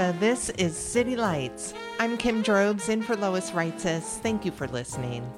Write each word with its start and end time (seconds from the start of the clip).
This 0.00 0.48
is 0.50 0.74
City 0.78 1.14
Lights. 1.14 1.74
I'm 1.98 2.16
Kim 2.16 2.40
Drobes 2.40 2.88
in 2.88 3.02
for 3.02 3.16
Lois 3.16 3.50
Reitzes. 3.50 4.18
Thank 4.20 4.46
you 4.46 4.50
for 4.50 4.66
listening. 4.66 5.30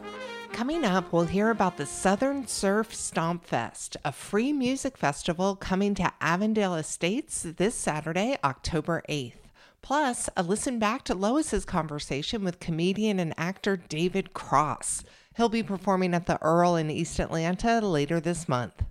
Coming 0.53 0.85
up, 0.85 1.13
we'll 1.13 1.25
hear 1.25 1.51
about 1.51 1.77
the 1.77 1.85
Southern 1.85 2.47
Surf 2.47 2.95
Stomp 2.95 3.45
Fest, 3.45 3.97
a 4.05 4.13
free 4.13 4.53
music 4.53 4.97
festival 4.97 5.57
coming 5.57 5.97
to 5.97 6.13
Avondale 6.21 6.77
Estates 6.77 7.43
this 7.43 7.75
Saturday, 7.75 8.39
October 8.45 9.03
8th. 9.09 9.35
Plus, 9.83 10.31
a 10.37 10.45
listen 10.45 10.79
back 10.79 11.03
to 11.05 11.15
Lois's 11.15 11.65
conversation 11.65 12.45
with 12.45 12.61
comedian 12.61 13.19
and 13.19 13.35
actor 13.37 13.77
David 13.77 14.33
Cross. 14.33 15.03
He'll 15.37 15.49
be 15.49 15.65
performing 15.65 16.15
at 16.15 16.27
the 16.27 16.41
Earl 16.41 16.77
in 16.77 16.89
East 16.89 17.19
Atlanta 17.19 17.81
later 17.81 18.21
this 18.21 18.49
month. 18.49 18.85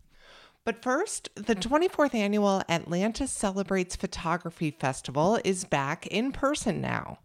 But 0.64 0.84
first, 0.84 1.30
the 1.36 1.56
mm. 1.56 1.90
24th 1.90 2.14
annual 2.14 2.62
Atlanta 2.70 3.28
Celebrates 3.28 3.96
Photography 3.96 4.70
Festival 4.70 5.40
is 5.44 5.66
back 5.66 6.06
in 6.08 6.32
person 6.32 6.80
now. 6.80 7.18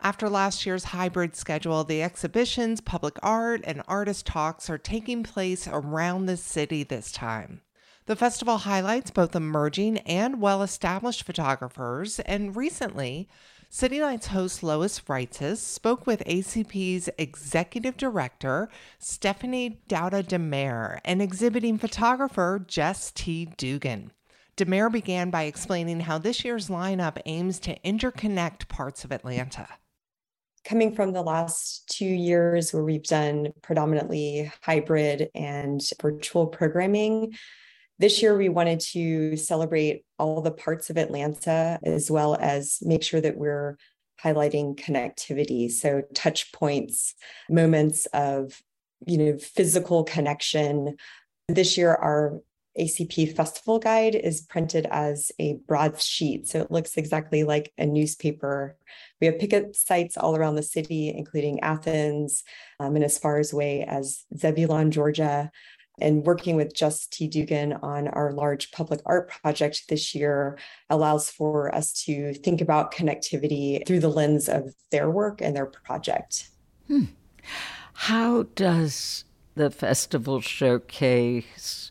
After 0.00 0.28
last 0.28 0.64
year's 0.64 0.84
hybrid 0.84 1.34
schedule, 1.34 1.82
the 1.82 2.02
exhibitions, 2.02 2.80
public 2.80 3.16
art, 3.22 3.62
and 3.64 3.82
artist 3.88 4.26
talks 4.26 4.70
are 4.70 4.78
taking 4.78 5.24
place 5.24 5.66
around 5.66 6.26
the 6.26 6.36
city 6.36 6.84
this 6.84 7.10
time. 7.10 7.62
The 8.06 8.16
festival 8.16 8.58
highlights 8.58 9.10
both 9.10 9.34
emerging 9.34 9.98
and 9.98 10.40
well 10.40 10.62
established 10.62 11.24
photographers, 11.24 12.20
and 12.20 12.54
recently, 12.54 13.28
City 13.74 14.00
Lights 14.00 14.28
host 14.28 14.62
Lois 14.62 15.00
Reitzes 15.00 15.56
spoke 15.56 16.06
with 16.06 16.22
ACP's 16.26 17.10
executive 17.18 17.96
director, 17.96 18.68
Stephanie 19.00 19.80
Dauda 19.88 20.22
DeMare, 20.22 21.00
and 21.04 21.20
exhibiting 21.20 21.76
photographer 21.76 22.64
Jess 22.68 23.10
T. 23.10 23.46
Dugan. 23.56 24.12
DeMare 24.56 24.92
began 24.92 25.30
by 25.30 25.42
explaining 25.42 25.98
how 25.98 26.18
this 26.18 26.44
year's 26.44 26.68
lineup 26.68 27.20
aims 27.26 27.58
to 27.58 27.76
interconnect 27.80 28.68
parts 28.68 29.04
of 29.04 29.10
Atlanta. 29.10 29.66
Coming 30.64 30.94
from 30.94 31.12
the 31.12 31.22
last 31.22 31.88
two 31.88 32.06
years 32.06 32.72
where 32.72 32.84
we've 32.84 33.02
done 33.02 33.48
predominantly 33.60 34.52
hybrid 34.62 35.30
and 35.34 35.82
virtual 36.00 36.46
programming, 36.46 37.34
this 37.98 38.20
year, 38.20 38.36
we 38.36 38.48
wanted 38.48 38.80
to 38.80 39.36
celebrate 39.36 40.04
all 40.18 40.40
the 40.40 40.50
parts 40.50 40.90
of 40.90 40.96
Atlanta 40.96 41.78
as 41.84 42.10
well 42.10 42.36
as 42.40 42.78
make 42.82 43.02
sure 43.02 43.20
that 43.20 43.36
we're 43.36 43.76
highlighting 44.22 44.78
connectivity. 44.78 45.70
So, 45.70 46.02
touch 46.14 46.52
points, 46.52 47.14
moments 47.48 48.06
of 48.06 48.60
you 49.06 49.18
know 49.18 49.38
physical 49.38 50.04
connection. 50.04 50.96
This 51.48 51.76
year, 51.76 51.94
our 51.94 52.40
ACP 52.78 53.36
Festival 53.36 53.78
Guide 53.78 54.14
is 54.14 54.40
printed 54.40 54.86
as 54.90 55.30
a 55.38 55.58
broadsheet. 55.68 56.48
So 56.48 56.60
it 56.60 56.70
looks 56.70 56.96
exactly 56.96 57.44
like 57.44 57.72
a 57.78 57.86
newspaper. 57.86 58.76
We 59.20 59.28
have 59.28 59.38
pickup 59.38 59.76
sites 59.76 60.16
all 60.16 60.34
around 60.34 60.56
the 60.56 60.62
city, 60.62 61.14
including 61.16 61.60
Athens 61.60 62.42
um, 62.80 62.96
and 62.96 63.04
as 63.04 63.18
far 63.18 63.38
as 63.38 63.52
away 63.52 63.84
as 63.84 64.24
Zebulon, 64.36 64.90
Georgia 64.90 65.50
and 66.00 66.24
working 66.24 66.56
with 66.56 66.74
Jess 66.74 67.06
T. 67.06 67.28
Dugan 67.28 67.74
on 67.74 68.08
our 68.08 68.32
large 68.32 68.72
public 68.72 69.00
art 69.06 69.28
project 69.28 69.84
this 69.88 70.14
year 70.14 70.58
allows 70.90 71.30
for 71.30 71.74
us 71.74 71.92
to 72.04 72.34
think 72.34 72.60
about 72.60 72.92
connectivity 72.92 73.86
through 73.86 74.00
the 74.00 74.08
lens 74.08 74.48
of 74.48 74.74
their 74.90 75.10
work 75.10 75.40
and 75.40 75.54
their 75.54 75.66
project. 75.66 76.48
Hmm. 76.88 77.04
How 77.92 78.44
does 78.54 79.24
the 79.54 79.70
festival 79.70 80.40
showcase 80.40 81.90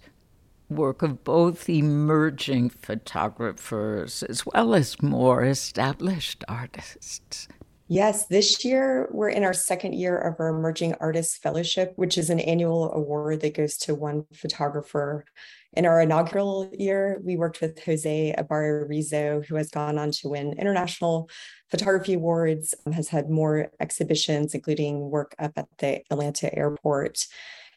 work 0.69 1.01
of 1.01 1.23
both 1.23 1.69
emerging 1.69 2.69
photographers 2.69 4.23
as 4.23 4.45
well 4.45 4.75
as 4.75 5.01
more 5.01 5.43
established 5.43 6.43
artists? 6.47 7.47
Yes, 7.89 8.27
this 8.27 8.63
year 8.63 9.09
we're 9.11 9.29
in 9.29 9.43
our 9.43 9.53
second 9.53 9.93
year 9.93 10.17
of 10.17 10.39
our 10.39 10.47
Emerging 10.47 10.95
Artists 11.01 11.37
Fellowship, 11.37 11.91
which 11.97 12.17
is 12.17 12.29
an 12.29 12.39
annual 12.39 12.93
award 12.93 13.41
that 13.41 13.55
goes 13.55 13.75
to 13.79 13.93
one 13.93 14.23
photographer. 14.33 15.25
In 15.73 15.85
our 15.85 15.99
inaugural 15.99 16.71
year, 16.71 17.19
we 17.25 17.35
worked 17.35 17.59
with 17.59 17.83
Jose 17.83 18.33
Ibarra 18.37 18.87
Rizo, 18.87 19.45
who 19.45 19.55
has 19.55 19.69
gone 19.69 19.97
on 19.97 20.11
to 20.11 20.29
win 20.29 20.53
international 20.57 21.29
photography 21.69 22.13
awards, 22.13 22.73
um, 22.85 22.93
has 22.93 23.09
had 23.09 23.29
more 23.29 23.69
exhibitions, 23.81 24.55
including 24.55 25.09
work 25.09 25.35
up 25.37 25.51
at 25.57 25.67
the 25.79 26.01
Atlanta 26.09 26.57
airport. 26.57 27.25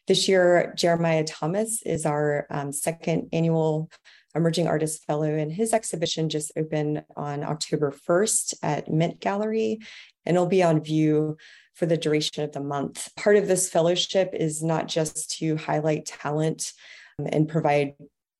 This 0.07 0.29
year, 0.29 0.73
Jeremiah 0.77 1.25
Thomas 1.25 1.81
is 1.81 2.05
our 2.05 2.47
um, 2.49 2.71
second 2.71 3.27
annual 3.33 3.89
Emerging 4.37 4.67
Artist 4.67 5.03
Fellow, 5.05 5.29
and 5.29 5.51
his 5.51 5.73
exhibition 5.73 6.29
just 6.29 6.51
opened 6.55 7.03
on 7.15 7.43
October 7.43 7.91
1st 7.91 8.53
at 8.63 8.89
Mint 8.89 9.19
Gallery, 9.19 9.79
and 10.25 10.37
it'll 10.37 10.47
be 10.47 10.63
on 10.63 10.81
view 10.81 11.37
for 11.73 11.85
the 11.85 11.97
duration 11.97 12.43
of 12.43 12.53
the 12.53 12.61
month. 12.61 13.09
Part 13.15 13.35
of 13.35 13.47
this 13.47 13.69
fellowship 13.69 14.31
is 14.33 14.63
not 14.63 14.87
just 14.87 15.37
to 15.39 15.57
highlight 15.57 16.05
talent 16.05 16.73
um, 17.19 17.27
and 17.31 17.49
provide 17.49 17.93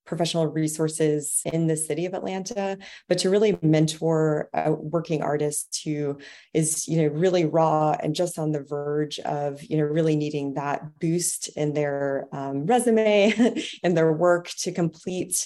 professional 0.07 0.47
resources 0.47 1.41
in 1.45 1.67
the 1.67 1.77
city 1.77 2.05
of 2.05 2.13
Atlanta, 2.13 2.77
but 3.07 3.19
to 3.19 3.29
really 3.29 3.59
mentor 3.61 4.49
a 4.53 4.71
working 4.71 5.21
artist 5.21 5.81
who 5.83 6.17
is, 6.53 6.87
you 6.87 7.01
know, 7.01 7.09
really 7.09 7.45
raw 7.45 7.95
and 8.01 8.15
just 8.15 8.39
on 8.39 8.53
the 8.53 8.63
verge 8.63 9.19
of, 9.19 9.61
you 9.63 9.77
know, 9.77 9.83
really 9.83 10.15
needing 10.15 10.53
that 10.53 10.99
boost 10.99 11.49
in 11.49 11.73
their 11.73 12.27
um, 12.31 12.65
resume 12.65 13.33
and 13.83 13.95
their 13.95 14.11
work 14.11 14.49
to 14.59 14.71
complete 14.71 15.45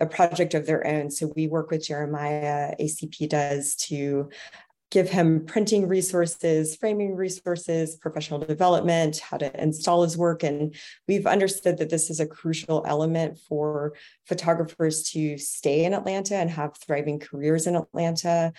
a 0.00 0.06
project 0.06 0.54
of 0.54 0.66
their 0.66 0.86
own. 0.86 1.10
So 1.10 1.32
we 1.34 1.46
work 1.46 1.70
with 1.70 1.86
Jeremiah, 1.86 2.74
ACP 2.80 3.28
does 3.28 3.74
to 3.76 4.30
give 4.92 5.08
him 5.08 5.46
printing 5.46 5.88
resources, 5.88 6.76
framing 6.76 7.16
resources, 7.16 7.96
professional 7.96 8.38
development, 8.38 9.18
how 9.20 9.38
to 9.38 9.60
install 9.60 10.02
his 10.02 10.18
work. 10.18 10.42
And 10.42 10.74
we've 11.08 11.26
understood 11.26 11.78
that 11.78 11.88
this 11.88 12.10
is 12.10 12.20
a 12.20 12.26
crucial 12.26 12.84
element 12.86 13.38
for 13.38 13.94
photographers 14.26 15.02
to 15.12 15.38
stay 15.38 15.86
in 15.86 15.94
Atlanta 15.94 16.36
and 16.36 16.50
have 16.50 16.76
thriving 16.76 17.18
careers 17.18 17.66
in 17.66 17.74
Atlanta 17.74 18.52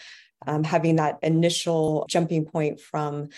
um, 0.48 0.64
having 0.64 0.98
that 0.98 1.20
initial 1.22 2.06
jumping 2.10 2.46
point 2.46 2.80
from 2.80 3.30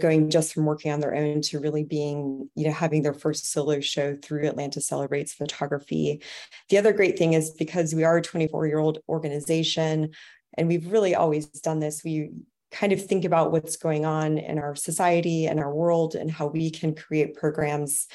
going 0.00 0.30
just 0.30 0.52
from 0.52 0.64
working 0.64 0.92
on 0.92 1.00
their 1.00 1.14
own 1.14 1.40
to 1.40 1.60
really 1.60 1.84
being, 1.84 2.48
you 2.54 2.66
know, 2.66 2.72
having 2.72 3.02
their 3.02 3.14
first 3.14 3.50
solo 3.50 3.80
show 3.80 4.16
through 4.16 4.46
Atlanta 4.46 4.80
Celebrates 4.80 5.32
Photography. 5.32 6.22
The 6.68 6.78
other 6.78 6.92
great 6.92 7.18
thing 7.18 7.34
is 7.34 7.50
because 7.50 7.94
we 7.94 8.04
are 8.04 8.18
a 8.18 8.22
24 8.22 8.66
year 8.66 8.78
old 8.78 8.98
organization 9.08 10.10
and 10.56 10.68
we've 10.68 10.90
really 10.90 11.14
always 11.14 11.46
done 11.46 11.80
this, 11.80 12.02
we 12.04 12.30
kind 12.70 12.92
of 12.92 13.04
think 13.04 13.24
about 13.24 13.52
what's 13.52 13.76
going 13.76 14.04
on 14.04 14.38
in 14.38 14.58
our 14.58 14.74
society 14.74 15.46
and 15.46 15.60
our 15.60 15.72
world 15.72 16.14
and 16.14 16.30
how 16.30 16.46
we 16.46 16.70
can 16.70 16.94
create 16.94 17.34
programs 17.34 18.08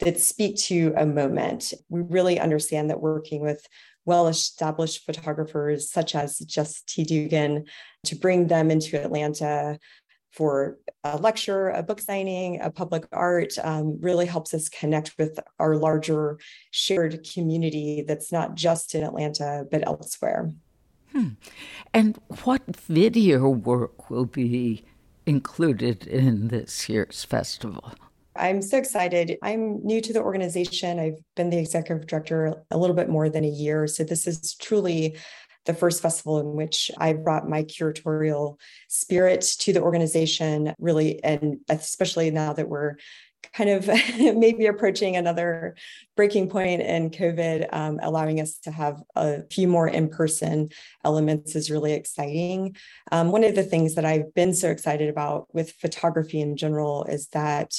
that 0.00 0.20
speak 0.20 0.56
to 0.56 0.92
a 0.96 1.06
moment. 1.06 1.72
We 1.88 2.00
really 2.02 2.38
understand 2.38 2.90
that 2.90 3.00
working 3.00 3.40
with 3.40 3.66
well 4.06 4.28
established 4.28 5.04
photographers 5.04 5.90
such 5.90 6.14
as 6.14 6.38
Jess 6.38 6.82
T. 6.86 7.04
Dugan 7.04 7.64
to 8.06 8.16
bring 8.16 8.46
them 8.46 8.70
into 8.70 9.02
Atlanta 9.02 9.78
for 10.32 10.78
a 11.02 11.16
lecture, 11.16 11.70
a 11.70 11.82
book 11.82 12.00
signing, 12.00 12.60
a 12.60 12.70
public 12.70 13.06
art, 13.10 13.54
um, 13.62 13.98
really 14.00 14.26
helps 14.26 14.52
us 14.52 14.68
connect 14.68 15.14
with 15.18 15.40
our 15.58 15.76
larger 15.76 16.38
shared 16.70 17.26
community 17.32 18.04
that's 18.06 18.30
not 18.30 18.54
just 18.54 18.94
in 18.94 19.02
Atlanta, 19.02 19.64
but 19.70 19.86
elsewhere. 19.86 20.52
Hmm. 21.12 21.28
And 21.94 22.18
what 22.44 22.62
video 22.76 23.48
work 23.48 24.10
will 24.10 24.26
be 24.26 24.84
included 25.24 26.06
in 26.06 26.48
this 26.48 26.88
year's 26.88 27.24
festival? 27.24 27.94
I'm 28.38 28.62
so 28.62 28.78
excited. 28.78 29.38
I'm 29.42 29.84
new 29.84 30.00
to 30.00 30.12
the 30.12 30.22
organization. 30.22 30.98
I've 30.98 31.18
been 31.34 31.50
the 31.50 31.58
executive 31.58 32.06
director 32.06 32.62
a 32.70 32.78
little 32.78 32.96
bit 32.96 33.08
more 33.08 33.28
than 33.28 33.44
a 33.44 33.48
year. 33.48 33.86
So 33.86 34.04
this 34.04 34.26
is 34.26 34.54
truly 34.54 35.16
the 35.66 35.74
first 35.74 36.00
festival 36.00 36.38
in 36.38 36.54
which 36.54 36.90
I 36.98 37.12
brought 37.12 37.48
my 37.48 37.64
curatorial 37.64 38.58
spirit 38.88 39.42
to 39.60 39.72
the 39.72 39.82
organization, 39.82 40.74
really, 40.78 41.22
and 41.22 41.58
especially 41.68 42.30
now 42.30 42.52
that 42.52 42.68
we're 42.68 42.96
kind 43.52 43.70
of 43.70 43.86
maybe 44.18 44.66
approaching 44.66 45.16
another 45.16 45.74
breaking 46.16 46.48
point 46.48 46.82
in 46.82 47.10
COVID, 47.10 47.68
um, 47.72 47.98
allowing 48.02 48.40
us 48.40 48.58
to 48.58 48.70
have 48.70 49.02
a 49.14 49.42
few 49.50 49.68
more 49.68 49.88
in 49.88 50.08
person 50.08 50.70
elements 51.04 51.54
is 51.54 51.70
really 51.70 51.92
exciting. 51.92 52.76
Um, 53.12 53.32
one 53.32 53.44
of 53.44 53.54
the 53.54 53.62
things 53.62 53.94
that 53.94 54.04
I've 54.04 54.32
been 54.34 54.54
so 54.54 54.70
excited 54.70 55.08
about 55.08 55.48
with 55.52 55.72
photography 55.72 56.40
in 56.40 56.56
general 56.56 57.04
is 57.04 57.28
that 57.28 57.72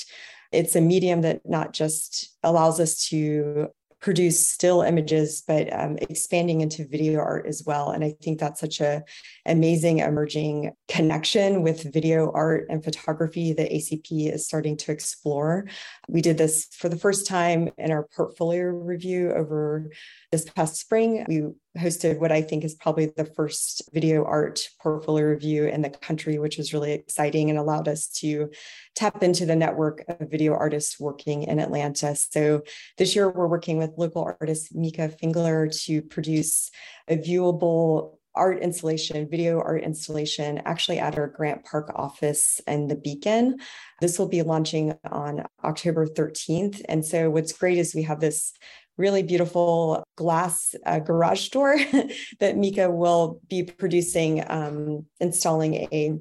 it's 0.52 0.76
a 0.76 0.82
medium 0.82 1.22
that 1.22 1.42
not 1.46 1.74
just 1.74 2.36
allows 2.44 2.80
us 2.80 3.08
to 3.10 3.70
produce 4.00 4.48
still 4.48 4.82
images, 4.82 5.44
but 5.48 5.74
um, 5.74 5.98
expanding 6.00 6.62
into 6.62 6.88
video 6.88 7.20
art 7.20 7.48
as 7.48 7.64
well. 7.66 7.90
And 7.90 8.04
I 8.04 8.14
think 8.22 8.40
that's 8.40 8.60
such 8.60 8.80
a 8.80 9.04
amazing 9.46 10.00
emerging 10.00 10.72
connection 10.88 11.64
with 11.64 11.92
video 11.94 12.32
art 12.32 12.68
and 12.70 12.84
photography 12.84 13.54
that 13.54 13.72
ACP 13.72 14.34
is 14.34 14.46
starting 14.46 14.78
to 14.78 14.92
explore. 14.92 15.66
We 16.08 16.22
did 16.22 16.38
this 16.38 16.68
for 16.72 16.90
the 16.90 16.98
first 16.98 17.26
time 17.26 17.70
in 17.78 17.92
our 17.92 18.08
portfolio 18.16 18.66
review 18.66 19.32
over 19.34 19.90
this 20.32 20.48
past 20.50 20.76
spring. 20.76 21.26
We 21.28 21.48
hosted 21.78 22.20
what 22.20 22.32
I 22.32 22.42
think 22.42 22.64
is 22.64 22.76
probably 22.76 23.08
the 23.16 23.26
first 23.26 23.90
video 23.94 24.24
art 24.26 24.68
portfolio 24.82 25.26
review 25.26 25.66
in 25.66 25.82
the 25.82 25.90
country, 25.90 26.40
which 26.40 26.58
was 26.58 26.74
really 26.74 26.94
exciting 26.94 27.50
and 27.50 27.58
allowed 27.58 27.88
us 27.88 28.08
to 28.20 28.50
tap 28.96 29.24
into 29.24 29.46
the 29.46 29.56
network 29.56 30.04
of 30.08 30.30
video 30.30 30.54
artists 30.54 31.00
working 31.00 31.44
in 31.44 31.60
Atlanta. 31.60 32.16
So 32.16 32.64
this 32.98 33.16
year 33.16 33.30
we're 33.30 33.48
working 33.48 33.78
with 33.78 33.98
local 33.98 34.24
artist 34.24 34.76
Mika 34.76 35.10
Fingler 35.10 35.72
to 35.86 36.02
produce 36.02 36.72
a 37.08 37.18
viewable 37.18 38.18
art 38.38 38.62
installation, 38.62 39.28
video 39.28 39.60
art 39.60 39.84
installation, 39.84 40.60
actually 40.60 41.00
at 41.00 41.18
our 41.18 41.28
Grant 41.28 41.66
Park 41.66 41.92
office 41.96 42.62
and 42.68 42.90
the 42.90 42.96
Beacon. 42.96 43.58
This 44.00 44.18
will 44.18 44.28
be 44.28 44.44
launching 44.44 44.96
on 45.12 45.46
October 45.64 46.06
13th. 46.06 46.82
And 46.88 47.04
so, 47.04 47.30
what's 47.30 47.52
great 47.52 47.80
is 47.80 47.96
we 47.96 48.04
have 48.04 48.20
this 48.20 48.54
really 48.98 49.24
beautiful 49.24 50.04
glass 50.16 50.76
uh, 50.86 51.00
garage 51.00 51.50
door 51.50 51.78
that 52.40 52.58
Mika 52.58 52.90
will 52.90 53.40
be 53.48 53.64
producing, 53.64 54.44
um, 54.50 55.06
installing 55.20 55.76
a 55.76 56.18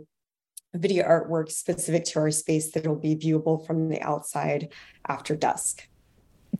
video 0.74 1.04
artwork 1.04 1.50
specific 1.50 2.04
to 2.04 2.18
our 2.20 2.30
space 2.30 2.70
that 2.72 2.86
will 2.86 2.96
be 2.96 3.16
viewable 3.16 3.66
from 3.66 3.88
the 3.88 4.00
outside 4.02 4.72
after 5.08 5.34
dusk. 5.34 5.88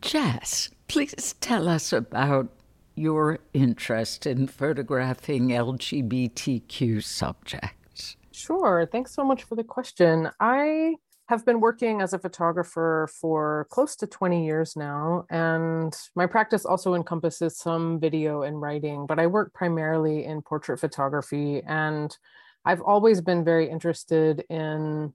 Jess, 0.01 0.71
please 0.89 1.35
tell 1.41 1.69
us 1.69 1.93
about 1.93 2.49
your 2.95 3.39
interest 3.53 4.27
in 4.27 4.47
photographing 4.47 5.49
LGBTQ 5.49 7.03
subjects. 7.03 8.17
Sure. 8.33 8.89
Thanks 8.91 9.15
so 9.15 9.25
much 9.25 9.45
for 9.45 9.55
the 9.55 9.65
question. 9.65 10.31
I 10.41 10.95
have 11.29 11.45
been 11.45 11.61
working 11.61 12.01
as 12.01 12.13
a 12.13 12.19
photographer 12.19 13.09
for 13.21 13.67
close 13.71 13.97
to 13.97 14.07
20 14.07 14.47
years 14.47 14.77
now, 14.77 15.27
and 15.29 15.97
my 16.15 16.27
practice 16.27 16.65
also 16.65 16.95
encompasses 16.95 17.57
some 17.59 17.99
video 17.99 18.43
and 18.43 18.61
writing, 18.61 19.07
but 19.07 19.19
I 19.19 19.27
work 19.27 19.53
primarily 19.53 20.25
in 20.25 20.41
portrait 20.43 20.79
photography. 20.79 21.63
And 21.67 22.17
I've 22.65 22.81
always 22.81 23.21
been 23.21 23.45
very 23.45 23.69
interested 23.69 24.45
in 24.49 25.13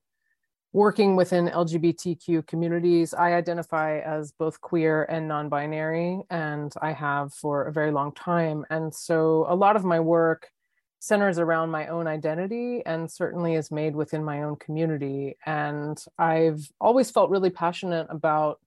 working 0.73 1.15
within 1.15 1.47
LGBTQ 1.47 2.45
communities. 2.45 3.13
I 3.13 3.33
identify 3.33 3.99
as 3.99 4.31
both 4.31 4.59
queer 4.59 5.03
and 5.03 5.27
non 5.29 5.47
binary, 5.47 6.21
and 6.29 6.73
I 6.81 6.91
have 6.91 7.33
for 7.33 7.63
a 7.63 7.73
very 7.73 7.91
long 7.91 8.13
time. 8.13 8.65
And 8.69 8.93
so 8.93 9.45
a 9.47 9.55
lot 9.55 9.77
of 9.77 9.85
my 9.85 9.99
work 10.01 10.49
centers 11.01 11.39
around 11.39 11.71
my 11.71 11.88
own 11.88 12.06
identity 12.06 12.83
and 12.86 13.09
certainly 13.09 13.56
is 13.56 13.71
made 13.71 13.95
within 13.95 14.24
my 14.24 14.44
own 14.44 14.56
community. 14.57 15.36
And 15.48 15.98
I've 16.19 16.69
always 16.80 17.09
felt 17.09 17.31
really 17.31 17.50
passionate 17.50 18.06
about 18.12 18.59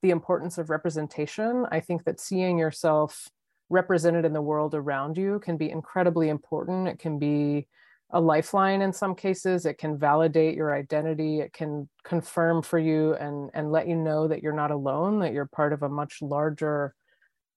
the 0.00 0.08
importance 0.08 0.56
of 0.56 0.70
representation. 0.70 1.66
I 1.70 1.80
think 1.80 2.04
that 2.04 2.18
seeing 2.18 2.58
yourself 2.58 3.28
represented 3.68 4.24
in 4.24 4.32
the 4.32 4.40
world 4.40 4.74
around 4.74 5.18
you 5.18 5.38
can 5.40 5.58
be 5.58 5.70
incredibly 5.70 6.30
important. 6.30 6.88
It 6.88 6.98
can 6.98 7.18
be 7.18 7.68
a 8.08 8.20
lifeline 8.20 8.80
in 8.80 8.94
some 8.94 9.14
cases. 9.14 9.66
It 9.66 9.76
can 9.76 9.98
validate 9.98 10.56
your 10.56 10.74
identity. 10.74 11.40
It 11.40 11.52
can 11.52 11.90
confirm 12.04 12.62
for 12.62 12.78
you 12.78 13.14
and, 13.16 13.50
and 13.52 13.70
let 13.70 13.86
you 13.86 13.96
know 13.96 14.28
that 14.28 14.42
you're 14.42 14.54
not 14.54 14.70
alone, 14.70 15.18
that 15.20 15.34
you're 15.34 15.44
part 15.44 15.74
of 15.74 15.82
a 15.82 15.90
much 15.90 16.22
larger 16.22 16.94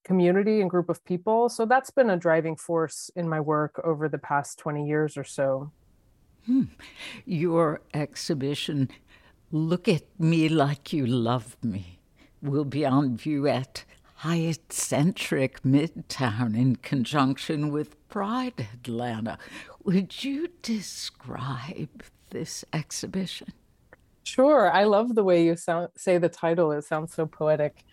community 0.06 0.62
and 0.62 0.70
group 0.70 0.88
of 0.88 1.04
people. 1.04 1.50
So 1.50 1.66
that's 1.66 1.90
been 1.90 2.10
a 2.10 2.16
driving 2.16 2.56
force 2.56 3.12
in 3.16 3.28
my 3.28 3.42
work 3.42 3.82
over 3.84 4.08
the 4.08 4.20
past 4.20 4.58
20 4.60 4.88
years 4.88 5.18
or 5.18 5.26
so. 5.26 5.72
Hmm. 6.46 6.66
Your 7.26 7.82
exhibition, 7.94 8.90
Look 9.52 9.88
at 9.90 10.04
Me 10.20 10.48
Like 10.48 10.94
You 10.94 11.08
Love 11.08 11.58
Me, 11.64 12.00
will 12.42 12.66
be 12.66 12.86
on 12.86 13.18
view 13.18 13.48
at 13.48 13.84
Hyatt 14.18 14.72
Centric 14.72 15.64
Midtown 15.64 16.56
in 16.56 16.76
conjunction 16.78 17.72
with 17.72 18.08
Pride 18.08 18.68
Atlanta. 18.74 19.40
Would 19.84 20.24
you 20.24 20.50
describe 20.62 22.04
this 22.30 22.64
exhibition? 22.72 23.54
Sure. 24.24 24.72
I 24.72 24.84
love 24.84 25.16
the 25.16 25.24
way 25.24 25.44
you 25.44 25.56
sound, 25.56 25.90
say 25.98 26.18
the 26.18 26.30
title. 26.30 26.72
It 26.72 26.84
sounds 26.84 27.14
so 27.14 27.26
poetic 27.26 27.84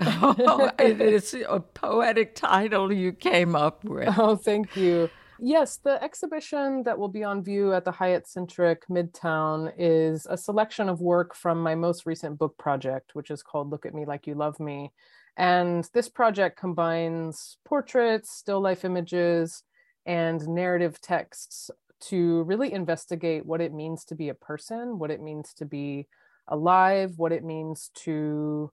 oh, 0.00 0.70
it 0.78 1.00
is 1.00 1.34
a 1.48 1.60
poetic 1.60 2.34
title 2.34 2.92
you 2.92 3.12
came 3.12 3.54
up 3.54 3.84
with. 3.84 4.12
Oh, 4.18 4.36
thank 4.36 4.76
you. 4.76 5.10
Yes, 5.40 5.76
the 5.76 6.02
exhibition 6.02 6.82
that 6.82 6.98
will 6.98 7.08
be 7.08 7.22
on 7.22 7.44
view 7.44 7.72
at 7.72 7.84
the 7.84 7.92
Hyatt 7.92 8.26
Centric 8.26 8.88
Midtown 8.88 9.72
is 9.78 10.26
a 10.28 10.36
selection 10.36 10.88
of 10.88 11.00
work 11.00 11.34
from 11.34 11.62
my 11.62 11.76
most 11.76 12.06
recent 12.06 12.38
book 12.38 12.58
project, 12.58 13.14
which 13.14 13.30
is 13.30 13.42
called 13.42 13.70
Look 13.70 13.86
at 13.86 13.94
Me 13.94 14.04
Like 14.04 14.26
You 14.26 14.34
Love 14.34 14.58
Me. 14.58 14.92
And 15.36 15.88
this 15.94 16.08
project 16.08 16.58
combines 16.58 17.58
portraits, 17.64 18.32
still 18.32 18.60
life 18.60 18.84
images, 18.84 19.62
and 20.04 20.46
narrative 20.48 21.00
texts 21.00 21.70
to 22.00 22.42
really 22.42 22.72
investigate 22.72 23.46
what 23.46 23.60
it 23.60 23.72
means 23.72 24.04
to 24.06 24.16
be 24.16 24.30
a 24.30 24.34
person, 24.34 24.98
what 24.98 25.12
it 25.12 25.22
means 25.22 25.54
to 25.54 25.64
be 25.64 26.08
alive, 26.48 27.12
what 27.16 27.32
it 27.32 27.44
means 27.44 27.90
to 27.94 28.72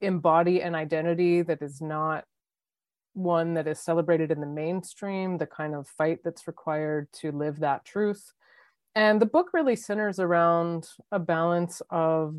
embody 0.00 0.62
an 0.62 0.74
identity 0.74 1.42
that 1.42 1.62
is 1.62 1.80
not 1.80 2.24
one 3.14 3.54
that 3.54 3.66
is 3.66 3.80
celebrated 3.80 4.30
in 4.30 4.40
the 4.40 4.46
mainstream, 4.46 5.38
the 5.38 5.46
kind 5.46 5.74
of 5.74 5.88
fight 5.88 6.20
that's 6.24 6.46
required 6.46 7.08
to 7.12 7.32
live 7.32 7.60
that 7.60 7.84
truth. 7.84 8.32
And 8.94 9.20
the 9.20 9.26
book 9.26 9.48
really 9.52 9.76
centers 9.76 10.18
around 10.18 10.88
a 11.12 11.18
balance 11.18 11.80
of, 11.90 12.36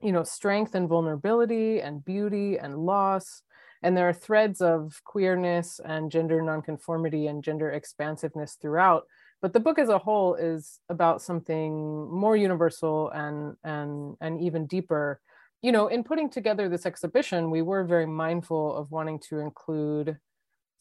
you 0.00 0.12
know, 0.12 0.24
strength 0.24 0.74
and 0.74 0.88
vulnerability 0.88 1.80
and 1.80 2.04
beauty 2.04 2.58
and 2.58 2.78
loss. 2.78 3.42
And 3.82 3.96
there 3.96 4.08
are 4.08 4.14
threads 4.14 4.60
of 4.60 5.00
queerness 5.04 5.80
and 5.84 6.10
gender 6.10 6.40
nonconformity 6.42 7.26
and 7.26 7.44
gender 7.44 7.70
expansiveness 7.70 8.56
throughout. 8.60 9.04
But 9.42 9.52
the 9.52 9.60
book 9.60 9.78
as 9.78 9.90
a 9.90 9.98
whole 9.98 10.36
is 10.36 10.80
about 10.88 11.20
something 11.20 12.10
more 12.10 12.36
universal 12.36 13.10
and 13.10 13.56
and 13.62 14.16
and 14.22 14.40
even 14.40 14.66
deeper 14.66 15.20
you 15.64 15.72
know, 15.72 15.86
in 15.86 16.04
putting 16.04 16.28
together 16.28 16.68
this 16.68 16.84
exhibition, 16.84 17.50
we 17.50 17.62
were 17.62 17.84
very 17.84 18.04
mindful 18.04 18.76
of 18.76 18.90
wanting 18.90 19.18
to 19.18 19.38
include 19.38 20.18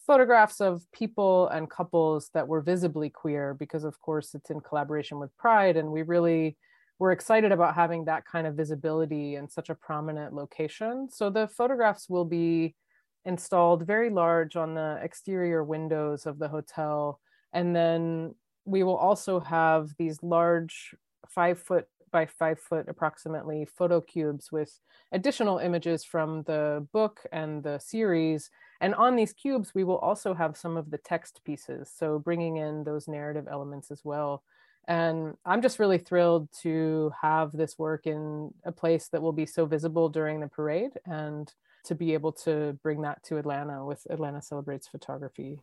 photographs 0.05 0.59
of 0.59 0.83
people 0.91 1.47
and 1.47 1.69
couples 1.69 2.29
that 2.33 2.45
were 2.45 2.59
visibly 2.59 3.09
queer 3.09 3.53
because 3.53 3.85
of 3.85 3.97
course 4.01 4.35
it's 4.35 4.49
in 4.49 4.59
collaboration 4.59 5.19
with 5.19 5.35
pride 5.37 5.77
and 5.77 5.89
we 5.89 6.01
really 6.01 6.57
were 6.99 7.13
excited 7.13 7.53
about 7.53 7.75
having 7.75 8.03
that 8.03 8.25
kind 8.25 8.45
of 8.45 8.55
visibility 8.55 9.35
in 9.35 9.47
such 9.47 9.69
a 9.69 9.75
prominent 9.75 10.33
location. 10.33 11.07
So 11.09 11.29
the 11.29 11.47
photographs 11.47 12.09
will 12.09 12.25
be 12.25 12.75
installed 13.23 13.87
very 13.87 14.09
large 14.09 14.57
on 14.57 14.73
the 14.73 14.99
exterior 15.01 15.63
windows 15.63 16.25
of 16.25 16.39
the 16.39 16.49
hotel 16.49 17.21
and 17.53 17.73
then 17.73 18.35
we 18.65 18.83
will 18.83 18.97
also 18.97 19.39
have 19.39 19.91
these 19.97 20.21
large 20.21 20.93
five 21.29 21.57
foot 21.57 21.87
by 22.13 22.25
five 22.25 22.59
foot 22.59 22.87
approximately 22.87 23.65
photo 23.65 23.99
cubes 23.99 24.53
with 24.53 24.79
additional 25.11 25.57
images 25.57 26.05
from 26.05 26.43
the 26.43 26.87
book 26.93 27.19
and 27.33 27.61
the 27.63 27.79
series. 27.79 28.49
And 28.79 28.95
on 28.95 29.17
these 29.17 29.33
cubes, 29.33 29.75
we 29.75 29.83
will 29.83 29.97
also 29.97 30.33
have 30.33 30.55
some 30.55 30.77
of 30.77 30.91
the 30.91 30.99
text 30.99 31.41
pieces. 31.43 31.91
So 31.93 32.19
bringing 32.19 32.57
in 32.57 32.85
those 32.85 33.09
narrative 33.09 33.47
elements 33.51 33.91
as 33.91 34.05
well. 34.05 34.43
And 34.87 35.35
I'm 35.45 35.61
just 35.61 35.79
really 35.79 35.97
thrilled 35.97 36.49
to 36.61 37.11
have 37.21 37.51
this 37.51 37.79
work 37.79 38.05
in 38.05 38.53
a 38.63 38.71
place 38.71 39.07
that 39.09 39.21
will 39.21 39.33
be 39.33 39.45
so 39.45 39.65
visible 39.65 40.07
during 40.07 40.39
the 40.39 40.47
parade 40.47 40.91
and 41.05 41.51
to 41.85 41.95
be 41.95 42.13
able 42.13 42.31
to 42.31 42.77
bring 42.83 43.01
that 43.01 43.23
to 43.23 43.37
Atlanta 43.37 43.85
with 43.85 44.05
Atlanta 44.09 44.41
Celebrates 44.41 44.87
Photography. 44.87 45.59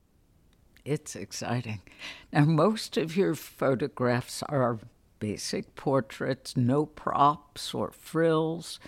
It's 0.85 1.15
exciting. 1.15 1.81
Now, 2.33 2.47
most 2.47 2.97
of 2.97 3.17
your 3.17 3.35
photographs 3.35 4.43
are 4.45 4.79
basic 5.21 5.77
portraits, 5.77 6.57
no 6.57 6.85
props 6.87 7.73
or 7.73 7.93
frills, 7.93 8.81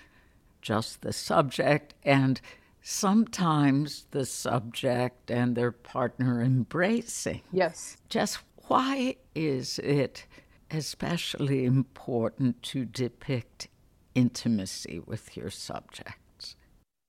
just 0.61 1.03
the 1.03 1.13
subject, 1.13 1.95
and 2.03 2.41
sometimes 2.83 4.07
the 4.11 4.27
subject 4.27 5.31
and 5.31 5.55
their 5.55 5.71
partner 5.71 6.43
embracing. 6.43 7.43
Yes. 7.53 7.97
Jess 8.09 8.39
why 8.69 9.17
is 9.35 9.79
it 9.81 10.27
especially 10.71 11.65
important 11.65 12.63
to 12.63 12.85
depict 12.85 13.69
intimacy 14.15 15.01
with 15.05 15.37
your 15.37 15.51
subjects? 15.51 16.57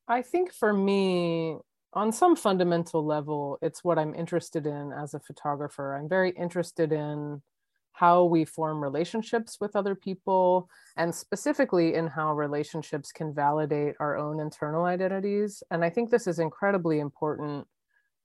I 0.08 0.22
think 0.22 0.52
for 0.52 0.74
me, 0.74 1.58
on 1.94 2.12
some 2.12 2.36
fundamental 2.36 3.06
level, 3.06 3.60
it's 3.62 3.84
what 3.84 3.98
I'm 3.98 4.14
interested 4.14 4.66
in 4.66 4.92
as 4.92 5.14
a 5.14 5.20
photographer. 5.20 5.96
I'm 5.96 6.10
very 6.10 6.32
interested 6.32 6.92
in 6.92 7.42
how 7.94 8.24
we 8.24 8.44
form 8.44 8.82
relationships 8.82 9.58
with 9.62 9.76
other 9.76 9.96
people, 9.96 10.68
and 10.98 11.14
specifically 11.14 11.94
in 11.94 12.08
how 12.08 12.34
relationships 12.34 13.12
can 13.12 13.34
validate 13.34 13.96
our 14.00 14.18
own 14.18 14.40
internal 14.40 14.86
identities. 14.86 15.64
And 15.72 15.86
I 15.86 15.90
think 15.90 16.10
this 16.10 16.28
is 16.28 16.40
incredibly 16.40 17.00
important 17.00 17.68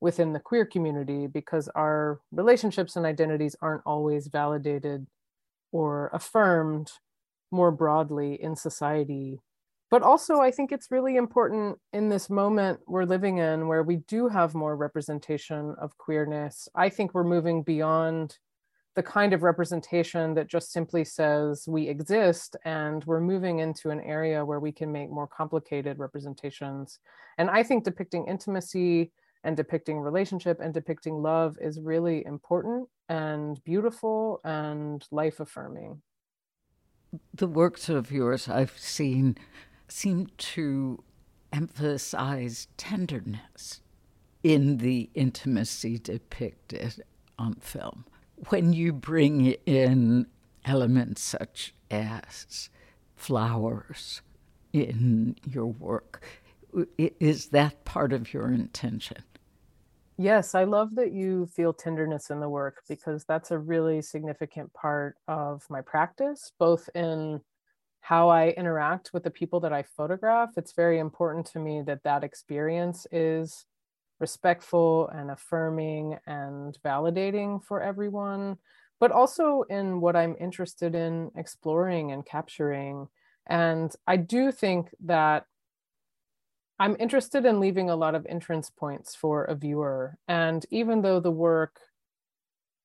within 0.01 0.33
the 0.33 0.41
queer 0.41 0.65
community 0.65 1.27
because 1.27 1.69
our 1.75 2.21
relationships 2.33 2.97
and 2.97 3.05
identities 3.05 3.57
aren't 3.61 3.83
always 3.85 4.29
validated 4.29 5.07
or 5.71 6.11
affirmed 6.15 6.91
more 7.51 7.71
broadly 7.71 8.43
in 8.43 8.57
society. 8.57 9.39
But 9.91 10.03
also, 10.03 10.41
I 10.41 10.51
think 10.51 10.71
it's 10.71 10.91
really 10.91 11.17
important 11.17 11.79
in 11.93 12.11
this 12.11 12.29
moment 12.29 12.81
we're 12.87 13.05
living 13.05 13.39
in 13.39 13.69
where 13.69 13.83
we 13.83 13.97
do 13.97 14.29
have 14.29 14.55
more 14.55 14.77
representation 14.77 15.75
of 15.81 15.97
queerness. 15.97 16.69
I 16.75 16.91
think 16.91 17.15
we're 17.15 17.25
moving 17.25 17.63
beyond 17.63 18.39
the 18.95 19.03
kind 19.03 19.33
of 19.33 19.43
representation 19.43 20.35
that 20.35 20.49
just 20.49 20.73
simply 20.73 21.05
says 21.05 21.65
we 21.69 21.89
exist 21.89 22.57
and 22.65 23.05
we're 23.05 23.21
moving 23.21 23.61
into 23.61 23.91
an 23.91 24.01
area 24.01 24.45
where 24.45 24.61
we 24.61 24.73
can 24.73 24.91
make 24.91 25.11
more 25.11 25.29
complicated 25.29 25.99
representations. 25.99 26.99
And 27.39 27.49
I 27.49 27.63
think 27.63 27.85
depicting 27.85 28.27
intimacy 28.27 29.13
and 29.45 29.57
depicting 29.57 30.01
relationship 30.01 30.59
and 30.61 30.75
depicting 30.75 31.23
love 31.23 31.57
is 31.61 31.81
really 31.81 32.25
important 32.27 32.89
and 33.09 33.63
beautiful 33.65 34.41
and 34.45 35.07
life 35.11 35.41
affirming. 35.41 36.03
The 37.33 37.47
works 37.47 37.89
of 37.89 38.11
yours 38.11 38.49
I've 38.49 38.77
seen 38.77 39.39
seem 39.87 40.29
to 40.37 41.03
emphasize 41.53 42.69
tenderness 42.77 43.81
in 44.43 44.79
the 44.79 45.09
intimacy 45.15 45.99
depicted 45.99 47.03
on 47.39 47.55
film. 47.55 48.05
When 48.49 48.73
you 48.73 48.93
bring 48.93 49.47
in 49.67 50.27
elements 50.65 51.23
such 51.23 51.75
as 51.91 52.71
flowers 53.17 54.23
in 54.73 55.37
your 55.45 55.67
work, 55.67 56.23
is 56.97 57.49
that 57.49 57.85
part 57.85 58.13
of 58.13 58.33
your 58.33 58.53
intention? 58.53 59.25
Yes, 60.17 60.55
I 60.55 60.65
love 60.65 60.95
that 60.97 61.13
you 61.13 61.47
feel 61.47 61.73
tenderness 61.73 62.31
in 62.31 62.41
the 62.41 62.49
work 62.49 62.83
because 62.89 63.25
that's 63.25 63.51
a 63.51 63.59
really 63.59 64.03
significant 64.03 64.73
part 64.73 65.17
of 65.29 65.65
my 65.71 65.81
practice, 65.81 66.53
both 66.59 66.89
in 66.95 67.41
how 68.01 68.29
I 68.29 68.51
interact 68.51 69.13
with 69.13 69.23
the 69.25 69.31
people 69.31 69.61
that 69.61 69.73
I 69.73 69.83
photograph. 69.83 70.51
It's 70.57 70.73
very 70.73 70.99
important 70.99 71.47
to 71.47 71.59
me 71.59 71.83
that 71.83 72.03
that 72.05 72.25
experience 72.25 73.07
is 73.13 73.67
respectful 74.21 75.09
and 75.09 75.31
affirming 75.31 76.19
and 76.27 76.77
validating 76.85 77.63
for 77.65 77.83
everyone, 77.83 78.59
but 79.01 79.13
also 79.13 79.63
in 79.71 80.01
what 80.01 80.17
I'm 80.17 80.37
interested 80.41 80.95
in 80.95 81.31
exploring 81.37 82.13
and 82.13 82.25
capturing. 82.25 83.09
And 83.47 83.93
I 84.07 84.17
do 84.17 84.53
think 84.53 84.91
that 85.05 85.47
I'm 86.81 86.97
interested 87.01 87.45
in 87.45 87.61
leaving 87.61 87.91
a 87.91 87.97
lot 87.97 88.15
of 88.15 88.27
entrance 88.29 88.71
points 88.71 89.15
for 89.15 89.45
a 89.45 89.55
viewer. 89.55 90.17
And 90.29 90.65
even 90.71 91.03
though 91.03 91.21
the 91.21 91.31
work 91.31 91.81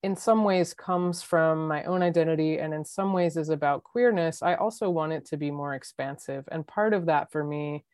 in 0.01 0.15
some 0.15 0.43
ways 0.43 0.73
comes 0.73 1.21
from 1.21 1.67
my 1.67 1.83
own 1.83 2.01
identity 2.01 2.57
and 2.57 2.73
in 2.73 2.83
some 2.83 3.13
ways 3.13 3.37
is 3.37 3.49
about 3.49 3.83
queerness, 3.83 4.41
I 4.41 4.55
also 4.55 4.89
want 4.89 5.13
it 5.13 5.25
to 5.27 5.37
be 5.37 5.51
more 5.51 5.75
expansive. 5.75 6.43
And 6.51 6.67
part 6.67 6.93
of 6.93 7.05
that 7.05 7.31
for 7.31 7.43
me 7.43 7.85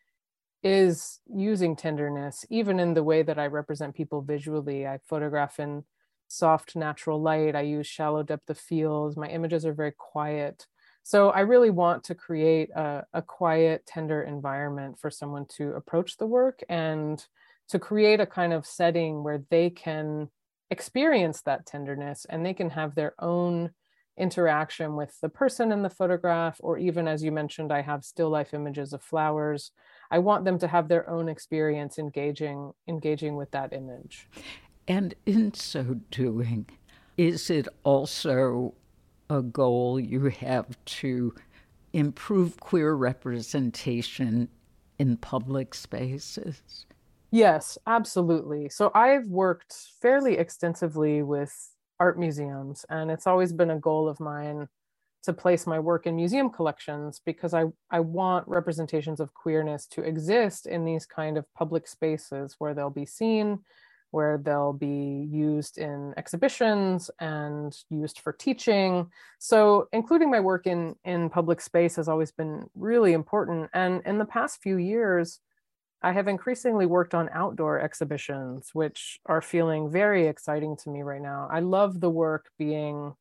is 0.62 1.20
using 1.26 1.76
tenderness, 1.76 2.44
even 2.50 2.78
in 2.80 2.94
the 2.94 3.02
way 3.02 3.22
that 3.22 3.38
I 3.38 3.46
represent 3.46 3.94
people 3.94 4.22
visually. 4.22 4.86
I 4.86 4.98
photograph 5.08 5.58
in 5.58 5.84
soft, 6.28 6.76
natural 6.76 7.20
light, 7.20 7.56
I 7.56 7.62
use 7.62 7.86
shallow 7.86 8.22
depth 8.22 8.50
of 8.50 8.58
field. 8.58 9.16
My 9.16 9.28
images 9.28 9.66
are 9.66 9.72
very 9.72 9.92
quiet. 9.96 10.66
So 11.02 11.30
I 11.30 11.40
really 11.40 11.70
want 11.70 12.04
to 12.04 12.14
create 12.14 12.70
a, 12.70 13.04
a 13.12 13.22
quiet, 13.22 13.86
tender 13.86 14.22
environment 14.22 14.98
for 15.00 15.10
someone 15.10 15.46
to 15.56 15.72
approach 15.72 16.18
the 16.18 16.26
work 16.26 16.60
and 16.68 17.24
to 17.70 17.78
create 17.78 18.20
a 18.20 18.26
kind 18.26 18.52
of 18.52 18.66
setting 18.66 19.24
where 19.24 19.42
they 19.50 19.70
can 19.70 20.28
experience 20.70 21.42
that 21.42 21.66
tenderness 21.66 22.26
and 22.28 22.44
they 22.44 22.54
can 22.54 22.70
have 22.70 22.94
their 22.94 23.14
own 23.18 23.70
interaction 24.16 24.96
with 24.96 25.18
the 25.22 25.28
person 25.28 25.72
in 25.72 25.82
the 25.82 25.90
photograph 25.90 26.58
or 26.60 26.76
even 26.76 27.08
as 27.08 27.22
you 27.22 27.32
mentioned 27.32 27.72
i 27.72 27.80
have 27.80 28.04
still 28.04 28.28
life 28.28 28.52
images 28.52 28.92
of 28.92 29.02
flowers 29.02 29.72
i 30.10 30.18
want 30.18 30.44
them 30.44 30.58
to 30.58 30.68
have 30.68 30.88
their 30.88 31.08
own 31.08 31.28
experience 31.28 31.98
engaging 31.98 32.72
engaging 32.88 33.36
with 33.36 33.50
that 33.50 33.72
image 33.72 34.28
and 34.88 35.14
in 35.26 35.52
so 35.54 36.00
doing 36.10 36.66
is 37.16 37.50
it 37.50 37.68
also 37.84 38.74
a 39.28 39.42
goal 39.42 40.00
you 40.00 40.24
have 40.26 40.66
to 40.84 41.34
improve 41.92 42.58
queer 42.60 42.94
representation 42.94 44.48
in 44.98 45.16
public 45.16 45.74
spaces? 45.74 46.86
Yes, 47.30 47.78
absolutely. 47.86 48.68
So 48.68 48.90
I've 48.94 49.26
worked 49.28 49.74
fairly 50.02 50.36
extensively 50.36 51.22
with 51.22 51.52
art 51.98 52.18
museums, 52.18 52.84
and 52.88 53.10
it's 53.10 53.26
always 53.26 53.52
been 53.52 53.70
a 53.70 53.78
goal 53.78 54.08
of 54.08 54.18
mine 54.18 54.68
to 55.22 55.32
place 55.32 55.66
my 55.66 55.78
work 55.78 56.06
in 56.06 56.16
museum 56.16 56.50
collections 56.50 57.20
because 57.24 57.52
I, 57.52 57.64
I 57.90 58.00
want 58.00 58.48
representations 58.48 59.20
of 59.20 59.34
queerness 59.34 59.86
to 59.88 60.02
exist 60.02 60.66
in 60.66 60.84
these 60.84 61.06
kind 61.06 61.36
of 61.36 61.52
public 61.54 61.86
spaces 61.86 62.56
where 62.58 62.74
they'll 62.74 62.90
be 62.90 63.06
seen, 63.06 63.60
where 64.12 64.38
they'll 64.38 64.72
be 64.72 65.28
used 65.30 65.78
in 65.78 66.14
exhibitions 66.16 67.10
and 67.20 67.76
used 67.90 68.20
for 68.20 68.32
teaching. 68.32 69.10
So 69.38 69.88
including 69.92 70.30
my 70.30 70.40
work 70.40 70.66
in, 70.66 70.96
in 71.04 71.30
public 71.30 71.60
space 71.60 71.96
has 71.96 72.08
always 72.08 72.32
been 72.32 72.68
really 72.74 73.12
important. 73.12 73.70
And 73.74 74.02
in 74.06 74.18
the 74.18 74.24
past 74.24 74.62
few 74.62 74.78
years, 74.78 75.40
I 76.02 76.12
have 76.12 76.28
increasingly 76.28 76.86
worked 76.86 77.14
on 77.14 77.28
outdoor 77.32 77.78
exhibitions, 77.78 78.70
which 78.72 79.20
are 79.26 79.42
feeling 79.42 79.90
very 79.90 80.26
exciting 80.28 80.76
to 80.78 80.90
me 80.90 81.02
right 81.02 81.20
now. 81.20 81.46
I 81.52 81.60
love 81.60 82.00
the 82.00 82.08
work 82.08 82.48
being 82.58 83.12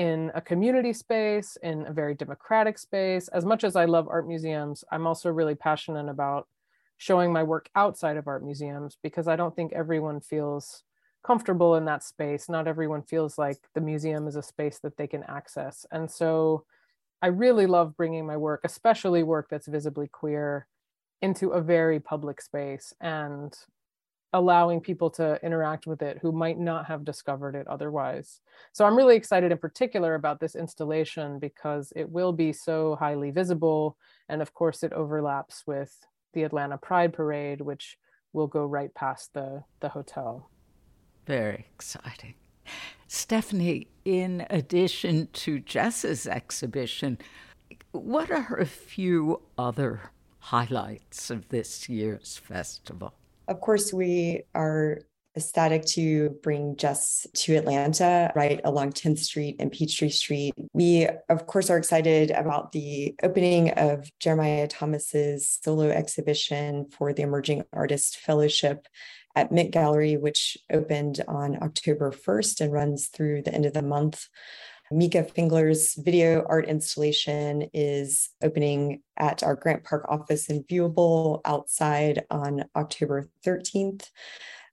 in 0.00 0.32
a 0.34 0.40
community 0.40 0.94
space, 0.94 1.58
in 1.62 1.86
a 1.86 1.92
very 1.92 2.14
democratic 2.14 2.78
space. 2.78 3.28
As 3.28 3.44
much 3.44 3.64
as 3.64 3.76
I 3.76 3.84
love 3.84 4.08
art 4.08 4.26
museums, 4.26 4.82
I'm 4.90 5.06
also 5.06 5.30
really 5.30 5.54
passionate 5.54 6.08
about 6.08 6.48
showing 6.96 7.30
my 7.30 7.42
work 7.42 7.68
outside 7.74 8.16
of 8.16 8.26
art 8.26 8.42
museums 8.42 8.96
because 9.02 9.28
I 9.28 9.36
don't 9.36 9.54
think 9.54 9.74
everyone 9.74 10.22
feels 10.22 10.84
comfortable 11.22 11.76
in 11.76 11.84
that 11.84 12.02
space. 12.02 12.48
Not 12.48 12.66
everyone 12.66 13.02
feels 13.02 13.36
like 13.36 13.58
the 13.74 13.82
museum 13.82 14.26
is 14.26 14.36
a 14.36 14.42
space 14.42 14.78
that 14.78 14.96
they 14.96 15.06
can 15.06 15.22
access. 15.24 15.84
And 15.92 16.10
so 16.10 16.64
I 17.20 17.26
really 17.26 17.66
love 17.66 17.94
bringing 17.94 18.24
my 18.24 18.38
work, 18.38 18.62
especially 18.64 19.22
work 19.22 19.48
that's 19.50 19.66
visibly 19.66 20.08
queer, 20.08 20.66
into 21.20 21.50
a 21.50 21.60
very 21.60 22.00
public 22.00 22.40
space 22.40 22.94
and 23.02 23.54
allowing 24.32 24.80
people 24.80 25.10
to 25.10 25.38
interact 25.44 25.86
with 25.86 26.02
it 26.02 26.18
who 26.22 26.30
might 26.30 26.58
not 26.58 26.86
have 26.86 27.04
discovered 27.04 27.56
it 27.56 27.66
otherwise. 27.66 28.40
So 28.72 28.84
I'm 28.84 28.96
really 28.96 29.16
excited 29.16 29.50
in 29.50 29.58
particular 29.58 30.14
about 30.14 30.38
this 30.38 30.54
installation 30.54 31.38
because 31.38 31.92
it 31.96 32.08
will 32.08 32.32
be 32.32 32.52
so 32.52 32.96
highly 32.96 33.30
visible. 33.30 33.96
And 34.28 34.40
of 34.40 34.54
course, 34.54 34.82
it 34.82 34.92
overlaps 34.92 35.64
with 35.66 36.06
the 36.32 36.44
Atlanta 36.44 36.78
Pride 36.78 37.12
Parade, 37.12 37.60
which 37.60 37.98
will 38.32 38.46
go 38.46 38.64
right 38.64 38.94
past 38.94 39.34
the, 39.34 39.64
the 39.80 39.88
hotel. 39.88 40.48
Very 41.26 41.66
exciting. 41.74 42.34
Stephanie, 43.08 43.88
in 44.04 44.46
addition 44.50 45.28
to 45.32 45.58
Jess's 45.58 46.28
exhibition, 46.28 47.18
what 47.90 48.30
are 48.30 48.56
a 48.56 48.66
few 48.66 49.42
other 49.58 50.12
highlights 50.38 51.30
of 51.30 51.48
this 51.48 51.88
year's 51.88 52.36
festival? 52.36 53.14
Of 53.50 53.60
course, 53.60 53.92
we 53.92 54.44
are 54.54 55.00
ecstatic 55.36 55.84
to 55.84 56.30
bring 56.40 56.76
Jess 56.76 57.26
to 57.34 57.56
Atlanta, 57.56 58.30
right 58.36 58.60
along 58.62 58.92
10th 58.92 59.18
Street 59.18 59.56
and 59.58 59.72
Peachtree 59.72 60.10
Street. 60.10 60.54
We, 60.72 61.08
of 61.28 61.48
course, 61.48 61.68
are 61.68 61.76
excited 61.76 62.30
about 62.30 62.70
the 62.70 63.16
opening 63.24 63.70
of 63.70 64.08
Jeremiah 64.20 64.68
Thomas's 64.68 65.58
solo 65.62 65.88
exhibition 65.88 66.86
for 66.90 67.12
the 67.12 67.22
Emerging 67.22 67.64
Artist 67.72 68.18
Fellowship 68.18 68.86
at 69.34 69.50
Mint 69.50 69.72
Gallery, 69.72 70.16
which 70.16 70.56
opened 70.72 71.20
on 71.26 71.60
October 71.60 72.12
1st 72.12 72.60
and 72.60 72.72
runs 72.72 73.08
through 73.08 73.42
the 73.42 73.52
end 73.52 73.66
of 73.66 73.72
the 73.72 73.82
month. 73.82 74.28
Mika 74.90 75.22
Fingler's 75.22 75.94
video 75.94 76.44
art 76.48 76.66
installation 76.66 77.68
is 77.72 78.30
opening 78.42 79.02
at 79.16 79.44
our 79.44 79.54
Grant 79.54 79.84
Park 79.84 80.06
office 80.08 80.50
in 80.50 80.64
Viewable 80.64 81.40
outside 81.44 82.24
on 82.28 82.64
October 82.74 83.28
13th. 83.46 84.08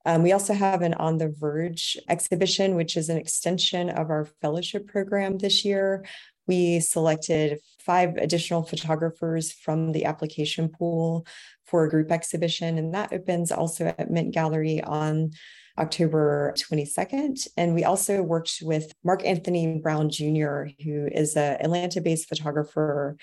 Um, 0.06 0.24
we 0.24 0.32
also 0.32 0.54
have 0.54 0.82
an 0.82 0.96
On 0.96 1.18
the 1.18 1.30
Verge 1.30 1.98
exhibition, 2.10 2.76
which 2.76 2.98
is 2.98 3.10
an 3.10 3.18
extension 3.18 3.90
of 3.90 4.10
our 4.10 4.26
fellowship 4.42 4.88
program 4.88 5.38
this 5.38 5.64
year. 5.64 6.04
We 6.48 6.80
selected 6.80 7.60
five 7.80 8.16
additional 8.16 8.64
photographers 8.64 9.52
from 9.52 9.92
the 9.92 10.06
application 10.06 10.70
pool 10.70 11.28
for 11.66 11.84
a 11.84 11.90
group 11.90 12.12
exhibition, 12.12 12.80
and 12.80 12.94
that 12.96 13.14
opens 13.14 13.52
also 13.52 13.86
at 13.86 14.10
Mint 14.10 14.34
Gallery 14.34 14.82
on 14.82 15.32
October 15.78 16.54
22nd. 16.58 17.48
And 17.58 17.74
we 17.74 17.84
also 17.84 18.22
worked 18.22 18.60
with 18.62 18.92
Mark 19.04 19.26
Anthony 19.26 19.80
Brown 19.82 20.10
Jr., 20.10 20.66
who 20.84 21.08
is 21.12 21.36
an 21.36 21.58
Atlanta 21.62 22.02
based 22.02 22.28
photographer 22.28 23.18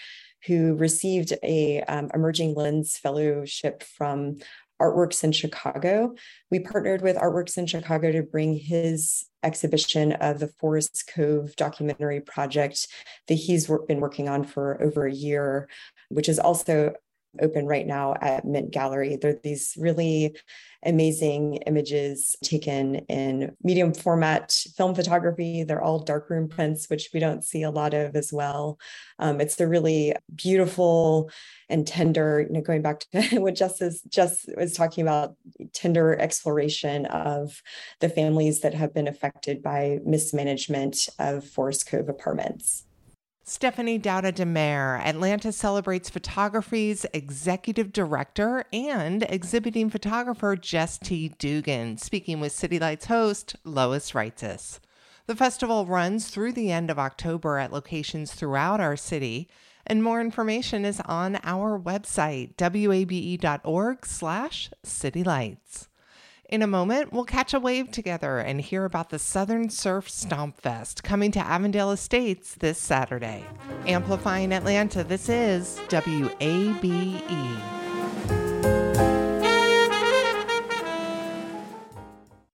who 0.47 0.75
received 0.75 1.33
a 1.43 1.83
um, 1.83 2.11
emerging 2.15 2.55
lens 2.55 2.97
fellowship 2.99 3.83
from 3.83 4.37
Artworks 4.81 5.25
in 5.25 5.33
Chicago. 5.33 6.15
We 6.51 6.61
partnered 6.61 7.03
with 7.03 7.17
Artworks 7.17 7.57
in 7.57 7.67
Chicago 7.67 8.13
to 8.13 8.23
bring 8.23 8.57
his 8.59 9.25
exhibition 9.43 10.13
of 10.13 10.41
the 10.41 10.49
Forest 10.49 11.11
Cove 11.15 11.55
documentary 11.57 12.21
project 12.21 12.89
that 13.29 13.35
he's 13.35 13.71
been 13.87 14.01
working 14.01 14.29
on 14.29 14.45
for 14.45 14.83
over 14.83 15.07
a 15.07 15.13
year, 15.13 15.69
which 16.09 16.29
is 16.29 16.39
also 16.39 16.95
open 17.41 17.67
right 17.67 17.87
now 17.87 18.15
at 18.21 18.45
Mint 18.45 18.71
Gallery. 18.71 19.17
There 19.17 19.33
are 19.33 19.41
these 19.43 19.75
really 19.79 20.37
amazing 20.85 21.57
images 21.67 22.37
taken 22.45 22.97
in 23.09 23.57
medium 23.63 23.95
format 23.95 24.53
film 24.77 24.95
photography. 24.95 25.65
They're 25.65 25.83
all 25.83 26.01
darkroom 26.01 26.49
prints, 26.49 26.89
which 26.91 27.11
we 27.13 27.21
don't 27.21 27.43
see 27.43 27.63
a 27.63 27.71
lot 27.71 27.95
of 27.95 28.15
as 28.15 28.33
well. 28.33 28.79
Um, 29.19 29.41
it's 29.41 29.59
a 29.61 29.67
really 29.67 30.15
beautiful 30.35 31.31
and 31.69 31.87
tender, 31.87 32.45
you 32.47 32.53
know, 32.53 32.61
going 32.61 32.83
back 32.83 33.01
to 33.13 33.39
what 33.41 33.55
Justice 33.55 34.03
just 34.09 34.49
was 34.57 34.75
talking 34.75 35.03
about, 35.03 35.35
tender 35.73 36.19
exploration 36.21 37.07
of 37.07 37.63
the 38.01 38.09
families 38.09 38.61
that 38.61 38.75
have 38.75 38.93
been 38.93 39.09
affected 39.09 39.63
by 39.63 40.01
mismanagement 40.05 41.09
of 41.19 41.47
Forest 41.47 41.89
Cove 41.89 42.09
apartments. 42.09 42.85
Stephanie 43.47 43.99
Dauda 43.99 44.33
DeMare, 44.33 44.99
Atlanta 45.05 45.53
Celebrates 45.53 46.09
Photography's 46.09 47.05
executive 47.13 47.93
director 47.93 48.65
and 48.73 49.23
exhibiting 49.29 49.91
photographer 49.91 50.57
Jess 50.57 50.97
T. 50.97 51.29
Dugan, 51.29 51.99
speaking 51.99 52.41
with 52.41 52.53
City 52.53 52.79
Lights 52.79 53.05
host 53.05 53.55
Lois 53.63 54.13
Reitzes. 54.13 54.79
The 55.27 55.37
festival 55.37 55.85
runs 55.85 56.31
through 56.31 56.53
the 56.53 56.73
end 56.73 56.91
of 56.91 56.99
October 56.99 57.59
at 57.59 57.71
locations 57.71 58.33
throughout 58.33 58.81
our 58.81 58.97
city, 58.97 59.51
and 59.87 60.03
more 60.03 60.23
information 60.23 60.87
is 60.87 61.01
on 61.01 61.39
our 61.45 61.79
website, 61.79 62.57
wabe.org 62.59 64.07
slash 64.07 64.71
citylights. 64.87 65.89
In 66.49 66.61
a 66.63 66.67
moment, 66.67 67.13
we'll 67.13 67.25
catch 67.25 67.55
a 67.55 67.61
wave 67.61 67.91
together 67.91 68.39
and 68.39 68.61
hear 68.61 68.85
about 68.85 69.09
the 69.09 69.19
Southern 69.19 69.71
Surf 69.71 70.11
Stomp 70.11 70.61
Fest 70.61 71.03
coming 71.03 71.33
to 71.33 71.41
Avondale 71.41 71.91
Estates 71.91 72.55
this 72.57 72.79
Saturday. 72.79 73.45
Amplifying 73.87 74.53
Atlanta, 74.53 75.03
this 75.03 75.29
is 75.29 75.81
WABE. 75.89 76.85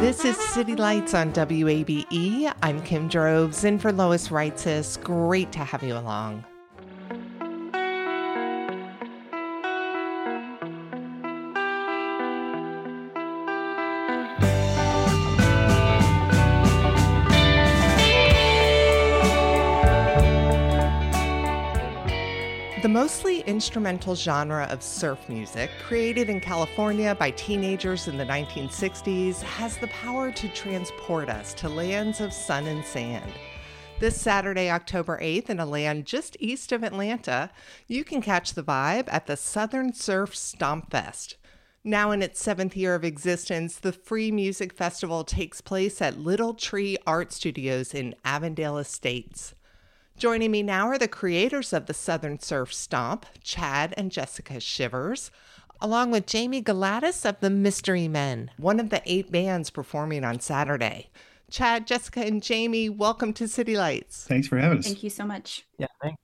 This 0.00 0.24
is 0.24 0.36
City 0.36 0.76
Lights 0.76 1.14
on 1.14 1.32
WABE. 1.32 2.52
I'm 2.62 2.82
Kim 2.82 3.08
Drobes, 3.08 3.64
in 3.64 3.78
for 3.78 3.92
Lois 3.92 4.28
Reitzes. 4.28 5.02
Great 5.02 5.50
to 5.52 5.60
have 5.60 5.82
you 5.82 5.96
along. 5.96 6.44
The 22.84 22.90
mostly 22.90 23.40
instrumental 23.46 24.14
genre 24.14 24.68
of 24.70 24.82
surf 24.82 25.26
music, 25.26 25.70
created 25.86 26.28
in 26.28 26.38
California 26.38 27.14
by 27.18 27.30
teenagers 27.30 28.08
in 28.08 28.18
the 28.18 28.26
1960s, 28.26 29.40
has 29.40 29.78
the 29.78 29.86
power 29.86 30.30
to 30.32 30.48
transport 30.50 31.30
us 31.30 31.54
to 31.54 31.70
lands 31.70 32.20
of 32.20 32.30
sun 32.30 32.66
and 32.66 32.84
sand. 32.84 33.32
This 34.00 34.20
Saturday, 34.20 34.70
October 34.70 35.18
8th, 35.18 35.48
in 35.48 35.60
a 35.60 35.64
land 35.64 36.04
just 36.04 36.36
east 36.40 36.72
of 36.72 36.84
Atlanta, 36.84 37.48
you 37.88 38.04
can 38.04 38.20
catch 38.20 38.52
the 38.52 38.62
vibe 38.62 39.08
at 39.08 39.26
the 39.26 39.38
Southern 39.38 39.94
Surf 39.94 40.36
Stomp 40.36 40.90
Fest. 40.90 41.38
Now 41.84 42.10
in 42.10 42.20
its 42.20 42.38
seventh 42.38 42.76
year 42.76 42.94
of 42.94 43.02
existence, 43.02 43.76
the 43.78 43.92
free 43.92 44.30
music 44.30 44.74
festival 44.74 45.24
takes 45.24 45.62
place 45.62 46.02
at 46.02 46.18
Little 46.18 46.52
Tree 46.52 46.98
Art 47.06 47.32
Studios 47.32 47.94
in 47.94 48.14
Avondale 48.26 48.76
Estates. 48.76 49.54
Joining 50.16 50.52
me 50.52 50.62
now 50.62 50.86
are 50.86 50.96
the 50.96 51.08
creators 51.08 51.72
of 51.72 51.86
the 51.86 51.92
Southern 51.92 52.38
Surf 52.38 52.72
Stomp, 52.72 53.26
Chad 53.42 53.92
and 53.96 54.12
Jessica 54.12 54.60
Shivers, 54.60 55.32
along 55.80 56.12
with 56.12 56.24
Jamie 56.24 56.62
Galatis 56.62 57.28
of 57.28 57.40
the 57.40 57.50
Mystery 57.50 58.06
Men, 58.06 58.52
one 58.56 58.78
of 58.78 58.90
the 58.90 59.02
eight 59.06 59.32
bands 59.32 59.70
performing 59.70 60.22
on 60.22 60.38
Saturday. 60.38 61.10
Chad, 61.50 61.88
Jessica, 61.88 62.20
and 62.20 62.44
Jamie, 62.44 62.88
welcome 62.88 63.32
to 63.32 63.48
City 63.48 63.76
Lights. 63.76 64.24
Thanks 64.28 64.46
for 64.46 64.56
having 64.56 64.78
us. 64.78 64.86
Thank 64.86 65.02
you 65.02 65.10
so 65.10 65.26
much. 65.26 65.66
Yeah, 65.78 65.88
thanks. 66.00 66.20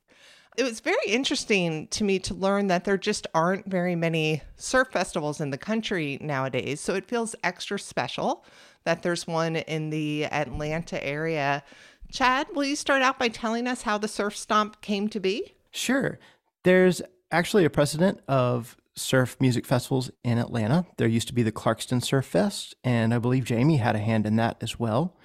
It 0.56 0.62
was 0.62 0.78
very 0.78 0.96
interesting 1.08 1.88
to 1.88 2.04
me 2.04 2.20
to 2.20 2.34
learn 2.34 2.68
that 2.68 2.84
there 2.84 2.98
just 2.98 3.26
aren't 3.34 3.66
very 3.66 3.96
many 3.96 4.42
surf 4.56 4.88
festivals 4.92 5.40
in 5.40 5.50
the 5.50 5.58
country 5.58 6.16
nowadays. 6.20 6.80
So 6.80 6.94
it 6.94 7.08
feels 7.08 7.34
extra 7.42 7.78
special 7.78 8.44
that 8.84 9.02
there's 9.02 9.26
one 9.26 9.56
in 9.56 9.90
the 9.90 10.26
Atlanta 10.26 11.02
area. 11.04 11.62
Chad, 12.10 12.48
will 12.54 12.64
you 12.64 12.76
start 12.76 13.02
out 13.02 13.18
by 13.18 13.28
telling 13.28 13.66
us 13.66 13.82
how 13.82 13.98
the 13.98 14.08
Surf 14.08 14.36
Stomp 14.36 14.80
came 14.80 15.08
to 15.08 15.20
be? 15.20 15.54
Sure. 15.70 16.18
There's 16.64 17.00
actually 17.30 17.64
a 17.64 17.70
precedent 17.70 18.20
of 18.28 18.76
surf 18.96 19.36
music 19.40 19.64
festivals 19.64 20.10
in 20.24 20.38
Atlanta. 20.38 20.84
There 20.98 21.08
used 21.08 21.28
to 21.28 21.34
be 21.34 21.42
the 21.42 21.52
Clarkston 21.52 22.02
Surf 22.02 22.26
Fest, 22.26 22.74
and 22.84 23.14
I 23.14 23.18
believe 23.18 23.44
Jamie 23.44 23.76
had 23.76 23.96
a 23.96 24.00
hand 24.00 24.26
in 24.26 24.36
that 24.36 24.56
as 24.60 24.78
well. 24.78 25.16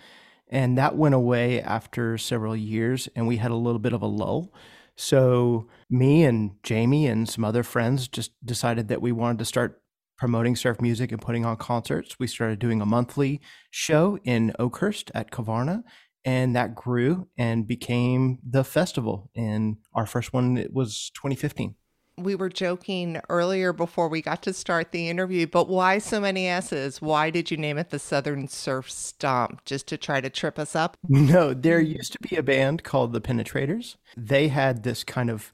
And 0.48 0.78
that 0.78 0.95
went 0.95 1.15
away 1.15 1.62
after 1.62 2.17
several 2.17 2.56
years, 2.56 3.10
and 3.15 3.28
we 3.28 3.38
had 3.38 3.52
a 3.52 3.56
little 3.56 3.80
bit 3.80 3.93
of 3.93 4.04
a 4.04 4.08
lull. 4.08 4.54
So, 4.95 5.67
me 5.89 6.24
and 6.24 6.52
Jamie 6.63 7.08
and 7.08 7.28
some 7.28 7.43
other 7.43 7.63
friends 7.63 8.08
just 8.08 8.32
decided 8.45 8.88
that 8.88 9.02
we 9.02 9.12
wanted 9.12 9.39
to 9.39 9.45
start 9.45 9.82
promoting 10.17 10.56
surf 10.56 10.80
music 10.80 11.12
and 11.12 11.21
putting 11.21 11.45
on 11.45 11.58
concerts. 11.58 12.17
We 12.19 12.28
started 12.28 12.60
doing 12.60 12.82
a 12.82 12.86
monthly 12.86 13.41
show 13.71 14.17
in 14.24 14.54
Oakhurst 14.58 15.12
at 15.13 15.32
Kavarna, 15.32 15.84
and 16.26 16.56
that 16.56 16.74
grew 16.76 17.28
and 17.38 17.68
became 17.68 18.40
the 18.44 18.64
festival. 18.64 19.30
And 19.36 19.78
our 19.94 20.08
first 20.08 20.34
one 20.34 20.58
it 20.58 20.74
was 20.74 21.12
2015. 21.14 21.76
We 22.18 22.36
were 22.36 22.50
joking 22.50 23.20
earlier 23.28 23.74
before 23.74 24.08
we 24.08 24.22
got 24.22 24.42
to 24.44 24.54
start 24.54 24.94
the 24.94 25.10
interview, 25.10 25.48
but 25.48 25.68
why 25.68 25.98
so 25.98 26.22
many 26.22 26.48
S's? 26.48 27.02
Why 27.02 27.30
did 27.30 27.52
you 27.52 27.58
name 27.58 27.78
it 27.78 27.90
the 27.90 28.00
Southern 28.00 28.48
Surf 28.48 28.90
Stomp? 28.90 29.66
Just 29.66 29.88
to 29.88 29.98
try 29.98 30.22
to 30.22 30.30
trip 30.30 30.58
us 30.58 30.76
up? 30.76 30.98
No, 31.10 31.54
there 31.54 31.82
used 31.82 32.14
to 32.14 32.20
be 32.20 32.38
a 32.38 32.44
band 32.44 32.84
called 32.84 33.12
the 33.12 33.20
Penetrators. 33.20 33.98
They 34.16 34.48
had 34.48 34.84
this 34.84 35.04
kind 35.04 35.30
of 35.30 35.52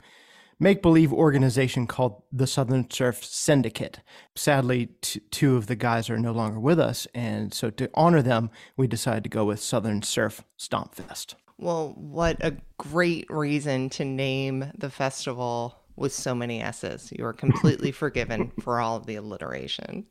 make 0.61 0.83
believe 0.83 1.11
organization 1.11 1.87
called 1.87 2.21
the 2.31 2.45
Southern 2.45 2.89
Surf 2.89 3.25
Syndicate. 3.25 3.99
Sadly, 4.35 4.89
t- 5.01 5.19
two 5.31 5.57
of 5.57 5.65
the 5.65 5.75
guys 5.75 6.09
are 6.09 6.19
no 6.19 6.31
longer 6.31 6.59
with 6.59 6.79
us. 6.79 7.07
And 7.15 7.51
so 7.51 7.71
to 7.71 7.89
honor 7.95 8.21
them, 8.21 8.51
we 8.77 8.85
decided 8.87 9.23
to 9.23 9.29
go 9.29 9.43
with 9.43 9.59
Southern 9.59 10.03
Surf 10.03 10.43
Stomp 10.57 10.93
Fest. 10.93 11.35
Well, 11.57 11.93
what 11.97 12.37
a 12.41 12.55
great 12.77 13.25
reason 13.29 13.89
to 13.91 14.05
name 14.05 14.71
the 14.77 14.91
festival 14.91 15.79
with 15.95 16.13
so 16.13 16.35
many 16.35 16.61
S's. 16.61 17.11
You 17.11 17.25
are 17.25 17.33
completely 17.33 17.91
forgiven 17.91 18.51
for 18.61 18.79
all 18.79 18.95
of 18.95 19.07
the 19.07 19.15
alliteration. 19.15 20.05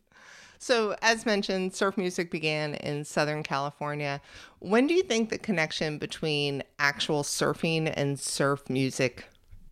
So, 0.59 0.95
as 1.01 1.25
mentioned, 1.25 1.75
surf 1.75 1.97
music 1.97 2.31
began 2.31 2.75
in 2.75 3.05
Southern 3.05 3.43
California. 3.43 4.21
When 4.59 4.87
do 4.87 4.95
you 4.95 5.03
think 5.03 5.31
the 5.31 5.39
connection 5.39 5.97
between 5.97 6.65
actual 6.79 7.23
surfing 7.23 7.91
and 7.97 8.21
surf 8.21 8.69
music 8.69 9.25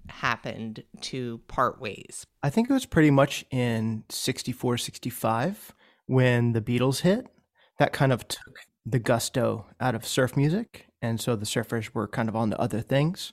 happened 0.09 0.85
to 1.03 1.39
part 1.49 1.81
ways? 1.81 2.27
I 2.43 2.51
think 2.51 2.71
it 2.71 2.73
was 2.73 2.87
pretty 2.87 3.11
much 3.11 3.45
in 3.51 4.05
64, 4.09 4.79
65 4.79 5.75
when 6.07 6.53
the 6.53 6.61
Beatles 6.61 7.01
hit. 7.01 7.27
That 7.79 7.93
kind 7.93 8.13
of 8.13 8.27
took 8.27 8.59
the 8.85 8.99
gusto 8.99 9.67
out 9.81 9.95
of 9.95 10.07
surf 10.07 10.37
music. 10.37 10.87
And 11.01 11.21
so 11.21 11.37
the 11.37 11.47
surfers 11.47 11.95
were 11.95 12.09
kind 12.09 12.29
of 12.29 12.35
on 12.35 12.51
to 12.51 12.61
other 12.61 12.81
things. 12.81 13.33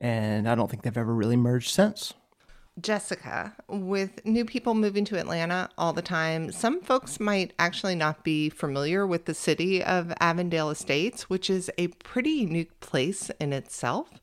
And 0.00 0.48
I 0.48 0.54
don't 0.54 0.70
think 0.70 0.82
they've 0.82 0.96
ever 0.96 1.14
really 1.14 1.36
merged 1.36 1.70
since. 1.70 2.12
Jessica, 2.78 3.56
with 3.68 4.22
new 4.26 4.44
people 4.44 4.74
moving 4.74 5.06
to 5.06 5.18
Atlanta 5.18 5.70
all 5.78 5.94
the 5.94 6.02
time, 6.02 6.52
some 6.52 6.82
folks 6.82 7.18
might 7.18 7.54
actually 7.58 7.94
not 7.94 8.22
be 8.22 8.50
familiar 8.50 9.06
with 9.06 9.24
the 9.24 9.32
city 9.32 9.82
of 9.82 10.12
Avondale 10.20 10.68
Estates, 10.68 11.30
which 11.30 11.48
is 11.48 11.70
a 11.78 11.88
pretty 11.88 12.30
unique 12.30 12.78
place 12.80 13.30
in 13.40 13.54
itself. 13.54 14.20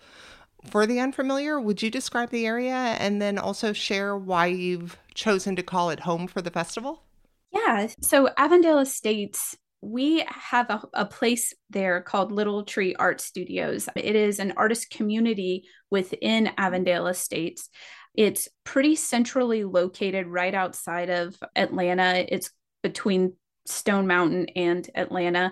For 0.69 0.85
the 0.85 0.99
unfamiliar, 0.99 1.59
would 1.59 1.81
you 1.81 1.91
describe 1.91 2.29
the 2.29 2.45
area 2.45 2.73
and 2.73 3.21
then 3.21 3.37
also 3.37 3.73
share 3.73 4.17
why 4.17 4.47
you've 4.47 4.97
chosen 5.13 5.55
to 5.55 5.63
call 5.63 5.89
it 5.89 6.01
home 6.01 6.27
for 6.27 6.41
the 6.41 6.51
festival? 6.51 7.03
Yeah, 7.51 7.87
so 8.01 8.29
Avondale 8.37 8.79
Estates, 8.79 9.55
we 9.81 10.25
have 10.27 10.69
a, 10.69 10.81
a 10.93 11.05
place 11.05 11.53
there 11.69 12.01
called 12.01 12.31
Little 12.31 12.63
Tree 12.63 12.95
Art 12.95 13.21
Studios. 13.21 13.89
It 13.95 14.15
is 14.15 14.39
an 14.39 14.53
artist 14.57 14.89
community 14.89 15.65
within 15.91 16.51
Avondale 16.57 17.07
Estates. 17.07 17.69
It's 18.15 18.47
pretty 18.63 18.95
centrally 18.95 19.63
located 19.63 20.27
right 20.27 20.53
outside 20.53 21.09
of 21.09 21.35
Atlanta. 21.55 22.25
It's 22.27 22.51
between 22.81 23.33
Stone 23.65 24.07
Mountain 24.07 24.47
and 24.55 24.89
Atlanta. 24.95 25.51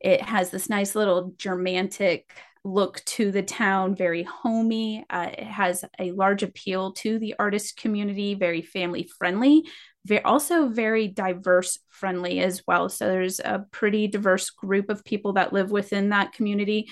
It 0.00 0.20
has 0.20 0.50
this 0.50 0.68
nice 0.68 0.94
little 0.94 1.32
germantic 1.36 2.30
look 2.64 3.04
to 3.04 3.32
the 3.32 3.42
town, 3.42 3.94
very 3.94 4.22
homey. 4.22 5.04
Uh, 5.10 5.30
it 5.32 5.44
has 5.44 5.84
a 5.98 6.12
large 6.12 6.42
appeal 6.42 6.92
to 6.92 7.18
the 7.18 7.34
artist 7.38 7.76
community, 7.76 8.34
very 8.34 8.62
family 8.62 9.10
friendly, 9.18 9.64
very, 10.06 10.22
also 10.22 10.68
very 10.68 11.08
diverse 11.08 11.78
friendly 11.88 12.40
as 12.40 12.62
well. 12.66 12.88
So 12.88 13.06
there's 13.06 13.40
a 13.40 13.66
pretty 13.72 14.06
diverse 14.06 14.50
group 14.50 14.90
of 14.90 15.04
people 15.04 15.34
that 15.34 15.52
live 15.52 15.70
within 15.70 16.10
that 16.10 16.32
community, 16.32 16.88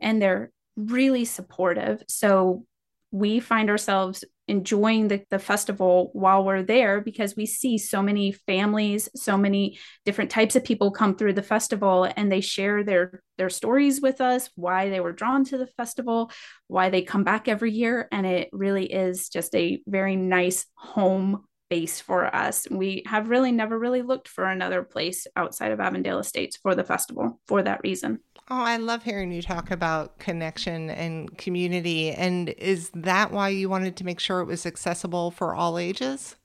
and 0.00 0.20
they're 0.20 0.50
really 0.76 1.24
supportive. 1.24 2.02
So 2.08 2.66
we 3.12 3.38
find 3.38 3.70
ourselves 3.70 4.24
enjoying 4.48 5.06
the, 5.06 5.22
the 5.30 5.38
festival 5.38 6.10
while 6.14 6.44
we're 6.44 6.64
there 6.64 7.00
because 7.00 7.36
we 7.36 7.46
see 7.46 7.78
so 7.78 8.02
many 8.02 8.32
families 8.32 9.08
so 9.14 9.36
many 9.36 9.78
different 10.04 10.30
types 10.30 10.56
of 10.56 10.64
people 10.64 10.90
come 10.90 11.14
through 11.14 11.32
the 11.32 11.42
festival 11.42 12.10
and 12.16 12.30
they 12.30 12.40
share 12.40 12.82
their 12.82 13.22
their 13.38 13.48
stories 13.48 14.00
with 14.00 14.20
us 14.20 14.50
why 14.56 14.88
they 14.88 15.00
were 15.00 15.12
drawn 15.12 15.44
to 15.44 15.56
the 15.56 15.66
festival 15.66 16.30
why 16.72 16.88
they 16.88 17.02
come 17.02 17.22
back 17.22 17.48
every 17.48 17.70
year. 17.70 18.08
And 18.10 18.26
it 18.26 18.48
really 18.50 18.90
is 18.90 19.28
just 19.28 19.54
a 19.54 19.80
very 19.86 20.16
nice 20.16 20.64
home 20.74 21.44
base 21.72 22.00
for 22.00 22.20
us 22.44 22.66
we 22.70 23.02
have 23.06 23.30
really 23.30 23.52
never 23.52 23.78
really 23.78 24.02
looked 24.02 24.28
for 24.28 24.44
another 24.44 24.82
place 24.82 25.26
outside 25.36 25.72
of 25.72 25.80
avondale 25.80 26.18
estates 26.18 26.56
for 26.58 26.74
the 26.74 26.84
festival 26.84 27.40
for 27.46 27.62
that 27.62 27.80
reason 27.82 28.18
Oh, 28.50 28.64
I 28.64 28.76
love 28.76 29.02
hearing 29.02 29.32
you 29.32 29.40
talk 29.40 29.70
about 29.70 30.18
connection 30.18 30.90
and 30.90 31.38
community. 31.38 32.10
And 32.10 32.50
is 32.58 32.90
that 32.92 33.30
why 33.30 33.48
you 33.48 33.70
wanted 33.70 33.96
to 33.96 34.04
make 34.04 34.20
sure 34.20 34.40
it 34.40 34.46
was 34.46 34.66
accessible 34.66 35.30
for 35.30 35.54
all 35.54 35.78
ages? 35.78 36.36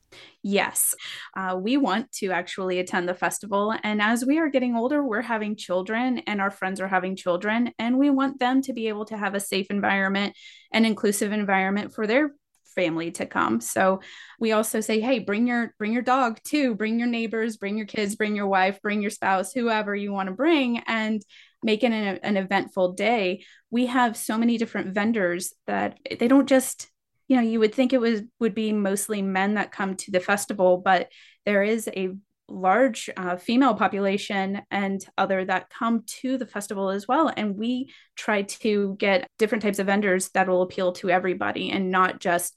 Yes, 0.41 0.95
uh, 1.35 1.57
we 1.59 1.75
want 1.75 2.11
to 2.13 2.31
actually 2.31 2.79
attend 2.79 3.09
the 3.09 3.13
festival. 3.13 3.73
And 3.83 4.01
as 4.01 4.25
we 4.25 4.37
are 4.37 4.49
getting 4.49 4.75
older, 4.75 5.03
we're 5.03 5.21
having 5.21 5.55
children 5.55 6.19
and 6.19 6.39
our 6.39 6.51
friends 6.51 6.79
are 6.79 6.87
having 6.87 7.15
children. 7.15 7.73
And 7.77 7.97
we 7.97 8.09
want 8.09 8.39
them 8.39 8.61
to 8.61 8.73
be 8.73 8.87
able 8.87 9.05
to 9.05 9.17
have 9.17 9.35
a 9.35 9.39
safe 9.39 9.67
environment 9.69 10.35
and 10.71 10.85
inclusive 10.85 11.33
environment 11.33 11.93
for 11.93 12.07
their 12.07 12.31
family 12.77 13.11
to 13.11 13.25
come. 13.25 13.59
So 13.59 13.99
we 14.39 14.53
also 14.53 14.79
say, 14.79 15.01
hey, 15.01 15.19
bring 15.19 15.47
your 15.47 15.73
bring 15.77 15.91
your 15.91 16.01
dog 16.01 16.39
too, 16.45 16.75
bring 16.75 16.99
your 16.99 17.09
neighbors, 17.09 17.57
bring 17.57 17.75
your 17.75 17.87
kids, 17.87 18.15
bring 18.15 18.37
your 18.37 18.47
wife, 18.47 18.81
bring 18.81 19.01
your 19.01 19.11
spouse, 19.11 19.51
whoever 19.51 19.93
you 19.93 20.13
want 20.13 20.29
to 20.29 20.35
bring. 20.35 20.79
And 20.87 21.21
make 21.63 21.83
it 21.83 21.91
an, 21.91 22.19
an 22.23 22.37
eventful 22.37 22.93
day 22.93 23.43
we 23.71 23.87
have 23.87 24.15
so 24.15 24.37
many 24.37 24.57
different 24.57 24.93
vendors 24.93 25.53
that 25.65 25.99
they 26.19 26.27
don't 26.27 26.47
just 26.47 26.87
you 27.27 27.35
know 27.35 27.41
you 27.41 27.59
would 27.59 27.73
think 27.73 27.93
it 27.93 28.01
was 28.01 28.21
would 28.39 28.53
be 28.53 28.71
mostly 28.71 29.21
men 29.21 29.55
that 29.55 29.71
come 29.71 29.95
to 29.95 30.11
the 30.11 30.19
festival 30.19 30.77
but 30.77 31.09
there 31.45 31.63
is 31.63 31.89
a 31.95 32.15
large 32.49 33.09
uh, 33.17 33.35
female 33.35 33.73
population 33.73 34.61
and 34.71 35.05
other 35.17 35.43
that 35.43 35.69
come 35.69 36.03
to 36.05 36.37
the 36.37 36.45
festival 36.45 36.89
as 36.89 37.07
well 37.07 37.31
and 37.35 37.57
we 37.57 37.91
try 38.15 38.41
to 38.41 38.95
get 38.99 39.27
different 39.37 39.61
types 39.61 39.79
of 39.79 39.85
vendors 39.85 40.29
that 40.29 40.47
will 40.47 40.61
appeal 40.61 40.93
to 40.93 41.09
everybody 41.09 41.69
and 41.69 41.91
not 41.91 42.19
just 42.19 42.55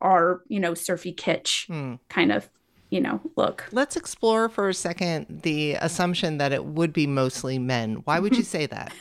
our 0.00 0.42
you 0.48 0.60
know 0.60 0.74
surfy 0.74 1.14
kitsch 1.14 1.68
mm. 1.68 1.98
kind 2.08 2.32
of 2.32 2.48
you 2.90 3.00
know, 3.00 3.20
look. 3.36 3.66
Let's 3.70 3.96
explore 3.96 4.48
for 4.48 4.68
a 4.68 4.74
second 4.74 5.42
the 5.42 5.74
assumption 5.74 6.38
that 6.38 6.52
it 6.52 6.64
would 6.64 6.92
be 6.92 7.06
mostly 7.06 7.58
men. 7.58 8.02
Why 8.04 8.18
would 8.18 8.36
you 8.36 8.42
say 8.42 8.66
that? 8.66 8.92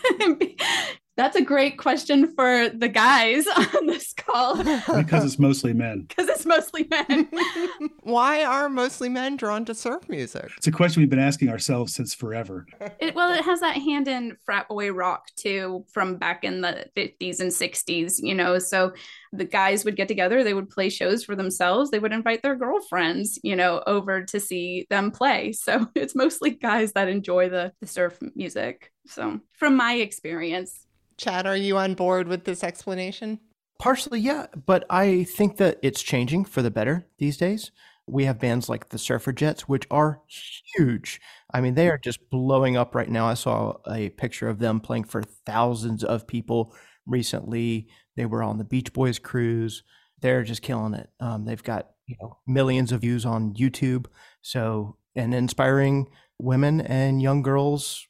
That's 1.19 1.36
a 1.36 1.41
great 1.41 1.77
question 1.77 2.34
for 2.34 2.69
the 2.69 2.88
guys 2.88 3.45
on 3.75 3.88
this 3.88 4.13
call. 4.13 4.55
because 4.55 5.25
it's 5.25 5.38
mostly 5.38 5.73
men. 5.73 6.08
Because 6.19 6.29
it's 6.29 6.45
mostly 6.45 6.88
men. 6.89 7.27
Why 8.03 8.45
are 8.45 8.69
mostly 8.69 9.10
men 9.10 9.36
drawn 9.36 9.65
to 9.65 9.75
surf 9.75 10.08
music? 10.08 10.49
It's 10.55 10.67
a 10.67 10.71
question 10.71 11.01
we've 11.01 11.10
been 11.10 11.19
asking 11.19 11.49
ourselves 11.49 11.93
since 11.93 12.13
forever. 12.13 12.65
It, 13.01 13.15
well, 13.15 13.34
it 13.34 13.43
has 13.43 13.60
that 13.60 13.75
hand 13.75 14.08
in 14.08 14.38
frat 14.45 14.69
boy 14.69 14.93
rock 14.93 15.25
too 15.36 15.84
from 15.91 16.15
back 16.15 16.45
in 16.45 16.62
the 16.62 16.86
50s 16.95 17.41
and 17.41 17.51
60s, 17.51 18.21
you 18.23 18.34
know. 18.34 18.58
So 18.58 18.93
the 19.34 19.43
guys 19.43 19.84
would 19.84 19.97
get 19.97 20.08
together, 20.08 20.41
they 20.41 20.53
would 20.53 20.69
play 20.69 20.89
shows 20.89 21.25
for 21.25 21.36
themselves, 21.36 21.91
they 21.91 21.99
would 21.99 22.13
invite 22.13 22.43
their 22.43 22.55
girlfriends, 22.55 23.38
you 23.43 23.58
know, 23.58 23.84
over 23.86 24.23
to 24.23 24.39
see 24.39 24.88
them 24.89 25.12
play. 25.12 25.51
So 25.51 25.86
it's 25.95 26.15
mostly 26.15 26.51
guys 26.51 26.93
that 26.93 27.10
enjoy 27.10 27.49
the, 27.49 27.73
the 27.82 27.88
surf 27.88 28.17
music. 28.36 28.93
So, 29.05 29.39
from 29.53 29.75
my 29.75 29.95
experience, 29.95 30.86
Chad, 31.19 31.45
are 31.45 31.55
you 31.55 31.77
on 31.77 31.95
board 31.95 32.29
with 32.29 32.45
this 32.45 32.63
explanation? 32.63 33.41
Partially, 33.77 34.21
yeah, 34.21 34.47
but 34.65 34.86
I 34.89 35.25
think 35.25 35.58
that 35.58 35.77
it's 35.84 36.01
changing 36.01 36.45
for 36.45 36.62
the 36.62 36.71
better 36.71 37.08
these 37.17 37.36
days. 37.36 37.71
We 38.08 38.23
have 38.23 38.39
bands 38.39 38.69
like 38.69 38.89
the 38.89 38.97
Surfrajettes, 38.97 39.62
which 39.62 39.86
are 39.91 40.21
huge. 40.75 41.19
I 41.53 41.60
mean, 41.60 41.75
they 41.75 41.89
are 41.89 41.97
just 41.97 42.29
blowing 42.29 42.77
up 42.77 42.95
right 42.95 43.10
now. 43.10 43.27
I 43.27 43.34
saw 43.34 43.75
a 43.89 44.10
picture 44.10 44.47
of 44.47 44.60
them 44.60 44.79
playing 44.79 45.03
for 45.03 45.21
thousands 45.21 46.05
of 46.05 46.25
people 46.25 46.73
recently. 47.05 47.89
They 48.15 48.25
were 48.25 48.41
on 48.41 48.58
the 48.58 48.63
Beach 48.63 48.93
Boys 48.93 49.19
cruise. 49.19 49.84
They're 50.21 50.43
just 50.43 50.62
killing 50.62 50.93
it. 50.93 51.10
Um, 51.19 51.43
they've 51.45 51.62
got 51.62 51.89
you 52.08 52.15
know 52.21 52.38
millions 52.47 52.93
of 52.93 53.01
views 53.01 53.25
on 53.25 53.53
YouTube. 53.53 54.05
So 54.41 54.97
and 55.15 55.34
inspiring 55.34 56.10
women 56.39 56.79
and 56.79 57.21
young 57.21 57.41
girls 57.41 58.08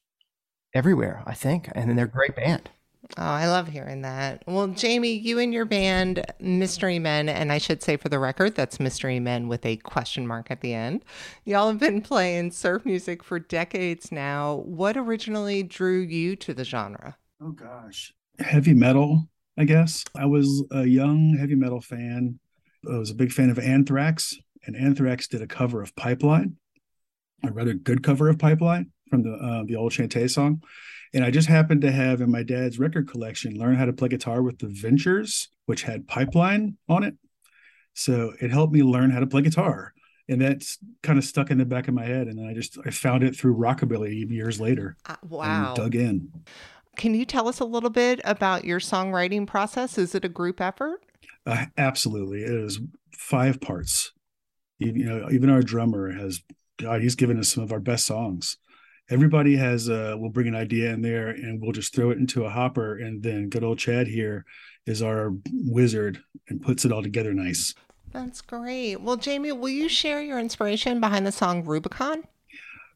everywhere, 0.76 1.24
I 1.26 1.34
think, 1.34 1.70
and 1.74 1.98
they're 1.98 2.06
a 2.06 2.10
great 2.10 2.36
band. 2.36 2.70
Oh, 3.18 3.24
I 3.24 3.48
love 3.48 3.68
hearing 3.68 4.04
that. 4.04 4.44
Well, 4.46 4.68
Jamie, 4.68 5.14
you 5.14 5.40
and 5.40 5.52
your 5.52 5.66
band, 5.66 6.24
Mystery 6.40 7.00
Men, 7.00 7.28
and 7.28 7.52
I 7.52 7.58
should 7.58 7.82
say 7.82 7.98
for 7.98 8.08
the 8.08 8.20
record, 8.20 8.56
that's 8.56 8.80
Mystery 8.80 9.20
Men 9.20 9.48
with 9.48 9.66
a 9.66 9.78
question 9.78 10.28
mark 10.28 10.52
at 10.52 10.62
the 10.62 10.74
end. 10.74 11.04
Y'all 11.44 11.68
have 11.68 11.80
been 11.80 12.02
playing 12.02 12.52
surf 12.52 12.86
music 12.86 13.24
for 13.24 13.40
decades 13.40 14.12
now. 14.12 14.58
What 14.66 14.96
originally 14.96 15.64
drew 15.64 16.00
you 16.00 16.36
to 16.38 16.54
the 16.54 16.64
genre? 16.64 17.18
Oh, 17.42 17.52
gosh. 17.52 18.14
Heavy 18.38 18.76
metal, 18.76 19.28
I 19.58 19.64
guess. 19.66 20.06
I 20.16 20.26
was 20.26 20.64
a 20.72 20.86
young 20.86 21.36
heavy 21.38 21.56
metal 21.56 21.82
fan. 21.82 22.40
I 22.90 22.98
was 22.98 23.10
a 23.10 23.16
big 23.16 23.32
fan 23.32 23.50
of 23.50 23.58
Anthrax, 23.58 24.38
and 24.66 24.76
Anthrax 24.78 25.28
did 25.28 25.42
a 25.42 25.48
cover 25.48 25.82
of 25.82 25.96
Pipeline, 25.96 26.58
a 27.44 27.52
rather 27.52 27.74
good 27.74 28.04
cover 28.04 28.30
of 28.30 28.38
Pipeline 28.38 28.92
from 29.10 29.24
the 29.24 29.34
uh, 29.34 29.64
the 29.66 29.76
old 29.76 29.92
Chantay 29.92 30.30
song. 30.30 30.62
And 31.14 31.24
I 31.24 31.32
just 31.32 31.48
happened 31.48 31.82
to 31.82 31.92
have 31.92 32.22
in 32.22 32.32
my 32.32 32.44
dad's 32.44 32.78
record 32.78 33.10
collection 33.10 33.58
learn 33.58 33.76
how 33.76 33.86
to 33.86 33.94
play 33.94 34.10
guitar 34.10 34.42
with 34.42 34.60
the 34.60 34.68
Ventures, 34.68 35.50
which 35.66 35.84
had 35.84 36.08
Pipeline 36.08 36.78
on 36.88 37.04
it. 37.04 37.16
So 37.94 38.34
it 38.40 38.52
helped 38.52 38.74
me 38.74 38.84
learn 38.84 39.12
how 39.12 39.20
to 39.20 39.28
play 39.28 39.42
guitar. 39.42 39.94
And 40.28 40.42
that's 40.42 40.78
kind 41.02 41.18
of 41.18 41.26
stuck 41.26 41.50
in 41.50 41.58
the 41.58 41.66
back 41.66 41.88
of 41.88 41.96
my 41.96 42.06
head. 42.06 42.28
And 42.28 42.38
then 42.38 42.46
I 42.46 42.54
just 42.54 42.78
I 42.86 42.92
found 42.92 43.24
it 43.24 43.36
through 43.36 43.56
rockabilly 43.56 44.30
years 44.30 44.60
later. 44.60 44.96
Uh, 45.06 45.16
wow. 45.28 45.74
dug 45.74 45.96
in. 45.96 46.32
Can 46.96 47.16
you 47.16 47.26
tell 47.26 47.48
us 47.48 47.60
a 47.60 47.66
little 47.66 47.90
bit 47.90 48.22
about 48.24 48.66
your 48.66 48.80
songwriting 48.80 49.48
process? 49.48 49.98
Is 49.98 50.14
it 50.14 50.26
a 50.26 50.30
group 50.30 50.62
effort? 50.62 51.04
Uh, 51.46 51.66
absolutely. 51.78 52.44
It 52.44 52.52
is 52.52 52.80
five 53.18 53.60
parts. 53.60 54.12
You, 54.78 54.92
you 54.94 55.06
know, 55.06 55.30
even 55.32 55.50
our 55.50 55.64
drummer 55.64 56.12
has 56.12 56.42
God, 56.78 57.02
he's 57.02 57.16
given 57.16 57.40
us 57.40 57.50
some 57.50 57.64
of 57.64 57.72
our 57.72 57.80
best 57.80 58.06
songs 58.06 58.58
everybody 59.10 59.56
has 59.56 59.90
uh 59.90 60.16
will 60.18 60.30
bring 60.30 60.48
an 60.48 60.56
idea 60.56 60.92
in 60.92 61.02
there 61.02 61.30
and 61.30 61.62
we'll 61.62 61.72
just 61.72 61.94
throw 61.94 62.12
it 62.12 62.18
into 62.18 62.46
a 62.46 62.50
hopper 62.50 62.98
and 62.98 63.24
then 63.24 63.50
good 63.50 63.64
old 63.64 63.80
chad 63.80 64.08
here 64.08 64.46
is 64.86 65.02
our 65.02 65.32
wizard 65.66 66.22
and 66.48 66.62
puts 66.62 66.86
it 66.86 66.92
all 66.92 67.04
together 67.04 67.34
nice. 67.34 67.76
That's 68.12 68.42
great. 68.42 68.98
Well 68.98 69.18
jamie 69.18 69.52
will 69.52 69.70
you 69.70 69.90
share 69.90 70.22
your 70.22 70.40
inspiration 70.40 71.00
behind 71.00 71.26
the 71.26 71.32
song 71.32 71.64
rubicon? 71.64 72.24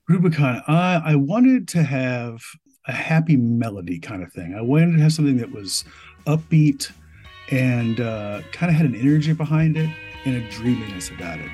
Rubicon 0.08 0.62
uh, 0.68 1.02
i 1.04 1.16
wanted 1.16 1.68
to 1.70 1.84
have 1.84 2.42
a 2.88 2.92
happy 2.92 3.38
melody 3.38 3.98
kind 4.00 4.22
of 4.22 4.32
thing. 4.34 4.54
I 4.56 4.62
wanted 4.62 4.98
to 4.98 5.04
have 5.04 5.14
something 5.14 5.38
that 5.38 5.52
was 5.52 5.86
upbeat 6.28 6.92
and 7.50 8.00
uh, 8.02 8.42
kind 8.52 8.70
of 8.70 8.76
had 8.76 8.86
an 8.86 8.96
energy 8.96 9.34
behind 9.34 9.78
it 9.78 9.90
and 10.26 10.36
a 10.36 10.50
dreaminess 10.50 11.10
about 11.10 11.40
it 11.40 11.50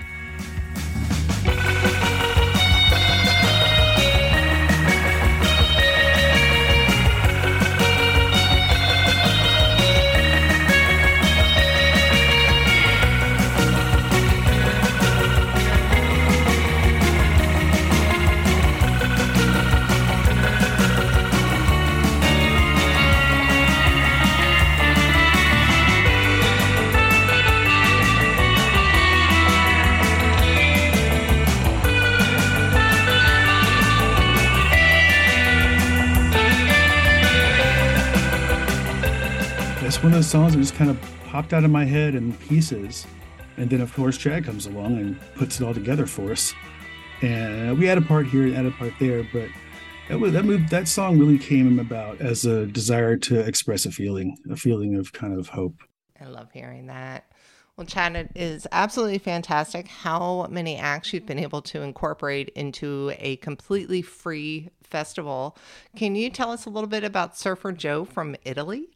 one 40.03 40.13
of 40.13 40.19
those 40.19 40.27
songs 40.27 40.53
that 40.53 40.59
just 40.59 40.75
kind 40.75 40.89
of 40.89 40.97
popped 41.25 41.51
out 41.51 41.65
of 41.65 41.71
my 41.71 41.83
head 41.83 42.15
in 42.15 42.31
pieces. 42.33 43.05
And 43.57 43.69
then, 43.69 43.81
of 43.81 43.93
course, 43.93 44.17
Chad 44.17 44.45
comes 44.45 44.65
along 44.65 44.97
and 44.97 45.19
puts 45.35 45.59
it 45.59 45.65
all 45.65 45.73
together 45.73 46.05
for 46.05 46.31
us. 46.31 46.53
And 47.21 47.77
we 47.77 47.85
had 47.85 47.97
a 47.97 48.01
part 48.01 48.25
here 48.25 48.43
and 48.43 48.53
had 48.55 48.65
a 48.65 48.71
part 48.71 48.93
there, 48.97 49.27
but 49.33 49.49
that 50.07 50.17
was 50.17 50.31
that 50.31 50.45
moved 50.45 50.69
that 50.69 50.87
song 50.87 51.19
really 51.19 51.37
came 51.37 51.79
about 51.79 52.21
as 52.21 52.45
a 52.45 52.65
desire 52.65 53.17
to 53.17 53.39
express 53.41 53.85
a 53.85 53.91
feeling, 53.91 54.37
a 54.49 54.55
feeling 54.55 54.95
of 54.95 55.11
kind 55.11 55.37
of 55.37 55.49
hope. 55.49 55.75
I 56.21 56.25
love 56.27 56.49
hearing 56.53 56.87
that. 56.87 57.25
Well, 57.75 57.85
Chad, 57.85 58.15
it 58.15 58.31
is 58.35 58.67
absolutely 58.71 59.17
fantastic 59.17 59.89
how 59.89 60.47
many 60.49 60.77
acts 60.77 61.11
you've 61.11 61.25
been 61.25 61.39
able 61.39 61.61
to 61.63 61.81
incorporate 61.81 62.49
into 62.55 63.13
a 63.19 63.35
completely 63.37 64.01
free 64.01 64.69
festival. 64.81 65.57
Can 65.97 66.15
you 66.15 66.29
tell 66.29 66.51
us 66.51 66.65
a 66.65 66.69
little 66.69 66.89
bit 66.89 67.03
about 67.03 67.37
Surfer 67.37 67.73
Joe 67.73 68.05
from 68.05 68.37
Italy? 68.45 68.87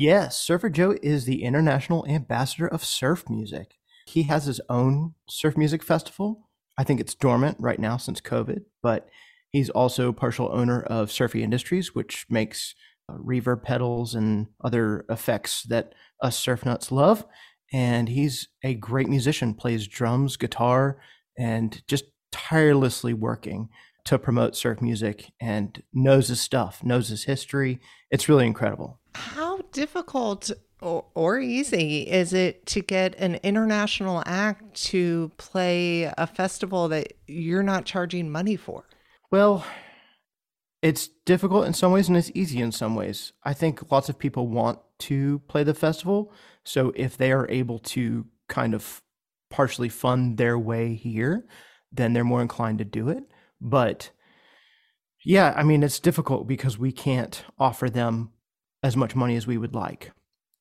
Yes, 0.00 0.40
Surfer 0.40 0.70
Joe 0.70 0.96
is 1.02 1.26
the 1.26 1.42
international 1.42 2.06
ambassador 2.06 2.66
of 2.66 2.82
surf 2.82 3.28
music. 3.28 3.74
He 4.06 4.22
has 4.22 4.46
his 4.46 4.58
own 4.70 5.12
surf 5.28 5.58
music 5.58 5.82
festival. 5.82 6.48
I 6.78 6.84
think 6.84 7.00
it's 7.00 7.14
dormant 7.14 7.58
right 7.60 7.78
now 7.78 7.98
since 7.98 8.18
COVID, 8.18 8.62
but 8.82 9.10
he's 9.50 9.68
also 9.68 10.10
partial 10.10 10.48
owner 10.54 10.80
of 10.80 11.12
Surfy 11.12 11.42
Industries, 11.42 11.94
which 11.94 12.24
makes 12.30 12.74
uh, 13.10 13.18
reverb 13.18 13.62
pedals 13.62 14.14
and 14.14 14.46
other 14.64 15.04
effects 15.10 15.64
that 15.64 15.94
us 16.22 16.38
surf 16.38 16.64
nuts 16.64 16.90
love. 16.90 17.26
And 17.70 18.08
he's 18.08 18.48
a 18.64 18.72
great 18.76 19.10
musician, 19.10 19.52
plays 19.52 19.86
drums, 19.86 20.38
guitar, 20.38 20.98
and 21.36 21.82
just 21.86 22.04
tirelessly 22.32 23.12
working 23.12 23.68
to 24.10 24.18
promote 24.18 24.56
surf 24.56 24.82
music 24.82 25.30
and 25.38 25.84
knows 25.92 26.26
his 26.26 26.40
stuff, 26.40 26.82
knows 26.82 27.10
his 27.10 27.22
history. 27.24 27.78
It's 28.10 28.28
really 28.28 28.44
incredible. 28.44 28.98
How 29.14 29.58
difficult 29.70 30.50
or, 30.80 31.04
or 31.14 31.38
easy 31.38 32.00
is 32.00 32.32
it 32.32 32.66
to 32.66 32.80
get 32.80 33.14
an 33.20 33.36
international 33.44 34.24
act 34.26 34.74
to 34.86 35.30
play 35.36 36.12
a 36.18 36.26
festival 36.26 36.88
that 36.88 37.12
you're 37.28 37.62
not 37.62 37.84
charging 37.84 38.28
money 38.32 38.56
for? 38.56 38.82
Well, 39.30 39.64
it's 40.82 41.06
difficult 41.24 41.68
in 41.68 41.72
some 41.72 41.92
ways 41.92 42.08
and 42.08 42.16
it's 42.16 42.32
easy 42.34 42.60
in 42.60 42.72
some 42.72 42.96
ways. 42.96 43.32
I 43.44 43.54
think 43.54 43.92
lots 43.92 44.08
of 44.08 44.18
people 44.18 44.48
want 44.48 44.80
to 45.00 45.38
play 45.46 45.62
the 45.62 45.72
festival. 45.72 46.32
So 46.64 46.92
if 46.96 47.16
they 47.16 47.30
are 47.30 47.48
able 47.48 47.78
to 47.78 48.26
kind 48.48 48.74
of 48.74 49.02
partially 49.50 49.88
fund 49.88 50.36
their 50.36 50.58
way 50.58 50.94
here, 50.94 51.46
then 51.92 52.12
they're 52.12 52.24
more 52.24 52.42
inclined 52.42 52.78
to 52.78 52.84
do 52.84 53.08
it. 53.08 53.22
But 53.60 54.10
yeah, 55.24 55.52
I 55.56 55.62
mean, 55.62 55.82
it's 55.82 56.00
difficult 56.00 56.46
because 56.46 56.78
we 56.78 56.92
can't 56.92 57.42
offer 57.58 57.90
them 57.90 58.30
as 58.82 58.96
much 58.96 59.14
money 59.14 59.36
as 59.36 59.46
we 59.46 59.58
would 59.58 59.74
like. 59.74 60.12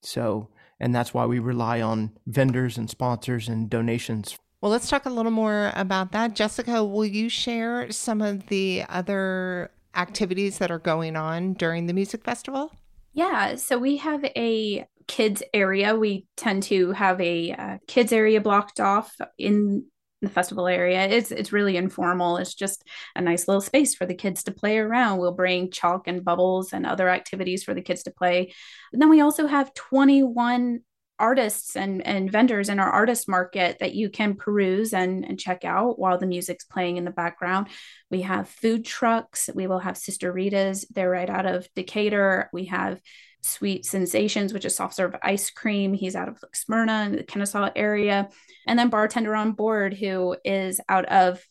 So, 0.02 0.50
and 0.80 0.94
that's 0.94 1.14
why 1.14 1.26
we 1.26 1.40
rely 1.40 1.82
on 1.82 2.12
vendors 2.28 2.78
and 2.78 2.90
sponsors 2.90 3.48
and 3.48 3.70
donations. 3.70 4.38
Well, 4.62 4.72
let's 4.72 4.90
talk 4.90 5.06
a 5.06 5.10
little 5.10 5.32
more 5.32 5.72
about 5.76 6.12
that. 6.12 6.36
Jessica, 6.36 6.84
will 6.84 7.06
you 7.06 7.30
share 7.30 7.92
some 7.92 8.22
of 8.22 8.48
the 8.48 8.84
other 8.90 9.72
activities 9.96 10.58
that 10.58 10.72
are 10.72 10.80
going 10.80 11.16
on 11.16 11.54
during 11.54 11.88
the 11.88 11.94
music 11.94 12.24
festival? 12.24 12.74
Yeah, 13.14 13.56
so 13.56 13.78
we 13.78 13.98
have 13.98 14.24
a 14.26 14.86
kids 15.08 15.42
area. 15.54 15.96
We 15.96 16.28
tend 16.38 16.64
to 16.64 16.92
have 16.92 17.20
a 17.22 17.52
uh, 17.54 17.78
kids 17.88 18.12
area 18.12 18.42
blocked 18.42 18.80
off 18.80 19.16
in 19.38 19.86
the 20.21 20.29
festival 20.29 20.67
area. 20.67 21.08
It's 21.08 21.32
it's 21.32 21.53
really 21.53 21.77
informal. 21.77 22.38
It's 22.38 22.53
just 22.53 22.84
a 23.15 23.21
nice 23.21 23.47
little 23.47 23.62
space 23.62 23.95
for 23.95 24.05
the 24.05 24.15
kids 24.15 24.43
to 24.43 24.51
play 24.51 24.77
around. 24.77 25.19
We'll 25.19 25.32
bring 25.32 25.71
chalk 25.71 26.08
and 26.08 26.23
bubbles 26.23 26.73
and 26.73 26.86
other 26.86 27.10
activities 27.10 27.63
for 27.63 27.73
the 27.73 27.82
kids 27.82 28.03
to 28.03 28.12
play. 28.12 28.53
And 28.91 29.01
then 29.01 29.10
we 29.10 29.21
also 29.21 29.47
have 29.47 29.73
21 29.73 30.82
artists 31.19 31.75
and, 31.75 32.05
and 32.08 32.32
vendors 32.32 32.69
in 32.69 32.79
our 32.79 32.89
artist 32.89 33.27
market 33.27 33.77
that 33.79 33.93
you 33.93 34.10
can 34.10 34.36
peruse 34.36 34.93
and, 34.93 35.25
and 35.25 35.39
check 35.39 35.65
out 35.65 35.99
while 35.99 36.17
the 36.17 36.25
music's 36.25 36.63
playing 36.63 36.97
in 36.97 37.05
the 37.05 37.12
background. 37.12 37.67
We 38.10 38.21
have 38.21 38.47
food 38.47 38.86
trucks. 38.86 39.49
We 39.53 39.67
will 39.67 39.79
have 39.79 39.97
Sister 39.97 40.32
Rita's. 40.32 40.86
They're 40.89 41.10
right 41.10 41.29
out 41.29 41.45
of 41.45 41.67
Decatur. 41.75 42.49
We 42.53 42.65
have 42.65 43.01
Sweet 43.41 43.86
Sensations, 43.86 44.54
which 44.54 44.65
is 44.65 44.75
soft 44.75 44.95
serve 44.95 45.15
ice 45.21 45.49
cream. 45.49 45.93
He's 45.93 46.15
out 46.15 46.28
of 46.28 46.41
like, 46.43 46.56
Smyrna 46.56 47.04
in 47.06 47.15
the 47.15 47.23
Kennesaw 47.23 47.69
area. 47.75 48.30
And 48.67 48.78
then 48.78 48.89
Bartender 48.89 49.36
on 49.36 49.54
Board, 49.54 49.93
who 49.93 50.36
is 50.43 50.82
out 50.89 51.06
of 51.06 51.41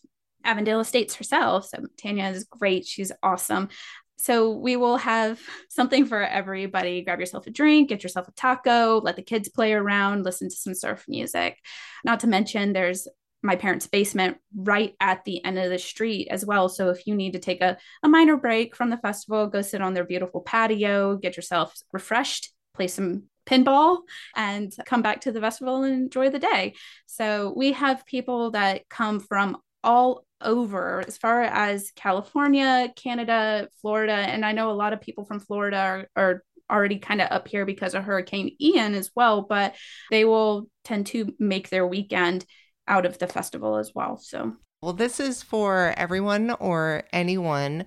Avondale 0.44 0.80
Estates 0.80 1.14
herself. 1.14 1.66
So 1.66 1.84
Tanya 1.96 2.26
is 2.26 2.44
great. 2.44 2.86
She's 2.86 3.12
awesome. 3.22 3.68
So 4.16 4.50
we 4.50 4.76
will 4.76 4.96
have 4.98 5.40
something 5.68 6.06
for 6.06 6.22
everybody. 6.22 7.02
Grab 7.02 7.20
yourself 7.20 7.46
a 7.46 7.50
drink, 7.50 7.88
get 7.88 8.02
yourself 8.02 8.28
a 8.28 8.32
taco, 8.32 9.00
let 9.00 9.16
the 9.16 9.22
kids 9.22 9.48
play 9.48 9.72
around, 9.72 10.24
listen 10.24 10.48
to 10.48 10.56
some 10.56 10.74
surf 10.74 11.04
music. 11.08 11.58
Not 12.04 12.20
to 12.20 12.26
mention, 12.26 12.72
there's 12.72 13.08
my 13.42 13.56
parents' 13.56 13.86
basement 13.86 14.38
right 14.56 14.94
at 15.00 15.24
the 15.24 15.44
end 15.44 15.58
of 15.58 15.70
the 15.70 15.78
street 15.78 16.28
as 16.30 16.44
well. 16.44 16.68
So 16.68 16.90
if 16.90 17.06
you 17.06 17.14
need 17.14 17.32
to 17.32 17.38
take 17.38 17.60
a, 17.60 17.76
a 18.02 18.08
minor 18.08 18.36
break 18.36 18.74
from 18.74 18.90
the 18.90 18.96
festival, 18.96 19.46
go 19.46 19.62
sit 19.62 19.80
on 19.80 19.94
their 19.94 20.04
beautiful 20.04 20.40
patio, 20.40 21.16
get 21.16 21.36
yourself 21.36 21.74
refreshed, 21.92 22.52
play 22.74 22.88
some 22.88 23.24
pinball, 23.46 24.00
and 24.36 24.72
come 24.86 25.02
back 25.02 25.22
to 25.22 25.32
the 25.32 25.40
festival 25.40 25.82
and 25.84 25.94
enjoy 25.94 26.30
the 26.30 26.38
day. 26.38 26.74
So 27.06 27.52
we 27.56 27.72
have 27.72 28.06
people 28.06 28.50
that 28.52 28.88
come 28.88 29.20
from 29.20 29.58
all 29.84 30.24
over 30.40 31.04
as 31.06 31.16
far 31.16 31.42
as 31.42 31.92
California, 31.96 32.92
Canada, 32.96 33.68
Florida. 33.80 34.12
And 34.12 34.44
I 34.44 34.52
know 34.52 34.70
a 34.70 34.72
lot 34.72 34.92
of 34.92 35.00
people 35.00 35.24
from 35.24 35.40
Florida 35.40 35.76
are, 35.76 36.08
are 36.16 36.44
already 36.70 36.98
kind 36.98 37.20
of 37.20 37.28
up 37.30 37.48
here 37.48 37.64
because 37.64 37.94
of 37.94 38.04
Hurricane 38.04 38.54
Ian 38.60 38.94
as 38.94 39.10
well, 39.14 39.42
but 39.42 39.74
they 40.10 40.24
will 40.24 40.68
tend 40.84 41.06
to 41.08 41.34
make 41.38 41.70
their 41.70 41.86
weekend 41.86 42.44
out 42.88 43.06
of 43.06 43.18
the 43.18 43.26
festival 43.26 43.76
as 43.76 43.94
well. 43.94 44.16
So, 44.16 44.56
well, 44.82 44.92
this 44.92 45.20
is 45.20 45.42
for 45.42 45.94
everyone 45.96 46.50
or 46.60 47.04
anyone. 47.12 47.86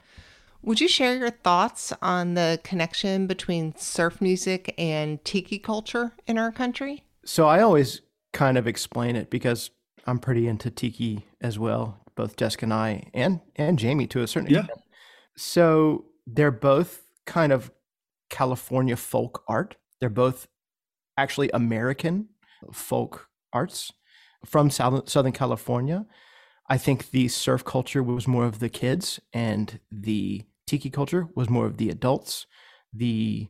Would 0.63 0.79
you 0.79 0.87
share 0.87 1.17
your 1.17 1.31
thoughts 1.31 1.91
on 2.01 2.35
the 2.35 2.59
connection 2.63 3.25
between 3.25 3.75
surf 3.75 4.21
music 4.21 4.73
and 4.77 5.23
tiki 5.25 5.57
culture 5.57 6.13
in 6.27 6.37
our 6.37 6.51
country? 6.51 7.03
So, 7.25 7.47
I 7.47 7.61
always 7.61 8.01
kind 8.33 8.57
of 8.57 8.67
explain 8.67 9.15
it 9.15 9.29
because 9.29 9.71
I'm 10.05 10.19
pretty 10.19 10.47
into 10.47 10.69
tiki 10.69 11.25
as 11.41 11.59
well, 11.59 11.99
both 12.15 12.35
Jessica 12.35 12.65
and 12.65 12.73
I, 12.73 13.03
and 13.13 13.39
and 13.55 13.77
Jamie 13.77 14.07
to 14.07 14.21
a 14.21 14.27
certain 14.27 14.49
yeah. 14.49 14.59
extent. 14.59 14.81
So 15.35 16.05
they're 16.27 16.51
both 16.51 17.03
kind 17.25 17.51
of 17.51 17.71
California 18.29 18.95
folk 18.95 19.43
art. 19.47 19.75
They're 19.99 20.09
both 20.09 20.47
actually 21.17 21.49
American 21.53 22.29
folk 22.71 23.27
arts 23.53 23.91
from 24.45 24.69
Southern 24.69 25.31
California. 25.31 26.05
I 26.69 26.77
think 26.77 27.11
the 27.11 27.27
surf 27.27 27.65
culture 27.65 28.01
was 28.01 28.27
more 28.27 28.45
of 28.45 28.59
the 28.59 28.69
kids, 28.69 29.19
and 29.33 29.79
the 29.91 30.43
tiki 30.67 30.89
culture 30.89 31.27
was 31.35 31.49
more 31.49 31.65
of 31.65 31.77
the 31.77 31.89
adults. 31.89 32.47
The 32.93 33.47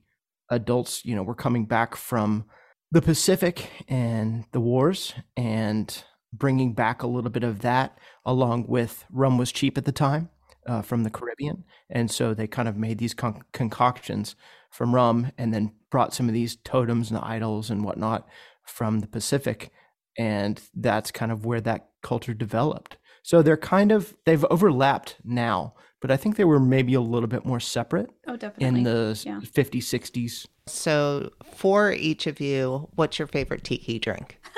adults, 0.49 1.06
you 1.06 1.15
know, 1.15 1.23
were 1.23 1.36
coming 1.36 1.65
back 1.65 1.95
from 1.95 2.45
the 2.91 3.01
Pacific 3.01 3.69
and 3.88 4.45
the 4.51 4.60
wars 4.60 5.13
and 5.38 6.04
bringing 6.34 6.73
back 6.73 7.04
a 7.04 7.08
little 7.08 7.30
bit 7.30 7.43
of 7.43 7.60
that, 7.60 7.97
along 8.25 8.65
with 8.67 9.06
rum 9.12 9.38
was 9.38 9.51
cheap 9.51 9.77
at 9.77 9.86
the 9.86 9.91
time 9.91 10.30
uh, 10.67 10.82
from 10.82 11.04
the 11.04 11.10
Caribbean. 11.10 11.63
And 11.89 12.10
so 12.10 12.34
they 12.34 12.47
kind 12.47 12.67
of 12.67 12.77
made 12.77 12.97
these 12.97 13.13
con- 13.13 13.43
concoctions 13.54 14.36
from 14.69 14.95
rum 14.95 15.32
and 15.38 15.54
then 15.54 15.73
brought 15.89 16.13
some 16.13 16.27
of 16.27 16.34
these 16.34 16.58
totems 16.58 17.12
and 17.12 17.19
idols 17.19 17.69
and 17.69 17.84
whatnot 17.84 18.27
from 18.65 18.99
the 18.99 19.08
Pacific. 19.08 19.71
And 20.17 20.62
that's 20.74 21.12
kind 21.12 21.32
of 21.32 21.45
where 21.45 21.62
that 21.62 21.89
culture 22.02 22.34
developed. 22.34 22.97
So 23.24 23.41
they're 23.41 23.58
kind 23.58 23.91
of, 23.91 24.15
they've 24.26 24.43
overlapped 24.45 25.17
now, 25.24 25.76
but 26.02 26.12
I 26.12 26.17
think 26.17 26.36
they 26.36 26.43
were 26.43 26.60
maybe 26.60 26.95
a 26.95 27.02
little 27.02 27.28
bit 27.28 27.45
more 27.45 27.60
separate. 27.60 28.10
Oh, 28.28 28.36
definitely. 28.36 28.80
In 28.80 28.84
the 28.84 29.21
yeah. 29.26 29.39
50s, 29.39 29.84
60s. 29.84 30.47
So 30.67 31.30
for 31.54 31.91
each 31.91 32.28
of 32.28 32.39
you, 32.39 32.89
what's 32.95 33.19
your 33.19 33.28
favorite 33.28 33.63
tiki 33.63 34.00
drink? 34.00 34.39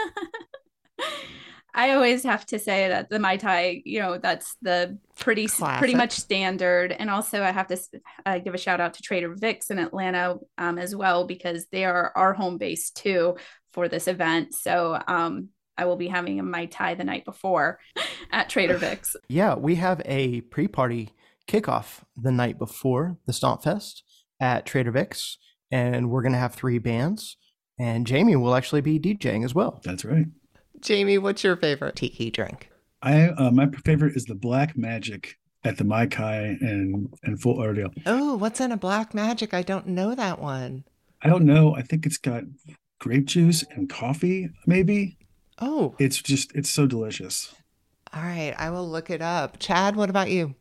I 1.75 1.91
always 1.91 2.23
have 2.23 2.45
to 2.47 2.59
say 2.59 2.87
that 2.87 3.09
the 3.09 3.17
Mai 3.17 3.37
Tai, 3.37 3.81
you 3.83 3.99
know, 3.99 4.19
that's 4.19 4.55
the 4.61 4.99
pretty 5.17 5.47
Classic. 5.47 5.79
pretty 5.79 5.95
much 5.95 6.11
standard. 6.11 6.91
And 6.91 7.09
also, 7.09 7.41
I 7.41 7.51
have 7.51 7.67
to 7.67 7.79
uh, 8.25 8.37
give 8.37 8.53
a 8.53 8.59
shout 8.59 8.79
out 8.79 8.93
to 8.95 9.01
Trader 9.01 9.33
Vic's 9.33 9.71
in 9.71 9.79
Atlanta 9.79 10.37
um, 10.59 10.77
as 10.77 10.95
well 10.95 11.25
because 11.25 11.65
they 11.71 11.83
are 11.83 12.11
our 12.15 12.33
home 12.33 12.59
base 12.59 12.91
too 12.91 13.37
for 13.73 13.89
this 13.89 14.07
event. 14.07 14.53
So 14.53 15.01
um, 15.07 15.49
I 15.77 15.85
will 15.85 15.95
be 15.95 16.07
having 16.07 16.39
a 16.39 16.43
Mai 16.43 16.67
Tai 16.67 16.95
the 16.95 17.03
night 17.03 17.25
before 17.25 17.79
at 18.31 18.49
Trader 18.49 18.77
Vic's. 18.77 19.15
Yeah, 19.27 19.55
we 19.55 19.75
have 19.75 20.01
a 20.05 20.41
pre-party 20.41 21.09
kickoff 21.47 22.03
the 22.15 22.31
night 22.31 22.57
before 22.57 23.17
the 23.25 23.33
Stomp 23.33 23.63
Fest 23.63 24.03
at 24.39 24.65
Trader 24.65 24.91
Vic's, 24.91 25.37
and 25.71 26.09
we're 26.09 26.21
going 26.21 26.33
to 26.33 26.39
have 26.39 26.53
three 26.53 26.77
bands. 26.77 27.37
And 27.79 28.05
Jamie 28.05 28.35
will 28.35 28.55
actually 28.55 28.81
be 28.81 28.99
DJing 28.99 29.43
as 29.43 29.55
well. 29.55 29.81
That's 29.83 30.05
right. 30.05 30.27
Jamie, 30.79 31.17
what's 31.17 31.43
your 31.43 31.57
favorite 31.57 31.95
tiki 31.95 32.29
drink? 32.29 32.69
I 33.01 33.29
uh, 33.29 33.51
my 33.51 33.67
favorite 33.83 34.15
is 34.15 34.25
the 34.25 34.35
Black 34.35 34.77
Magic 34.77 35.35
at 35.65 35.77
the 35.77 35.83
Mai 35.83 36.05
Kai 36.05 36.57
and 36.61 37.13
and 37.23 37.41
Fort 37.41 37.57
Lauderdale. 37.57 37.93
Oh, 38.05 38.35
what's 38.35 38.61
in 38.61 38.71
a 38.71 38.77
Black 38.77 39.13
Magic? 39.13 39.53
I 39.53 39.61
don't 39.61 39.87
know 39.87 40.13
that 40.13 40.39
one. 40.39 40.83
I 41.21 41.29
don't 41.29 41.45
know. 41.45 41.75
I 41.75 41.81
think 41.81 42.05
it's 42.05 42.17
got 42.17 42.43
grape 43.03 43.25
juice 43.25 43.65
and 43.71 43.89
coffee, 43.89 44.49
maybe. 44.65 45.17
Oh, 45.59 45.93
it's 45.99 46.21
just 46.21 46.55
it's 46.55 46.69
so 46.69 46.87
delicious. 46.87 47.53
All 48.13 48.23
right, 48.23 48.55
I 48.57 48.69
will 48.69 48.87
look 48.87 49.09
it 49.09 49.21
up. 49.21 49.59
Chad, 49.59 49.97
what 49.97 50.09
about 50.09 50.29
you? 50.29 50.55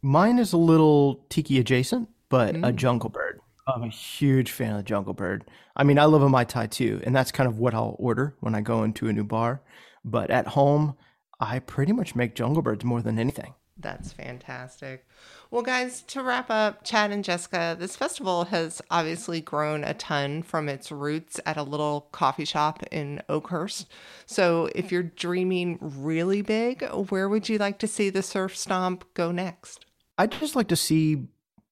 Mine 0.00 0.38
is 0.38 0.52
a 0.52 0.58
little 0.58 1.24
tiki 1.28 1.58
adjacent, 1.58 2.08
but 2.28 2.54
mm. 2.54 2.64
a 2.64 2.70
jungle 2.70 3.10
bird. 3.10 3.40
I'm 3.66 3.82
a 3.82 3.88
huge 3.88 4.52
fan 4.52 4.70
of 4.70 4.76
the 4.78 4.82
Jungle 4.82 5.12
Bird. 5.12 5.44
I 5.76 5.84
mean, 5.84 5.98
I 5.98 6.04
love 6.04 6.22
a 6.22 6.28
Mai 6.28 6.44
Tai 6.44 6.68
too, 6.68 7.02
and 7.04 7.14
that's 7.14 7.30
kind 7.30 7.46
of 7.46 7.58
what 7.58 7.74
I'll 7.74 7.96
order 7.98 8.34
when 8.40 8.54
I 8.54 8.62
go 8.62 8.82
into 8.82 9.08
a 9.08 9.12
new 9.12 9.24
bar. 9.24 9.60
But 10.04 10.30
at 10.30 10.46
home, 10.46 10.96
I 11.38 11.58
pretty 11.58 11.92
much 11.92 12.14
make 12.14 12.34
Jungle 12.34 12.62
Birds 12.62 12.82
more 12.82 13.02
than 13.02 13.18
anything. 13.18 13.52
That's 13.76 14.12
fantastic. 14.12 15.06
Well, 15.50 15.62
guys, 15.62 16.02
to 16.02 16.22
wrap 16.22 16.50
up, 16.50 16.84
Chad 16.84 17.10
and 17.10 17.24
Jessica, 17.24 17.74
this 17.78 17.96
festival 17.96 18.44
has 18.46 18.82
obviously 18.90 19.40
grown 19.40 19.82
a 19.82 19.94
ton 19.94 20.42
from 20.42 20.68
its 20.68 20.92
roots 20.92 21.40
at 21.46 21.56
a 21.56 21.62
little 21.62 22.02
coffee 22.12 22.44
shop 22.44 22.82
in 22.90 23.22
Oakhurst. 23.30 23.86
So, 24.26 24.68
if 24.74 24.92
you're 24.92 25.04
dreaming 25.04 25.78
really 25.80 26.42
big, 26.42 26.86
where 27.08 27.30
would 27.30 27.48
you 27.48 27.56
like 27.56 27.78
to 27.78 27.86
see 27.86 28.10
the 28.10 28.22
surf 28.22 28.54
stomp 28.54 29.06
go 29.14 29.32
next? 29.32 29.86
I'd 30.18 30.32
just 30.32 30.54
like 30.54 30.68
to 30.68 30.76
see 30.76 31.28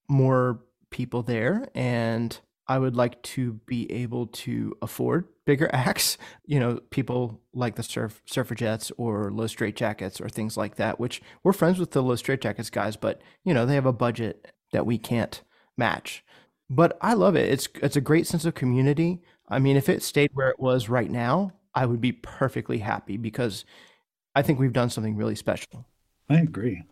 more 0.08 0.60
people 0.88 1.22
there 1.22 1.68
and 1.74 2.38
I 2.68 2.78
would 2.78 2.96
like 2.96 3.22
to 3.22 3.54
be 3.66 3.90
able 3.90 4.26
to 4.26 4.76
afford 4.82 5.28
bigger 5.44 5.70
acts, 5.72 6.18
you 6.44 6.58
know, 6.58 6.80
people 6.90 7.40
like 7.54 7.76
the 7.76 7.82
surf 7.82 8.22
Surfrajettes 8.28 8.90
or 8.96 9.30
Los 9.30 9.54
Straitjackets 9.54 10.20
or 10.20 10.28
things 10.28 10.56
like 10.56 10.76
that, 10.76 10.98
which 10.98 11.22
we're 11.42 11.52
friends 11.52 11.78
with 11.78 11.92
the 11.92 12.02
Los 12.02 12.22
Straitjackets 12.22 12.70
guys, 12.70 12.96
but 12.96 13.22
you 13.44 13.54
know, 13.54 13.66
they 13.66 13.74
have 13.74 13.86
a 13.86 13.92
budget 13.92 14.52
that 14.72 14.86
we 14.86 14.98
can't 14.98 15.42
match. 15.76 16.24
But 16.68 16.98
I 17.00 17.14
love 17.14 17.36
it. 17.36 17.48
It's 17.48 17.68
it's 17.76 17.96
a 17.96 18.00
great 18.00 18.26
sense 18.26 18.44
of 18.44 18.54
community. 18.54 19.22
I 19.48 19.60
mean, 19.60 19.76
if 19.76 19.88
it 19.88 20.02
stayed 20.02 20.30
where 20.34 20.50
it 20.50 20.58
was 20.58 20.88
right 20.88 21.10
now, 21.10 21.52
I 21.74 21.86
would 21.86 22.00
be 22.00 22.12
perfectly 22.12 22.78
happy 22.78 23.16
because 23.16 23.64
I 24.34 24.42
think 24.42 24.58
we've 24.58 24.72
done 24.72 24.90
something 24.90 25.16
really 25.16 25.36
special. 25.36 25.86
I 26.28 26.40
agree. 26.40 26.82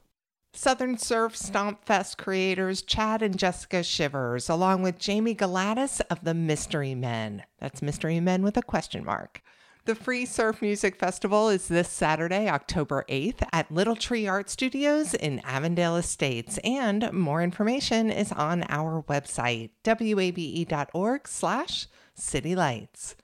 Southern 0.57 0.97
Surf 0.97 1.37
Stomp 1.37 1.85
Fest 1.85 2.17
creators 2.17 2.81
Chad 2.81 3.23
and 3.23 3.37
Jessica 3.37 3.83
Shivers, 3.83 4.49
along 4.49 4.83
with 4.83 5.01
Jamie 5.01 5.35
Galatis 5.35 6.01
of 6.09 6.23
the 6.23 6.33
Mystery 6.33 6.95
Men. 6.95 7.43
That's 7.59 7.83
Mystery 7.83 8.21
Men 8.21 8.43
with 8.43 8.57
a 8.57 8.63
question 8.63 9.05
mark. 9.05 9.43
The 9.85 9.97
Free 9.97 10.25
Surf 10.25 10.63
Music 10.63 10.97
Festival 10.97 11.49
is 11.49 11.67
this 11.67 11.89
Saturday, 11.89 12.49
October 12.49 13.05
8th 13.09 13.47
at 13.53 13.71
Little 13.71 13.97
Tree 13.97 14.29
Art 14.29 14.49
Studios 14.49 15.13
in 15.13 15.41
Avondale 15.41 15.97
Estates, 15.97 16.59
and 16.63 17.13
more 17.13 17.43
information 17.43 18.09
is 18.09 18.31
on 18.31 18.65
our 18.69 19.03
website, 19.03 19.71
wabe.org 19.85 21.29
slash 21.29 21.89
citylights. 22.17 23.17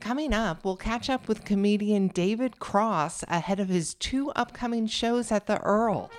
Coming 0.00 0.32
up, 0.32 0.64
we'll 0.64 0.76
catch 0.76 1.10
up 1.10 1.26
with 1.26 1.44
comedian 1.44 2.08
David 2.08 2.60
Cross 2.60 3.24
ahead 3.28 3.58
of 3.58 3.68
his 3.68 3.92
two 3.92 4.30
upcoming 4.30 4.86
shows 4.86 5.32
at 5.32 5.46
the 5.46 5.60
Earl. 5.62 6.10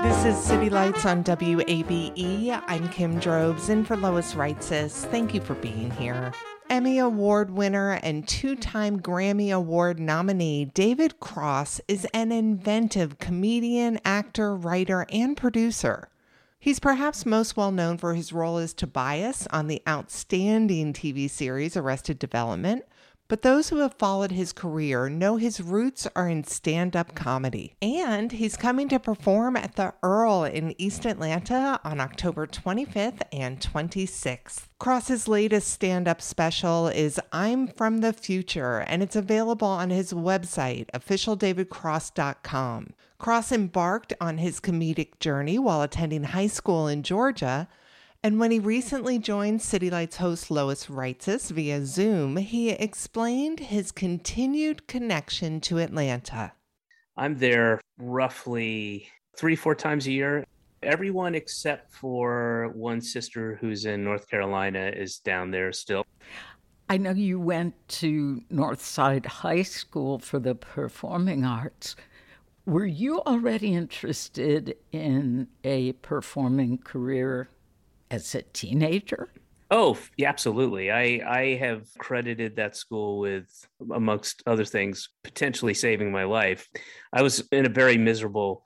This 0.03 0.25
is 0.25 0.43
City 0.43 0.69
Lights 0.69 1.05
on 1.05 1.23
WABE. 1.23 2.61
I'm 2.67 2.89
Kim 2.89 3.17
Drobes, 3.19 3.69
in 3.69 3.85
for 3.85 3.95
Lois 3.95 4.33
Reitzes. 4.33 5.05
Thank 5.05 5.33
you 5.33 5.39
for 5.39 5.53
being 5.55 5.91
here. 5.91 6.33
Emmy 6.69 6.99
Award 6.99 7.51
winner 7.51 7.93
and 8.03 8.27
two 8.27 8.57
time 8.57 8.99
Grammy 8.99 9.55
Award 9.55 10.01
nominee 10.01 10.65
David 10.65 11.21
Cross 11.21 11.79
is 11.87 12.05
an 12.13 12.33
inventive 12.33 13.19
comedian, 13.19 14.01
actor, 14.03 14.53
writer, 14.53 15.05
and 15.09 15.37
producer. 15.37 16.09
He's 16.61 16.81
perhaps 16.81 17.25
most 17.25 17.55
well 17.55 17.71
known 17.71 17.97
for 17.97 18.15
his 18.15 18.33
role 18.33 18.57
as 18.57 18.73
Tobias 18.73 19.47
on 19.47 19.67
the 19.67 19.81
outstanding 19.87 20.91
TV 20.91 21.29
series 21.29 21.77
Arrested 21.77 22.19
Development, 22.19 22.83
but 23.29 23.43
those 23.43 23.69
who 23.69 23.77
have 23.77 23.93
followed 23.93 24.33
his 24.33 24.51
career 24.51 25.07
know 25.07 25.37
his 25.37 25.61
roots 25.61 26.05
are 26.17 26.27
in 26.27 26.43
stand 26.43 26.97
up 26.97 27.15
comedy. 27.15 27.75
And 27.81 28.33
he's 28.33 28.57
coming 28.57 28.89
to 28.89 28.99
perform 28.99 29.55
at 29.55 29.77
the 29.77 29.93
Earl 30.03 30.43
in 30.43 30.75
East 30.77 31.05
Atlanta 31.05 31.79
on 31.85 32.01
October 32.01 32.45
25th 32.45 33.21
and 33.31 33.61
26th. 33.61 34.67
Cross's 34.79 35.29
latest 35.29 35.69
stand 35.69 36.09
up 36.09 36.21
special 36.21 36.89
is 36.89 37.21
I'm 37.31 37.67
from 37.67 37.99
the 37.99 38.11
Future, 38.11 38.79
and 38.79 39.01
it's 39.01 39.15
available 39.15 39.69
on 39.69 39.91
his 39.91 40.11
website, 40.11 40.87
officialdavidcross.com. 40.93 42.93
Cross 43.19 43.51
embarked 43.51 44.13
on 44.19 44.39
his 44.39 44.59
comedic 44.59 45.19
journey 45.19 45.59
while 45.59 45.83
attending 45.83 46.23
high 46.23 46.47
school 46.47 46.87
in 46.87 47.03
Georgia 47.03 47.67
and 48.21 48.37
when 48.37 48.51
he 48.51 48.59
recently 48.59 49.17
joined 49.17 49.61
City 49.61 49.89
Lights 49.89 50.17
host 50.17 50.51
Lois 50.51 50.87
Reitzes 50.87 51.51
via 51.51 51.85
Zoom, 51.85 52.35
he 52.35 52.71
explained 52.71 53.61
his 53.61 53.93
continued 53.93 54.87
connection 54.87 55.61
to 55.61 55.79
Atlanta. 55.79 56.51
I'm 57.15 57.37
there 57.37 57.79
roughly 57.97 59.07
three, 59.37 59.55
four 59.55 59.73
times 59.73 60.05
a 60.07 60.11
year. 60.11 60.45
Everyone 60.83 61.33
except 61.33 61.93
for 61.93 62.71
one 62.75 62.99
sister 62.99 63.57
who's 63.61 63.85
in 63.85 64.03
North 64.03 64.29
Carolina 64.29 64.91
is 64.93 65.19
down 65.19 65.49
there 65.49 65.71
still. 65.71 66.05
I 66.89 66.97
know 66.97 67.11
you 67.11 67.39
went 67.39 67.75
to 67.99 68.41
Northside 68.51 69.27
High 69.27 69.61
School 69.61 70.19
for 70.19 70.39
the 70.39 70.55
performing 70.55 71.45
arts. 71.45 71.95
Were 72.69 72.85
you 72.85 73.19
already 73.21 73.73
interested 73.73 74.77
in 74.91 75.47
a 75.63 75.93
performing 75.93 76.77
career 76.77 77.49
as 78.11 78.35
a 78.35 78.43
teenager? 78.43 79.29
Oh, 79.71 79.97
yeah, 80.17 80.29
absolutely. 80.29 80.91
I 80.91 81.19
I 81.27 81.55
have 81.55 81.87
credited 81.97 82.57
that 82.57 82.75
school 82.75 83.17
with, 83.17 83.49
amongst 83.91 84.43
other 84.45 84.65
things, 84.65 85.09
potentially 85.23 85.73
saving 85.73 86.11
my 86.11 86.25
life. 86.25 86.69
I 87.11 87.23
was 87.23 87.39
in 87.51 87.65
a 87.65 87.69
very 87.69 87.97
miserable 87.97 88.63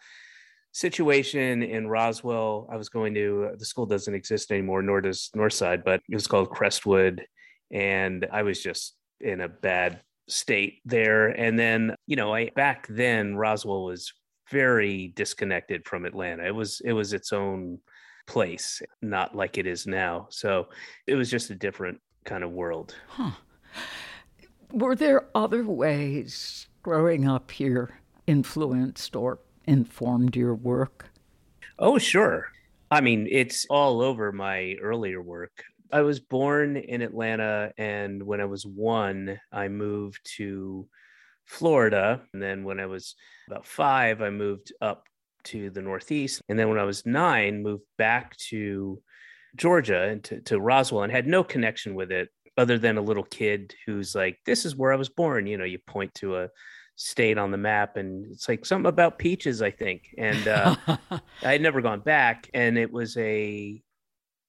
situation 0.74 1.64
in 1.64 1.88
Roswell. 1.88 2.68
I 2.70 2.76
was 2.76 2.90
going 2.90 3.14
to 3.14 3.52
uh, 3.54 3.56
the 3.58 3.64
school 3.64 3.86
doesn't 3.86 4.14
exist 4.14 4.52
anymore, 4.52 4.82
nor 4.82 5.00
does 5.00 5.30
Northside, 5.34 5.86
but 5.86 6.02
it 6.10 6.16
was 6.16 6.28
called 6.28 6.50
Crestwood, 6.50 7.26
and 7.72 8.28
I 8.34 8.44
was 8.44 8.62
just 8.62 8.98
in 9.22 9.40
a 9.40 9.48
bad 9.48 10.02
state 10.28 10.82
there. 10.86 11.30
And 11.30 11.58
then, 11.58 11.96
you 12.08 12.16
know, 12.16 12.34
I 12.34 12.50
back 12.56 12.88
then 12.90 13.36
Roswell 13.36 13.86
was 13.86 14.12
very 14.52 15.14
disconnected 15.16 15.86
from 15.86 16.06
Atlanta. 16.06 16.46
It 16.46 16.56
was 16.56 16.82
it 16.86 16.94
was 16.94 17.14
its 17.14 17.34
own 17.34 17.80
place, 18.28 18.82
not 19.02 19.36
like 19.36 19.58
it 19.58 19.68
is 19.68 19.88
now. 19.88 20.28
So 20.30 20.70
it 21.08 21.16
was 21.16 21.30
just 21.30 21.50
a 21.50 21.56
different 21.56 22.00
kind 22.26 22.44
of 22.44 22.52
world. 22.52 22.96
Huh. 23.08 23.32
Were 24.72 24.96
there 24.96 25.28
other 25.36 25.64
ways 25.64 26.68
growing 26.82 27.28
up 27.28 27.52
here 27.52 28.00
influenced 28.28 29.16
or 29.16 29.40
informed 29.66 30.36
your 30.36 30.56
work? 30.56 31.10
Oh, 31.80 31.98
sure. 31.98 32.48
I 32.92 33.02
mean, 33.02 33.28
it's 33.30 33.66
all 33.70 34.02
over 34.02 34.32
my 34.32 34.76
earlier 34.82 35.22
work. 35.22 35.64
I 35.94 36.02
was 36.02 36.20
born 36.20 36.76
in 36.76 37.04
Atlanta, 37.04 37.72
and 37.78 38.24
when 38.24 38.42
I 38.42 38.46
was 38.46 38.66
one, 38.66 39.40
I 39.52 39.68
moved 39.68 40.22
to 40.38 40.88
Florida. 41.46 42.22
And 42.34 42.42
then 42.42 42.64
when 42.64 42.80
I 42.80 42.88
was 42.88 43.16
about 43.48 43.68
five, 43.68 44.20
I 44.20 44.32
moved 44.32 44.74
up 44.82 45.06
to 45.46 45.70
the 45.70 45.84
Northeast. 45.84 46.42
And 46.50 46.58
then 46.58 46.70
when 46.70 46.80
I 46.80 46.84
was 46.84 47.06
nine, 47.06 47.62
moved 47.62 47.84
back 48.00 48.36
to 48.50 49.04
Georgia 49.56 50.02
and 50.04 50.24
to, 50.24 50.42
to 50.42 50.60
Roswell 50.60 51.04
and 51.04 51.12
had 51.12 51.28
no 51.28 51.44
connection 51.44 51.94
with 51.94 52.12
it 52.12 52.30
other 52.58 52.80
than 52.80 52.98
a 52.98 53.02
little 53.02 53.24
kid 53.24 53.76
who's 53.86 54.16
like, 54.16 54.40
this 54.48 54.66
is 54.66 54.76
where 54.76 54.94
I 54.94 54.98
was 54.98 55.10
born. 55.10 55.46
You 55.46 55.60
know, 55.60 55.64
you 55.64 55.78
point 55.78 56.12
to 56.16 56.38
a 56.38 56.50
state 56.96 57.38
on 57.38 57.52
the 57.52 57.58
map 57.58 57.98
and 57.98 58.32
it's 58.32 58.50
like 58.50 58.66
something 58.66 58.90
about 58.90 59.20
peaches, 59.20 59.62
I 59.62 59.70
think. 59.70 60.16
And 60.18 60.48
uh, 60.48 60.76
I 60.88 61.52
had 61.52 61.62
never 61.62 61.82
gone 61.82 62.00
back. 62.00 62.50
And 62.56 62.80
it 62.80 62.92
was 62.92 63.16
a 63.18 63.80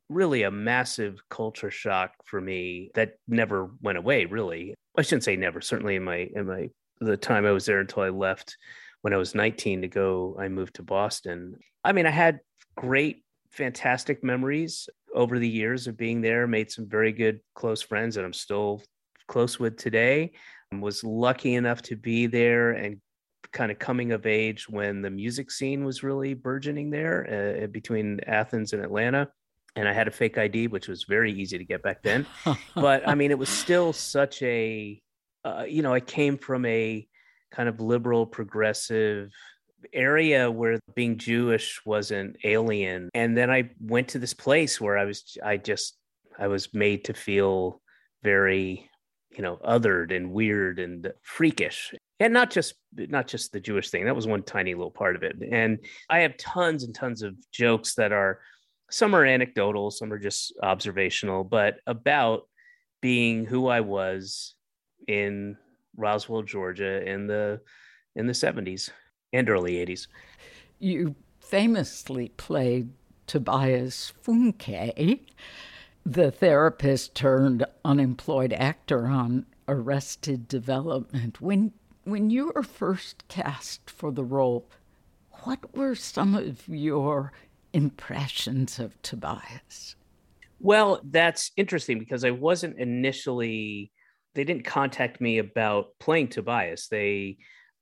really 0.08 0.42
a 0.42 0.50
massive 0.50 1.18
culture 1.30 1.70
shock 1.70 2.12
for 2.24 2.40
me 2.40 2.90
that 2.94 3.14
never 3.26 3.70
went 3.80 3.98
away, 3.98 4.26
really. 4.26 4.74
I 4.96 5.02
shouldn't 5.02 5.24
say 5.24 5.36
never, 5.36 5.60
certainly 5.60 5.96
in 5.96 6.04
my, 6.04 6.28
in 6.34 6.46
my, 6.46 6.70
the 7.00 7.16
time 7.16 7.46
I 7.46 7.52
was 7.52 7.66
there 7.66 7.80
until 7.80 8.02
I 8.02 8.10
left 8.10 8.56
when 9.04 9.12
I 9.12 9.18
was 9.18 9.34
19 9.34 9.82
to 9.82 9.88
go, 9.88 10.36
I 10.40 10.48
moved 10.48 10.76
to 10.76 10.82
Boston. 10.82 11.56
I 11.84 11.92
mean, 11.92 12.06
I 12.06 12.10
had 12.10 12.40
great, 12.74 13.22
fantastic 13.50 14.24
memories 14.24 14.88
over 15.14 15.38
the 15.38 15.48
years 15.48 15.86
of 15.86 15.98
being 15.98 16.22
there, 16.22 16.46
made 16.46 16.70
some 16.70 16.88
very 16.88 17.12
good 17.12 17.40
close 17.54 17.82
friends 17.82 18.14
that 18.14 18.24
I'm 18.24 18.32
still 18.32 18.82
close 19.28 19.60
with 19.60 19.76
today. 19.76 20.32
Was 20.72 21.04
lucky 21.04 21.54
enough 21.54 21.82
to 21.82 21.96
be 21.96 22.26
there 22.26 22.72
and 22.72 23.00
kind 23.52 23.70
of 23.70 23.78
coming 23.78 24.12
of 24.12 24.26
age 24.26 24.68
when 24.68 25.02
the 25.02 25.10
music 25.10 25.50
scene 25.50 25.84
was 25.84 26.02
really 26.02 26.34
burgeoning 26.34 26.90
there 26.90 27.62
uh, 27.62 27.66
between 27.68 28.20
Athens 28.26 28.72
and 28.72 28.82
Atlanta. 28.82 29.28
And 29.76 29.88
I 29.88 29.92
had 29.92 30.06
a 30.06 30.12
fake 30.12 30.38
ID, 30.38 30.68
which 30.68 30.88
was 30.88 31.04
very 31.04 31.32
easy 31.32 31.58
to 31.58 31.64
get 31.64 31.82
back 31.82 32.02
then. 32.02 32.26
but 32.74 33.06
I 33.08 33.14
mean, 33.14 33.30
it 33.30 33.38
was 33.38 33.48
still 33.48 33.92
such 33.92 34.42
a, 34.42 35.00
uh, 35.44 35.64
you 35.68 35.82
know, 35.82 35.92
I 35.92 36.00
came 36.00 36.38
from 36.38 36.64
a 36.64 37.06
kind 37.50 37.68
of 37.68 37.80
liberal, 37.80 38.26
progressive 38.26 39.32
area 39.92 40.50
where 40.50 40.78
being 40.94 41.18
Jewish 41.18 41.80
wasn't 41.84 42.36
alien. 42.44 43.10
And 43.14 43.36
then 43.36 43.50
I 43.50 43.70
went 43.80 44.08
to 44.08 44.18
this 44.18 44.34
place 44.34 44.80
where 44.80 44.96
I 44.96 45.04
was, 45.04 45.36
I 45.44 45.56
just, 45.56 45.96
I 46.38 46.46
was 46.46 46.72
made 46.72 47.04
to 47.04 47.14
feel 47.14 47.80
very, 48.22 48.90
you 49.30 49.42
know, 49.42 49.58
othered 49.64 50.14
and 50.14 50.32
weird 50.32 50.78
and 50.78 51.12
freakish. 51.22 51.94
And 52.20 52.32
not 52.32 52.50
just 52.50 52.74
not 52.96 53.26
just 53.26 53.52
the 53.52 53.60
Jewish 53.60 53.90
thing. 53.90 54.04
That 54.04 54.14
was 54.14 54.26
one 54.26 54.42
tiny 54.44 54.74
little 54.74 54.90
part 54.90 55.16
of 55.16 55.24
it. 55.24 55.36
And 55.50 55.78
I 56.08 56.20
have 56.20 56.36
tons 56.36 56.84
and 56.84 56.94
tons 56.94 57.22
of 57.22 57.34
jokes 57.50 57.94
that 57.94 58.12
are 58.12 58.40
some 58.90 59.14
are 59.14 59.24
anecdotal, 59.24 59.90
some 59.90 60.12
are 60.12 60.18
just 60.18 60.52
observational, 60.62 61.44
but 61.44 61.78
about 61.86 62.48
being 63.00 63.44
who 63.44 63.68
I 63.68 63.80
was 63.80 64.54
in 65.08 65.56
Roswell, 65.96 66.42
Georgia 66.42 67.06
in 67.08 67.26
the 67.26 67.60
in 68.16 68.26
the 68.26 68.32
70s 68.32 68.90
and 69.32 69.50
early 69.50 69.84
80s. 69.84 70.06
You 70.78 71.14
famously 71.40 72.28
played 72.36 72.90
Tobias 73.26 74.12
Funke, 74.24 75.20
the 76.06 76.30
therapist 76.30 77.14
turned 77.14 77.64
unemployed 77.84 78.52
actor 78.52 79.06
on 79.06 79.46
Arrested 79.66 80.46
Development. 80.48 81.40
When 81.40 81.72
when 82.04 82.30
you 82.30 82.52
were 82.54 82.62
first 82.62 83.24
cast 83.28 83.88
for 83.88 84.12
the 84.12 84.24
role, 84.24 84.66
what 85.44 85.74
were 85.74 85.94
some 85.94 86.34
of 86.34 86.68
your 86.68 87.32
impressions 87.74 88.78
of 88.78 89.00
Tobias? 89.02 89.96
Well, 90.60 91.00
that's 91.04 91.50
interesting 91.56 91.98
because 91.98 92.24
I 92.24 92.30
wasn't 92.30 92.78
initially 92.78 93.90
they 94.34 94.44
didn't 94.44 94.64
contact 94.64 95.20
me 95.20 95.38
about 95.38 95.90
playing 96.00 96.28
Tobias. 96.28 96.88
They 96.88 97.36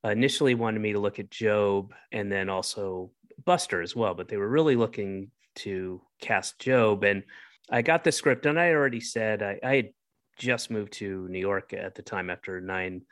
initially 0.05 0.55
wanted 0.55 0.80
me 0.80 0.93
to 0.93 0.99
look 0.99 1.18
at 1.18 1.30
Gob 1.30 1.93
and 2.11 2.30
then 2.30 2.51
also 2.51 3.11
Buster 3.45 3.80
as 3.80 3.97
well, 3.97 4.14
but 4.14 4.28
they 4.28 4.36
were 4.36 4.49
really 4.49 4.76
looking 4.76 5.30
to 5.57 6.03
cast 6.20 6.62
Gob. 6.62 7.05
And 7.05 7.22
I 7.70 7.82
got 7.82 8.05
the 8.05 8.12
script, 8.12 8.47
and 8.47 8.61
I 8.61 8.70
already 8.70 9.01
said 9.01 9.43
I, 9.43 9.59
I 9.62 9.76
had 9.76 9.88
just 10.38 10.70
moved 10.70 10.93
to 10.95 11.28
New 11.28 11.38
York 11.38 11.72
at 11.72 11.95
the 11.95 12.03
time 12.03 12.28
after 12.28 12.61
nine 12.61 13.03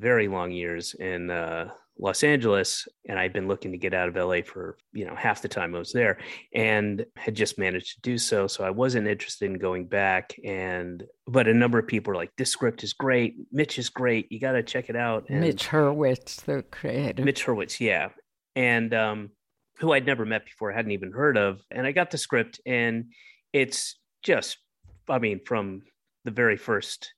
very 0.00 0.28
long 0.28 0.50
years 0.50 0.94
in 0.94 1.30
uh, 1.30 1.70
Los 1.98 2.24
Angeles, 2.24 2.88
and 3.08 3.18
I'd 3.18 3.32
been 3.32 3.46
looking 3.46 3.70
to 3.70 3.78
get 3.78 3.94
out 3.94 4.08
of 4.08 4.16
LA 4.16 4.42
for 4.42 4.76
you 4.92 5.04
know 5.04 5.14
half 5.14 5.42
the 5.42 5.48
time 5.48 5.74
I 5.74 5.78
was 5.78 5.92
there, 5.92 6.18
and 6.52 7.06
had 7.16 7.36
just 7.36 7.58
managed 7.58 7.94
to 7.94 8.00
do 8.00 8.18
so. 8.18 8.46
So 8.46 8.64
I 8.64 8.70
wasn't 8.70 9.06
interested 9.06 9.46
in 9.46 9.58
going 9.58 9.86
back. 9.86 10.34
And 10.44 11.04
but 11.26 11.46
a 11.46 11.54
number 11.54 11.78
of 11.78 11.86
people 11.86 12.10
were 12.12 12.16
like, 12.16 12.32
"This 12.36 12.50
script 12.50 12.82
is 12.82 12.92
great. 12.92 13.34
Mitch 13.52 13.78
is 13.78 13.90
great. 13.90 14.30
You 14.30 14.40
got 14.40 14.52
to 14.52 14.62
check 14.62 14.88
it 14.88 14.96
out." 14.96 15.26
And 15.28 15.40
Mitch 15.40 15.68
Hurwitz, 15.68 16.36
the 16.44 16.64
creator. 16.70 17.22
Mitch 17.24 17.44
Hurwitz, 17.44 17.78
yeah, 17.78 18.08
and 18.56 18.92
um, 18.92 19.30
who 19.78 19.92
I'd 19.92 20.06
never 20.06 20.26
met 20.26 20.44
before, 20.44 20.72
hadn't 20.72 20.92
even 20.92 21.12
heard 21.12 21.38
of. 21.38 21.60
And 21.70 21.86
I 21.86 21.92
got 21.92 22.10
the 22.10 22.18
script, 22.18 22.60
and 22.66 23.12
it's 23.52 23.98
just, 24.22 24.58
I 25.08 25.20
mean, 25.20 25.40
from 25.44 25.82
the 26.24 26.32
very 26.32 26.56
first 26.56 27.14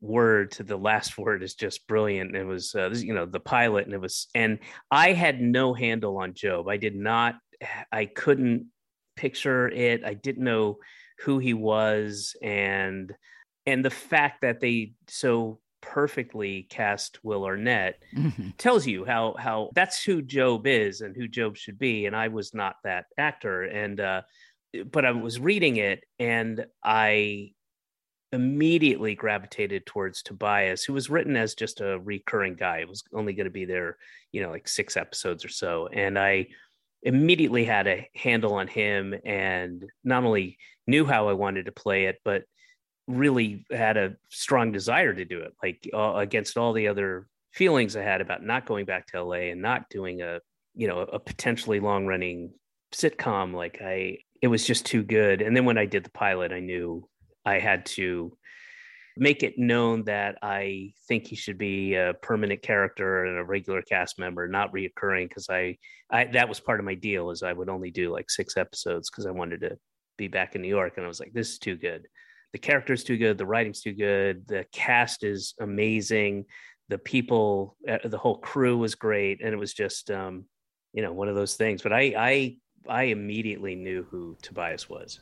word 0.00 0.52
to 0.52 0.62
the 0.62 0.76
last 0.76 1.18
word 1.18 1.42
is 1.42 1.54
just 1.54 1.86
brilliant. 1.86 2.36
It 2.36 2.44
was, 2.44 2.74
uh, 2.74 2.90
you 2.90 3.14
know, 3.14 3.26
the 3.26 3.40
pilot, 3.40 3.86
and 3.86 3.94
it 3.94 4.00
was, 4.00 4.28
and 4.34 4.58
I 4.90 5.12
had 5.12 5.40
no 5.40 5.74
handle 5.74 6.18
on 6.18 6.34
Gob. 6.40 6.68
I 6.68 6.76
did 6.76 6.96
not, 6.96 7.36
I 7.92 8.06
couldn't 8.06 8.66
picture 9.16 9.68
it. 9.68 10.04
I 10.04 10.14
didn't 10.14 10.44
know 10.44 10.78
who 11.20 11.38
he 11.38 11.54
was, 11.54 12.36
and 12.42 13.14
and 13.66 13.84
the 13.84 13.90
fact 13.90 14.42
that 14.42 14.60
they 14.60 14.92
so 15.08 15.60
perfectly 15.80 16.66
cast 16.70 17.22
Will 17.22 17.44
Arnett 17.44 18.02
mm-hmm. 18.16 18.50
tells 18.58 18.86
you 18.86 19.04
how 19.04 19.34
how 19.38 19.70
that's 19.74 20.02
who 20.02 20.22
Gob 20.22 20.66
is 20.66 21.00
and 21.00 21.16
who 21.16 21.28
Gob 21.28 21.56
should 21.56 21.78
be. 21.78 22.06
And 22.06 22.16
I 22.16 22.28
was 22.28 22.54
not 22.54 22.76
that 22.84 23.06
actor, 23.16 23.62
and 23.64 24.00
uh, 24.00 24.22
but 24.90 25.04
I 25.04 25.12
was 25.12 25.40
reading 25.40 25.76
it, 25.76 26.04
and 26.18 26.66
I 26.84 27.52
immediately 28.32 29.14
gravitated 29.14 29.86
towards 29.86 30.22
Tobias, 30.22 30.84
who 30.84 30.92
was 30.92 31.10
written 31.10 31.36
as 31.36 31.54
just 31.54 31.80
a 31.80 31.98
recurring 31.98 32.54
guy. 32.54 32.78
It 32.78 32.88
was 32.88 33.02
only 33.12 33.32
going 33.32 33.46
to 33.46 33.50
be 33.50 33.64
there, 33.64 33.96
you 34.32 34.42
know, 34.42 34.50
like 34.50 34.68
six 34.68 34.96
episodes 34.96 35.44
or 35.44 35.48
so. 35.48 35.88
And 35.88 36.18
I 36.18 36.48
immediately 37.02 37.64
had 37.64 37.86
a 37.86 38.08
handle 38.14 38.54
on 38.54 38.66
him 38.66 39.14
and 39.24 39.84
not 40.04 40.24
only 40.24 40.58
knew 40.86 41.06
how 41.06 41.28
I 41.28 41.32
wanted 41.32 41.66
to 41.66 41.72
play 41.72 42.06
it, 42.06 42.20
but 42.24 42.42
really 43.06 43.64
had 43.70 43.96
a 43.96 44.16
strong 44.28 44.72
desire 44.72 45.14
to 45.14 45.24
do 45.24 45.40
it, 45.40 45.54
like 45.62 45.88
uh, 45.94 46.14
against 46.16 46.58
all 46.58 46.72
the 46.72 46.88
other 46.88 47.26
feelings 47.52 47.96
I 47.96 48.02
had 48.02 48.20
about 48.20 48.44
not 48.44 48.66
going 48.66 48.84
back 48.84 49.06
to 49.08 49.22
LA 49.22 49.50
and 49.50 49.62
not 49.62 49.88
doing 49.88 50.20
a, 50.20 50.40
you 50.74 50.86
know, 50.86 51.00
a 51.00 51.18
potentially 51.18 51.80
long 51.80 52.06
running 52.06 52.52
sitcom. 52.92 53.54
Like 53.54 53.80
I, 53.82 54.18
it 54.42 54.48
was 54.48 54.66
just 54.66 54.84
too 54.84 55.02
good. 55.02 55.40
And 55.40 55.56
then 55.56 55.64
when 55.64 55.78
I 55.78 55.86
did 55.86 56.04
the 56.04 56.10
pilot, 56.10 56.52
I 56.52 56.60
knew 56.60 57.08
I 57.48 57.58
had 57.58 57.86
to 57.86 58.36
make 59.16 59.42
it 59.42 59.58
known 59.58 60.04
that 60.04 60.36
I 60.42 60.92
think 61.08 61.26
he 61.26 61.36
should 61.36 61.58
be 61.58 61.94
a 61.94 62.14
permanent 62.22 62.62
character 62.62 63.24
and 63.24 63.38
a 63.38 63.44
regular 63.44 63.82
cast 63.82 64.18
member, 64.18 64.46
not 64.46 64.72
reoccurring. 64.72 65.28
Because 65.28 65.48
I, 65.48 65.78
I 66.10 66.24
that 66.26 66.48
was 66.48 66.60
part 66.60 66.80
of 66.80 66.86
my 66.86 66.94
deal 66.94 67.30
is 67.30 67.42
I 67.42 67.52
would 67.52 67.68
only 67.68 67.90
do 67.90 68.12
like 68.12 68.30
six 68.30 68.56
episodes 68.56 69.10
because 69.10 69.26
I 69.26 69.30
wanted 69.30 69.60
to 69.62 69.78
be 70.16 70.28
back 70.28 70.54
in 70.54 70.62
New 70.62 70.68
York, 70.68 70.94
and 70.96 71.04
I 71.04 71.08
was 71.08 71.20
like, 71.20 71.32
this 71.32 71.50
is 71.50 71.58
too 71.58 71.76
good. 71.76 72.06
The 72.52 72.58
character's 72.58 73.04
too 73.04 73.16
good. 73.16 73.38
The 73.38 73.46
writing's 73.46 73.82
too 73.82 73.92
good. 73.92 74.46
The 74.46 74.64
cast 74.72 75.24
is 75.24 75.54
amazing. 75.60 76.46
The 76.88 76.98
people, 76.98 77.76
uh, 77.88 77.98
the 78.04 78.18
whole 78.18 78.38
crew 78.38 78.78
was 78.78 78.94
great, 78.94 79.40
and 79.42 79.52
it 79.52 79.58
was 79.58 79.74
just, 79.74 80.10
um, 80.10 80.44
you 80.92 81.02
know, 81.02 81.12
one 81.12 81.28
of 81.28 81.36
those 81.36 81.56
things. 81.56 81.82
But 81.82 81.92
I, 81.92 82.14
I, 82.16 82.56
I 82.88 83.02
immediately 83.04 83.74
knew 83.74 84.06
who 84.10 84.36
Tobias 84.42 84.88
was. 84.88 85.20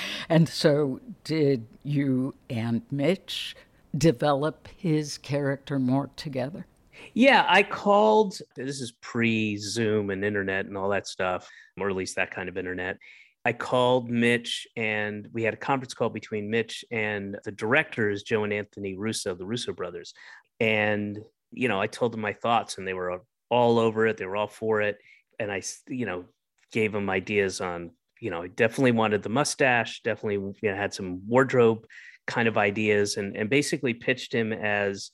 And 0.28 0.48
so, 0.48 1.00
did 1.24 1.66
you 1.82 2.34
and 2.50 2.82
Mitch 2.90 3.56
develop 3.96 4.68
his 4.76 5.18
character 5.18 5.78
more 5.78 6.10
together? 6.16 6.66
Yeah, 7.14 7.46
I 7.48 7.62
called. 7.62 8.38
This 8.56 8.80
is 8.80 8.92
pre 9.00 9.56
Zoom 9.56 10.10
and 10.10 10.24
internet 10.24 10.66
and 10.66 10.76
all 10.76 10.90
that 10.90 11.06
stuff, 11.06 11.48
or 11.80 11.88
at 11.88 11.96
least 11.96 12.16
that 12.16 12.30
kind 12.30 12.48
of 12.48 12.58
internet. 12.58 12.98
I 13.44 13.52
called 13.52 14.10
Mitch 14.10 14.66
and 14.76 15.28
we 15.32 15.42
had 15.42 15.54
a 15.54 15.56
conference 15.56 15.94
call 15.94 16.10
between 16.10 16.50
Mitch 16.50 16.84
and 16.90 17.38
the 17.44 17.52
directors, 17.52 18.22
Joe 18.22 18.44
and 18.44 18.52
Anthony 18.52 18.94
Russo, 18.94 19.34
the 19.34 19.46
Russo 19.46 19.72
brothers. 19.72 20.12
And, 20.60 21.18
you 21.52 21.68
know, 21.68 21.80
I 21.80 21.86
told 21.86 22.12
them 22.12 22.20
my 22.20 22.32
thoughts 22.34 22.76
and 22.76 22.86
they 22.86 22.94
were 22.94 23.22
all 23.48 23.78
over 23.78 24.06
it. 24.06 24.16
They 24.16 24.26
were 24.26 24.36
all 24.36 24.48
for 24.48 24.82
it. 24.82 24.98
And 25.38 25.50
I, 25.50 25.62
you 25.88 26.04
know, 26.04 26.24
gave 26.72 26.92
them 26.92 27.08
ideas 27.08 27.60
on, 27.60 27.92
you 28.20 28.30
know, 28.30 28.46
definitely 28.46 28.92
wanted 28.92 29.22
the 29.22 29.28
mustache, 29.28 30.00
definitely 30.02 30.54
you 30.62 30.70
know, 30.70 30.76
had 30.76 30.94
some 30.94 31.22
wardrobe 31.26 31.86
kind 32.26 32.48
of 32.48 32.58
ideas 32.58 33.16
and, 33.16 33.36
and 33.36 33.48
basically 33.48 33.94
pitched 33.94 34.32
him 34.32 34.52
as, 34.52 35.10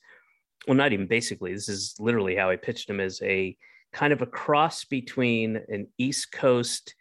well, 0.66 0.76
not 0.76 0.92
even 0.92 1.06
basically, 1.06 1.52
this 1.52 1.68
is 1.68 1.94
literally 1.98 2.34
how 2.36 2.50
I 2.50 2.56
pitched 2.56 2.88
him 2.88 3.00
as 3.00 3.20
a 3.22 3.56
kind 3.92 4.12
of 4.12 4.22
a 4.22 4.26
cross 4.26 4.84
between 4.84 5.60
an 5.68 5.86
East 5.98 6.32
Coast 6.32 6.94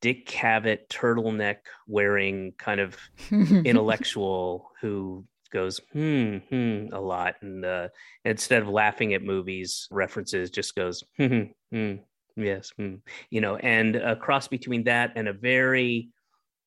Dick 0.00 0.26
Cavett 0.26 0.88
turtleneck 0.88 1.56
wearing 1.86 2.52
kind 2.58 2.80
of 2.80 2.96
intellectual 3.30 4.70
who 4.80 5.24
goes 5.52 5.80
hmm 5.92 6.36
hmm 6.50 6.86
a 6.92 7.00
lot. 7.00 7.36
And 7.42 7.64
uh, 7.64 7.88
instead 8.24 8.62
of 8.62 8.68
laughing 8.68 9.14
at 9.14 9.22
movies 9.22 9.88
references 9.90 10.50
just 10.50 10.74
goes 10.74 11.02
hmm, 11.16 11.26
hmm, 11.26 11.42
hmm 11.72 11.94
yes 12.36 12.72
hmm. 12.76 12.94
you 13.30 13.40
know 13.40 13.56
and 13.56 13.96
a 13.96 14.14
cross 14.14 14.48
between 14.48 14.84
that 14.84 15.12
and 15.16 15.28
a 15.28 15.32
very 15.32 16.08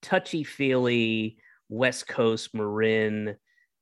touchy 0.02 0.44
feely 0.44 1.38
west 1.70 2.08
coast 2.08 2.54
marin 2.54 3.36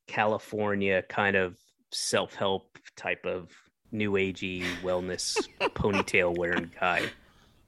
california 0.08 1.02
kind 1.04 1.36
of 1.36 1.58
self-help 1.92 2.78
type 2.96 3.26
of 3.26 3.50
new 3.92 4.14
agey 4.14 4.66
wellness 4.82 5.38
ponytail 5.62 6.38
wearing 6.38 6.70
guy 6.80 7.02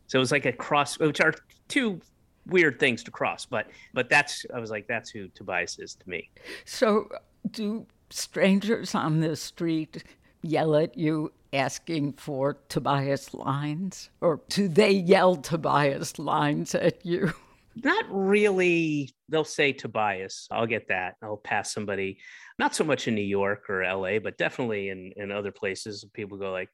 so 0.08 0.18
it 0.18 0.20
was 0.20 0.32
like 0.32 0.46
a 0.46 0.54
cross 0.54 1.00
which 1.00 1.22
are 1.22 1.34
two 1.68 2.00
weird 2.48 2.80
things 2.80 3.04
to 3.04 3.12
cross 3.12 3.46
but 3.46 3.68
but 3.94 4.10
that's 4.10 4.46
i 4.54 4.60
was 4.60 4.72
like 4.72 4.88
that's 4.88 5.10
who 5.10 5.28
tobias 5.30 5.78
is 5.80 5.96
to 5.96 6.10
me 6.10 6.30
so 6.66 7.08
do 7.52 7.86
strangers 8.10 8.96
on 8.96 9.20
the 9.20 9.36
street 9.36 10.04
yell 10.42 10.76
at 10.76 10.98
you 10.98 11.32
asking 11.54 12.14
for 12.14 12.58
tobias 12.70 13.34
lines? 13.34 14.10
Or 14.22 14.42
do 14.50 14.68
they 14.68 14.92
yell 14.92 15.36
tobias 15.36 16.20
lines 16.20 16.76
at 16.76 17.06
you? 17.06 17.34
Not 17.84 18.06
really. 18.10 19.14
They'll 19.30 19.44
say 19.44 19.72
tobias. 19.72 20.48
I'll 20.52 20.66
get 20.66 20.88
that. 20.90 21.16
I'll 21.22 21.38
pass 21.38 21.74
somebody 21.74 22.18
not 22.58 22.76
so 22.76 22.84
much 22.84 23.08
in 23.08 23.16
new 23.16 23.22
york 23.22 23.70
or 23.70 23.84
la 23.84 24.20
but 24.20 24.38
definitely 24.38 24.90
in 24.90 25.14
in 25.16 25.32
other 25.32 25.52
places. 25.52 26.06
People 26.14 26.38
go 26.38 26.52
like 26.52 26.70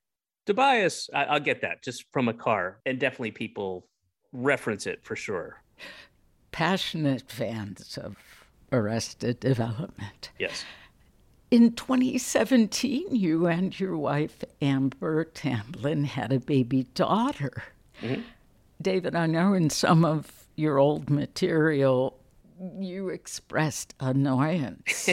tobias. 0.47 1.09
I, 1.13 1.25
i'll 1.25 1.39
get 1.39 1.61
that 1.61 1.83
just 1.83 2.05
from 2.11 2.27
a 2.27 2.33
car. 2.33 2.79
And 2.85 2.99
definitely 2.99 3.31
people 3.31 3.87
reference 4.31 4.87
it 4.87 5.03
for 5.03 5.15
sure. 5.15 5.61
Passionate 6.51 7.29
fans 7.29 7.99
of 8.01 8.15
Arrested 8.71 9.39
Development. 9.39 10.31
Yes. 10.39 10.63
In 11.51 11.73
2017, 11.73 13.15
you 13.15 13.47
and 13.47 13.77
your 13.79 13.97
wife, 13.97 14.43
Amber 14.61 15.25
Tamblyn, 15.25 16.03
had 16.05 16.33
a 16.33 16.39
baby 16.39 16.83
daughter. 16.95 17.63
Mm-hmm. 18.01 18.21
David, 18.81 19.15
I 19.15 19.25
know 19.27 19.53
in 19.53 19.69
some 19.69 20.03
of 20.03 20.45
your 20.55 20.77
old 20.77 21.09
material, 21.09 22.17
you 22.79 23.09
expressed 23.09 23.93
annoyance 23.99 25.09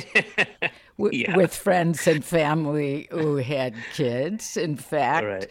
w- 0.98 1.24
yeah. 1.26 1.36
with 1.36 1.54
friends 1.54 2.06
and 2.06 2.24
family 2.24 3.08
who 3.10 3.36
had 3.36 3.74
kids. 3.92 4.56
In 4.56 4.76
fact, 4.76 5.26
right 5.26 5.50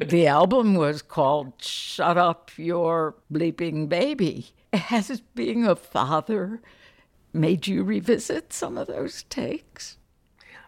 the 0.00 0.26
album 0.26 0.74
was 0.74 1.02
called 1.02 1.52
Shut 1.58 2.16
Up 2.16 2.50
Your 2.56 3.16
Bleeping 3.30 3.88
Baby. 3.88 4.48
Has 4.72 5.20
being 5.34 5.66
a 5.66 5.76
father 5.76 6.62
made 7.34 7.66
you 7.66 7.84
revisit 7.84 8.52
some 8.52 8.78
of 8.78 8.86
those 8.86 9.24
takes? 9.24 9.98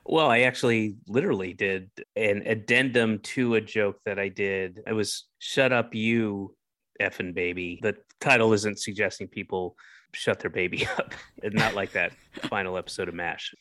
Well, 0.04 0.28
I 0.28 0.40
actually 0.40 0.96
literally 1.06 1.52
did 1.52 1.90
an 2.16 2.42
addendum 2.46 3.20
to 3.20 3.54
a 3.54 3.60
joke 3.60 4.00
that 4.04 4.18
I 4.18 4.28
did. 4.28 4.80
It 4.86 4.92
was 4.92 5.24
Shut 5.38 5.72
Up 5.72 5.94
You 5.94 6.56
Effing 7.00 7.34
Baby. 7.34 7.78
The 7.82 7.96
title 8.20 8.52
isn't 8.52 8.80
suggesting 8.80 9.28
people 9.28 9.76
shut 10.12 10.40
their 10.40 10.50
baby 10.50 10.86
up. 10.98 11.14
It's 11.42 11.54
not 11.54 11.74
like 11.74 11.92
that 11.92 12.12
final 12.48 12.76
episode 12.76 13.08
of 13.08 13.14
MASH. 13.14 13.54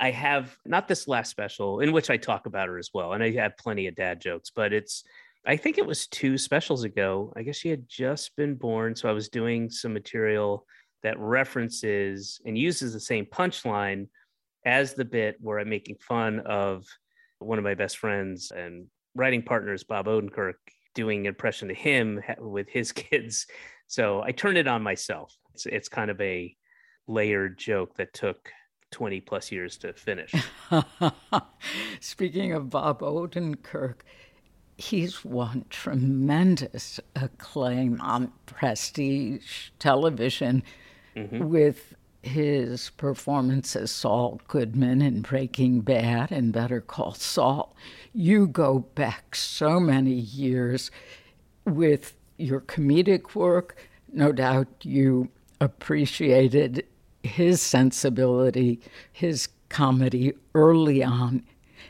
I 0.00 0.10
have 0.10 0.56
not 0.64 0.88
this 0.88 1.08
last 1.08 1.30
special 1.30 1.80
in 1.80 1.92
which 1.92 2.10
I 2.10 2.16
talk 2.16 2.46
about 2.46 2.68
her 2.68 2.78
as 2.78 2.90
well. 2.92 3.12
And 3.12 3.22
I 3.22 3.32
have 3.32 3.56
plenty 3.56 3.86
of 3.86 3.94
dad 3.94 4.20
jokes, 4.20 4.50
but 4.54 4.72
it's, 4.72 5.04
I 5.46 5.56
think 5.56 5.78
it 5.78 5.86
was 5.86 6.06
two 6.06 6.36
specials 6.38 6.84
ago. 6.84 7.32
I 7.36 7.42
guess 7.42 7.56
she 7.56 7.68
had 7.68 7.88
just 7.88 8.34
been 8.36 8.56
born. 8.56 8.96
So 8.96 9.08
I 9.08 9.12
was 9.12 9.28
doing 9.28 9.70
some 9.70 9.92
material 9.92 10.66
that 11.02 11.18
references 11.18 12.40
and 12.44 12.58
uses 12.58 12.92
the 12.92 13.00
same 13.00 13.26
punchline 13.26 14.08
as 14.66 14.94
the 14.94 15.04
bit 15.04 15.36
where 15.40 15.58
I'm 15.58 15.68
making 15.68 15.96
fun 16.00 16.40
of 16.40 16.84
one 17.38 17.56
of 17.56 17.64
my 17.64 17.74
best 17.74 17.98
friends 17.98 18.50
and 18.50 18.86
writing 19.14 19.42
partners, 19.42 19.84
Bob 19.84 20.06
Odenkirk, 20.06 20.54
doing 20.94 21.26
impression 21.26 21.68
to 21.68 21.74
him 21.74 22.20
with 22.38 22.68
his 22.68 22.92
kids. 22.92 23.46
So 23.86 24.20
I 24.20 24.32
turned 24.32 24.58
it 24.58 24.66
on 24.66 24.82
myself. 24.82 25.34
It's, 25.54 25.66
it's 25.66 25.88
kind 25.88 26.10
of 26.10 26.20
a 26.20 26.54
layered 27.06 27.56
joke 27.56 27.96
that 27.96 28.12
took 28.12 28.50
20 28.90 29.20
plus 29.20 29.52
years 29.52 29.78
to 29.78 29.92
finish. 29.92 30.34
Speaking 32.00 32.52
of 32.52 32.68
Bob 32.70 33.00
Odenkirk, 33.00 34.00
he's 34.76 35.24
won 35.24 35.64
tremendous 35.70 36.98
acclaim 37.14 38.00
on 38.00 38.32
prestige 38.46 39.70
television 39.78 40.62
mm-hmm. 41.14 41.46
with 41.48 41.94
his 42.26 42.90
performance 42.90 43.76
as 43.76 43.90
Saul 43.90 44.40
Goodman 44.48 45.02
in 45.02 45.22
Breaking 45.22 45.80
Bad 45.80 46.30
and 46.30 46.52
Better 46.52 46.80
Call 46.80 47.14
Saul. 47.14 47.74
You 48.12 48.46
go 48.46 48.80
back 48.80 49.34
so 49.34 49.78
many 49.80 50.12
years 50.12 50.90
with 51.64 52.14
your 52.36 52.60
comedic 52.60 53.34
work. 53.34 53.76
No 54.12 54.32
doubt 54.32 54.68
you 54.82 55.30
appreciated 55.60 56.84
his 57.22 57.60
sensibility, 57.60 58.80
his 59.12 59.48
comedy 59.68 60.32
early 60.54 61.02
on. 61.02 61.42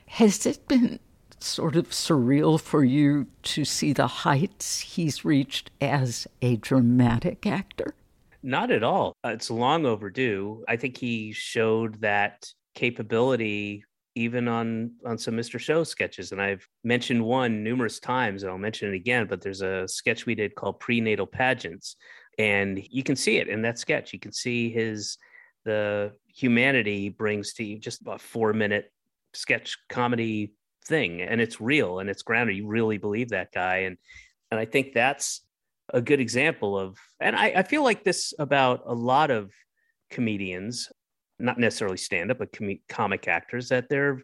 Has 0.07 0.47
it 0.47 0.66
been 0.68 0.99
sort 1.41 1.76
of 1.76 1.91
surreal 1.91 2.61
for 2.61 2.84
you 2.84 3.26
to 3.43 3.64
see 3.64 3.93
the 3.93 4.07
heights 4.07 4.80
he's 4.80 5.24
reached 5.24 5.70
as 5.80 6.26
a 6.41 6.57
dramatic 6.57 7.47
actor? 7.47 7.95
Not 8.43 8.70
at 8.70 8.82
all. 8.82 9.16
Uh, 9.24 9.30
it's 9.30 9.51
long 9.51 9.87
overdue. 9.87 10.64
I 10.68 10.76
think 10.76 10.97
he 10.97 11.32
showed 11.32 12.01
that 12.01 12.47
capability 12.74 13.84
even 14.14 14.49
on 14.49 14.93
on 15.05 15.18
some 15.18 15.34
Mr. 15.34 15.61
Show 15.61 15.84
sketches. 15.84 16.32
And 16.32 16.41
I've 16.41 16.66
mentioned 16.84 17.22
one 17.22 17.62
numerous 17.62 18.01
times, 18.01 18.43
and 18.43 18.51
I'll 18.51 18.59
mention 18.59 18.89
it 18.89 18.97
again. 18.97 19.26
But 19.26 19.43
there's 19.43 19.62
a 19.62 19.87
sketch 19.87 20.26
we 20.26 20.34
did 20.34 20.55
called 20.55 20.80
Prenatal 20.80 21.26
Pageants, 21.26 21.97
and 22.39 22.82
you 22.91 23.03
can 23.03 23.16
see 23.16 23.37
it 23.37 23.49
in 23.49 23.62
that 23.62 23.78
sketch. 23.78 24.12
You 24.12 24.18
can 24.18 24.32
see 24.32 24.70
his 24.70 25.18
the 25.66 26.12
humanity 26.28 27.01
he 27.01 27.09
brings 27.11 27.53
to 27.55 27.64
you 27.64 27.78
just 27.78 28.01
a 28.07 28.18
four 28.18 28.53
minute 28.53 28.91
sketch 29.34 29.76
comedy 29.89 30.53
thing 30.87 31.20
and 31.20 31.41
it's 31.41 31.61
real 31.61 31.99
and 31.99 32.09
it's 32.09 32.22
grounded 32.22 32.57
you 32.57 32.66
really 32.66 32.99
believe 32.99 33.30
that 33.30 33.53
guy 33.53 33.78
and 33.78 33.99
and 34.51 34.61
i 34.61 34.64
think 34.64 34.95
that's 34.95 35.43
a 35.93 36.01
good 36.01 36.20
example 36.20 36.78
of 36.78 36.99
and 37.20 37.37
i, 37.37 37.47
I 37.57 37.62
feel 37.62 37.82
like 37.82 38.05
this 38.05 38.34
about 38.39 38.82
a 38.87 38.95
lot 38.95 39.30
of 39.30 39.53
comedians 40.11 40.91
not 41.39 41.59
necessarily 41.59 41.97
stand 41.97 42.30
up 42.30 42.39
but 42.39 42.53
com- 42.53 42.80
comic 42.89 43.28
actors 43.28 43.68
that 43.68 43.89
they're 43.89 44.22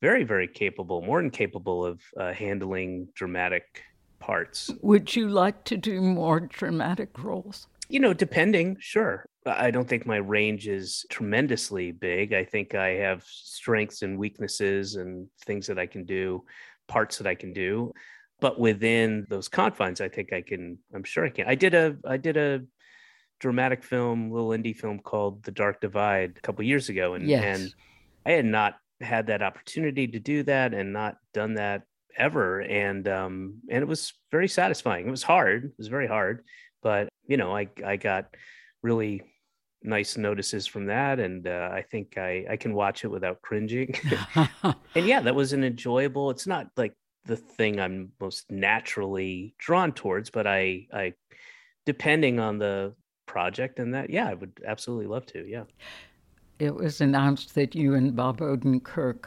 very 0.00 0.24
very 0.24 0.48
capable 0.48 1.02
more 1.02 1.20
than 1.20 1.30
capable 1.30 1.84
of 1.84 2.00
uh, 2.18 2.32
handling 2.32 3.08
dramatic 3.14 3.82
parts 4.18 4.70
would 4.82 5.14
you 5.14 5.28
like 5.28 5.64
to 5.64 5.76
do 5.76 6.00
more 6.00 6.40
dramatic 6.40 7.18
roles 7.22 7.68
you 7.88 8.00
know, 8.00 8.12
depending, 8.12 8.76
sure. 8.80 9.26
I 9.46 9.70
don't 9.70 9.88
think 9.88 10.04
my 10.04 10.18
range 10.18 10.68
is 10.68 11.06
tremendously 11.08 11.90
big. 11.90 12.34
I 12.34 12.44
think 12.44 12.74
I 12.74 12.88
have 12.96 13.24
strengths 13.24 14.02
and 14.02 14.18
weaknesses 14.18 14.96
and 14.96 15.26
things 15.46 15.66
that 15.68 15.78
I 15.78 15.86
can 15.86 16.04
do, 16.04 16.44
parts 16.86 17.16
that 17.16 17.26
I 17.26 17.34
can 17.34 17.54
do. 17.54 17.92
But 18.40 18.58
within 18.58 19.26
those 19.28 19.48
confines, 19.48 20.00
I 20.00 20.08
think 20.08 20.32
I 20.32 20.42
can, 20.42 20.78
I'm 20.94 21.04
sure 21.04 21.24
I 21.24 21.30
can. 21.30 21.48
I 21.48 21.54
did 21.54 21.74
a, 21.74 21.96
I 22.06 22.16
did 22.16 22.36
a 22.36 22.60
dramatic 23.40 23.82
film, 23.82 24.30
little 24.30 24.50
indie 24.50 24.76
film 24.76 25.00
called 25.00 25.42
The 25.42 25.50
Dark 25.50 25.80
Divide 25.80 26.34
a 26.36 26.40
couple 26.40 26.64
years 26.64 26.88
ago. 26.88 27.14
And, 27.14 27.28
yes. 27.28 27.42
and 27.44 27.74
I 28.24 28.32
had 28.32 28.44
not 28.44 28.76
had 29.00 29.26
that 29.26 29.42
opportunity 29.42 30.06
to 30.08 30.18
do 30.20 30.42
that 30.44 30.74
and 30.74 30.92
not 30.92 31.16
done 31.34 31.54
that 31.54 31.82
ever. 32.16 32.60
And, 32.60 33.08
um, 33.08 33.54
and 33.68 33.82
it 33.82 33.88
was 33.88 34.12
very 34.30 34.48
satisfying. 34.48 35.06
It 35.06 35.10
was 35.10 35.22
hard. 35.22 35.64
It 35.64 35.74
was 35.78 35.88
very 35.88 36.06
hard 36.06 36.44
but 36.82 37.08
you 37.26 37.36
know, 37.36 37.54
I 37.56 37.68
I 37.84 37.96
got 37.96 38.34
really 38.82 39.22
nice 39.82 40.16
notices 40.16 40.66
from 40.66 40.86
that, 40.86 41.18
and 41.18 41.46
uh, 41.46 41.70
I 41.72 41.82
think 41.82 42.16
I 42.16 42.46
I 42.50 42.56
can 42.56 42.74
watch 42.74 43.04
it 43.04 43.08
without 43.08 43.42
cringing. 43.42 43.94
and 44.62 45.06
yeah, 45.06 45.20
that 45.20 45.34
was 45.34 45.52
an 45.52 45.64
enjoyable. 45.64 46.30
It's 46.30 46.46
not 46.46 46.68
like 46.76 46.94
the 47.28 47.36
thing 47.36 47.78
I'm 47.78 48.10
most 48.20 48.50
naturally 48.50 49.54
drawn 49.58 49.92
towards, 49.92 50.30
but 50.30 50.46
I 50.46 50.88
I 50.92 51.14
depending 51.86 52.40
on 52.40 52.58
the 52.58 52.94
project 53.26 53.78
and 53.78 53.94
that, 53.94 54.10
yeah, 54.10 54.28
I 54.28 54.34
would 54.34 54.52
absolutely 54.66 55.06
love 55.06 55.26
to. 55.26 55.46
Yeah. 55.48 55.64
It 56.58 56.74
was 56.74 57.00
announced 57.00 57.54
that 57.54 57.76
you 57.76 57.94
and 57.94 58.16
Bob 58.16 58.40
Odenkirk 58.40 59.26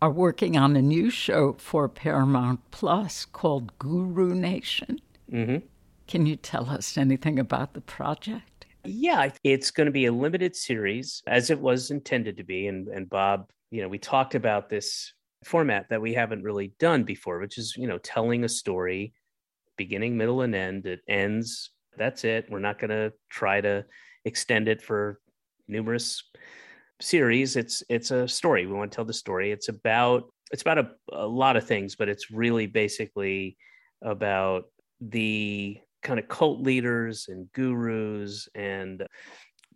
are 0.00 0.12
working 0.12 0.56
on 0.56 0.76
a 0.76 0.82
new 0.82 1.10
show 1.10 1.56
for 1.58 1.88
Paramount 1.88 2.60
Plus 2.70 3.24
called 3.24 3.76
Guru 3.80 4.32
Nation. 4.32 5.00
Mm-hmm. 5.32 5.66
Can 6.06 6.26
you 6.26 6.36
tell 6.36 6.70
us 6.70 6.96
anything 6.96 7.40
about 7.40 7.74
the 7.74 7.80
project? 7.80 8.66
Yeah, 8.84 9.30
it's 9.42 9.72
going 9.72 9.86
to 9.86 9.92
be 9.92 10.06
a 10.06 10.12
limited 10.12 10.54
series 10.54 11.22
as 11.26 11.50
it 11.50 11.58
was 11.58 11.90
intended 11.90 12.36
to 12.36 12.44
be. 12.44 12.68
And, 12.68 12.86
and 12.88 13.10
Bob, 13.10 13.50
you 13.70 13.82
know, 13.82 13.88
we 13.88 13.98
talked 13.98 14.36
about 14.36 14.68
this 14.68 15.12
format 15.44 15.86
that 15.90 16.00
we 16.00 16.14
haven't 16.14 16.42
really 16.42 16.72
done 16.78 17.04
before, 17.04 17.38
which 17.38 17.58
is, 17.58 17.74
you 17.76 17.86
know, 17.86 17.98
telling 17.98 18.44
a 18.44 18.48
story 18.48 19.12
beginning, 19.76 20.16
middle, 20.16 20.42
and 20.42 20.54
end. 20.54 20.86
It 20.86 21.00
ends. 21.08 21.70
That's 21.96 22.24
it. 22.24 22.46
We're 22.50 22.58
not 22.58 22.78
going 22.78 22.90
to 22.90 23.12
try 23.30 23.60
to 23.60 23.84
extend 24.24 24.68
it 24.68 24.82
for 24.82 25.20
numerous 25.68 26.22
series 27.00 27.56
it's 27.56 27.82
it's 27.88 28.10
a 28.10 28.26
story 28.26 28.66
we 28.66 28.72
want 28.72 28.90
to 28.90 28.96
tell 28.96 29.04
the 29.04 29.12
story 29.12 29.52
it's 29.52 29.68
about 29.68 30.24
it's 30.50 30.62
about 30.62 30.78
a, 30.78 30.90
a 31.12 31.26
lot 31.26 31.56
of 31.56 31.64
things 31.64 31.94
but 31.94 32.08
it's 32.08 32.30
really 32.30 32.66
basically 32.66 33.56
about 34.02 34.64
the 35.00 35.78
kind 36.02 36.18
of 36.18 36.26
cult 36.26 36.60
leaders 36.60 37.26
and 37.28 37.52
gurus 37.52 38.48
and 38.54 39.06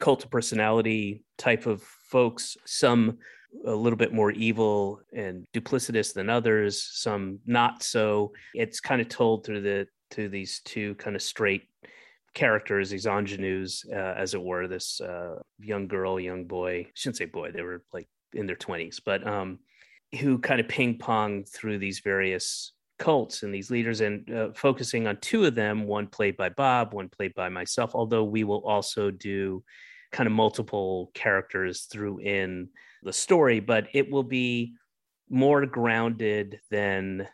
cult 0.01 0.25
of 0.25 0.31
personality 0.31 1.23
type 1.39 1.67
of 1.67 1.83
folks 2.11 2.57
some 2.65 3.19
a 3.67 3.75
little 3.75 3.97
bit 3.97 4.13
more 4.13 4.31
evil 4.31 5.01
and 5.13 5.47
duplicitous 5.53 6.15
than 6.15 6.31
others 6.31 6.83
some 6.83 7.39
not 7.47 7.83
so. 7.83 8.33
It's 8.55 8.81
kind 8.81 9.01
of 9.01 9.09
told 9.09 9.45
through 9.45 9.63
the 9.63 9.87
to 10.13 10.29
these 10.29 10.61
two 10.61 10.95
kind 10.97 11.17
of 11.17 11.23
straight 11.23 11.69
characters, 12.35 12.91
these 12.91 13.07
ingenues, 13.07 13.85
uh, 13.91 14.15
as 14.17 14.35
it 14.35 14.43
were, 14.43 14.69
this 14.69 15.01
uh, 15.01 15.37
young 15.59 15.87
girl, 15.87 16.19
young 16.19 16.45
boy, 16.45 16.81
I 16.81 16.91
shouldn't 16.95 17.17
say 17.17 17.27
boy, 17.27 17.53
they 17.53 17.63
were 17.63 17.83
like 17.93 18.09
in 18.33 18.47
their 18.47 18.57
20s, 18.57 19.01
but 19.05 19.27
um, 19.27 19.59
who 20.19 20.39
kind 20.39 20.61
of 20.61 20.69
ping 20.69 20.99
pong 20.99 21.45
through 21.45 21.79
these 21.79 22.01
various 22.01 22.73
cults 22.99 23.43
and 23.43 23.53
these 23.53 23.71
leaders 23.71 24.01
and 24.01 24.31
uh, 24.31 24.49
focusing 24.55 25.07
on 25.07 25.19
two 25.21 25.45
of 25.45 25.55
them, 25.55 25.87
one 25.87 26.07
played 26.07 26.37
by 26.37 26.49
Bob, 26.49 26.95
one 26.95 27.09
played 27.09 27.35
by 27.35 27.49
myself, 27.49 27.93
although 27.95 28.25
we 28.25 28.45
will 28.45 28.65
also 28.67 29.11
do 29.11 29.63
kind 30.13 30.27
of 30.27 30.33
multiple 30.33 31.11
characters 31.15 31.83
through 31.83 32.19
in 32.21 32.69
the 33.03 33.13
story, 33.13 33.61
but 33.61 33.89
it 33.93 34.11
will 34.11 34.23
be 34.23 34.75
more 35.29 35.67
grounded 35.67 36.61
than 36.71 37.27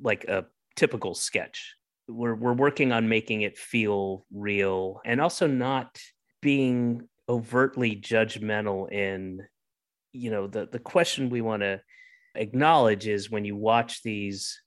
like 0.00 0.24
a 0.24 0.46
typical 0.76 1.14
sketch. 1.14 1.74
We're 2.08 2.34
we're 2.34 2.54
working 2.54 2.92
on 2.92 3.08
making 3.08 3.42
it 3.42 3.58
feel 3.58 4.24
real 4.32 5.00
and 5.04 5.20
also 5.20 5.46
not 5.46 5.98
being 6.40 7.06
overtly 7.28 7.94
judgmental 7.96 8.90
in 8.90 9.40
you 10.12 10.30
know 10.30 10.46
the 10.46 10.66
the 10.72 10.78
question 10.78 11.28
we 11.28 11.42
want 11.42 11.62
to 11.62 11.80
acknowledge 12.34 13.06
is 13.06 13.30
when 13.30 13.44
you 13.44 13.56
watch 13.56 14.02
these 14.02 14.58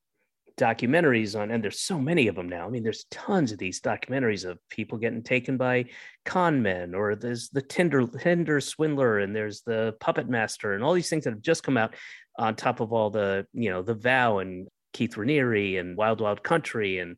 documentaries 0.62 1.40
on 1.40 1.50
and 1.50 1.64
there's 1.64 1.80
so 1.80 1.98
many 1.98 2.28
of 2.28 2.36
them 2.36 2.48
now 2.48 2.68
i 2.68 2.70
mean 2.70 2.84
there's 2.84 3.06
tons 3.10 3.52
of 3.52 3.58
these 3.58 3.82
documentaries 3.82 4.46
of 4.46 4.60
people 4.70 4.98
getting 4.98 5.24
taken 5.24 5.58
by 5.58 5.84
con 6.24 6.62
men 6.62 6.94
or 6.94 7.16
there's 7.16 7.50
the 7.50 7.62
tinder 7.64 8.06
tinder 8.06 8.62
swindler 8.62 9.20
and 9.20 9.36
there's 9.36 9.62
the 9.62 9.96
puppet 10.00 10.30
master 10.30 10.76
and 10.76 10.84
all 10.84 10.94
these 10.94 11.10
things 11.10 11.24
that 11.24 11.34
have 11.34 11.42
just 11.42 11.64
come 11.64 11.78
out 11.78 11.96
on 12.38 12.56
top 12.56 12.80
of 12.80 12.94
all 12.94 13.10
the 13.10 13.46
you 13.54 13.72
know 13.72 13.82
the 13.82 13.96
vow 13.96 14.38
and 14.38 14.68
Keith 14.94 15.16
Raniere 15.16 15.80
and 15.80 15.98
Wild 15.98 16.22
Wild 16.22 16.44
Country 16.44 17.00
and 17.00 17.16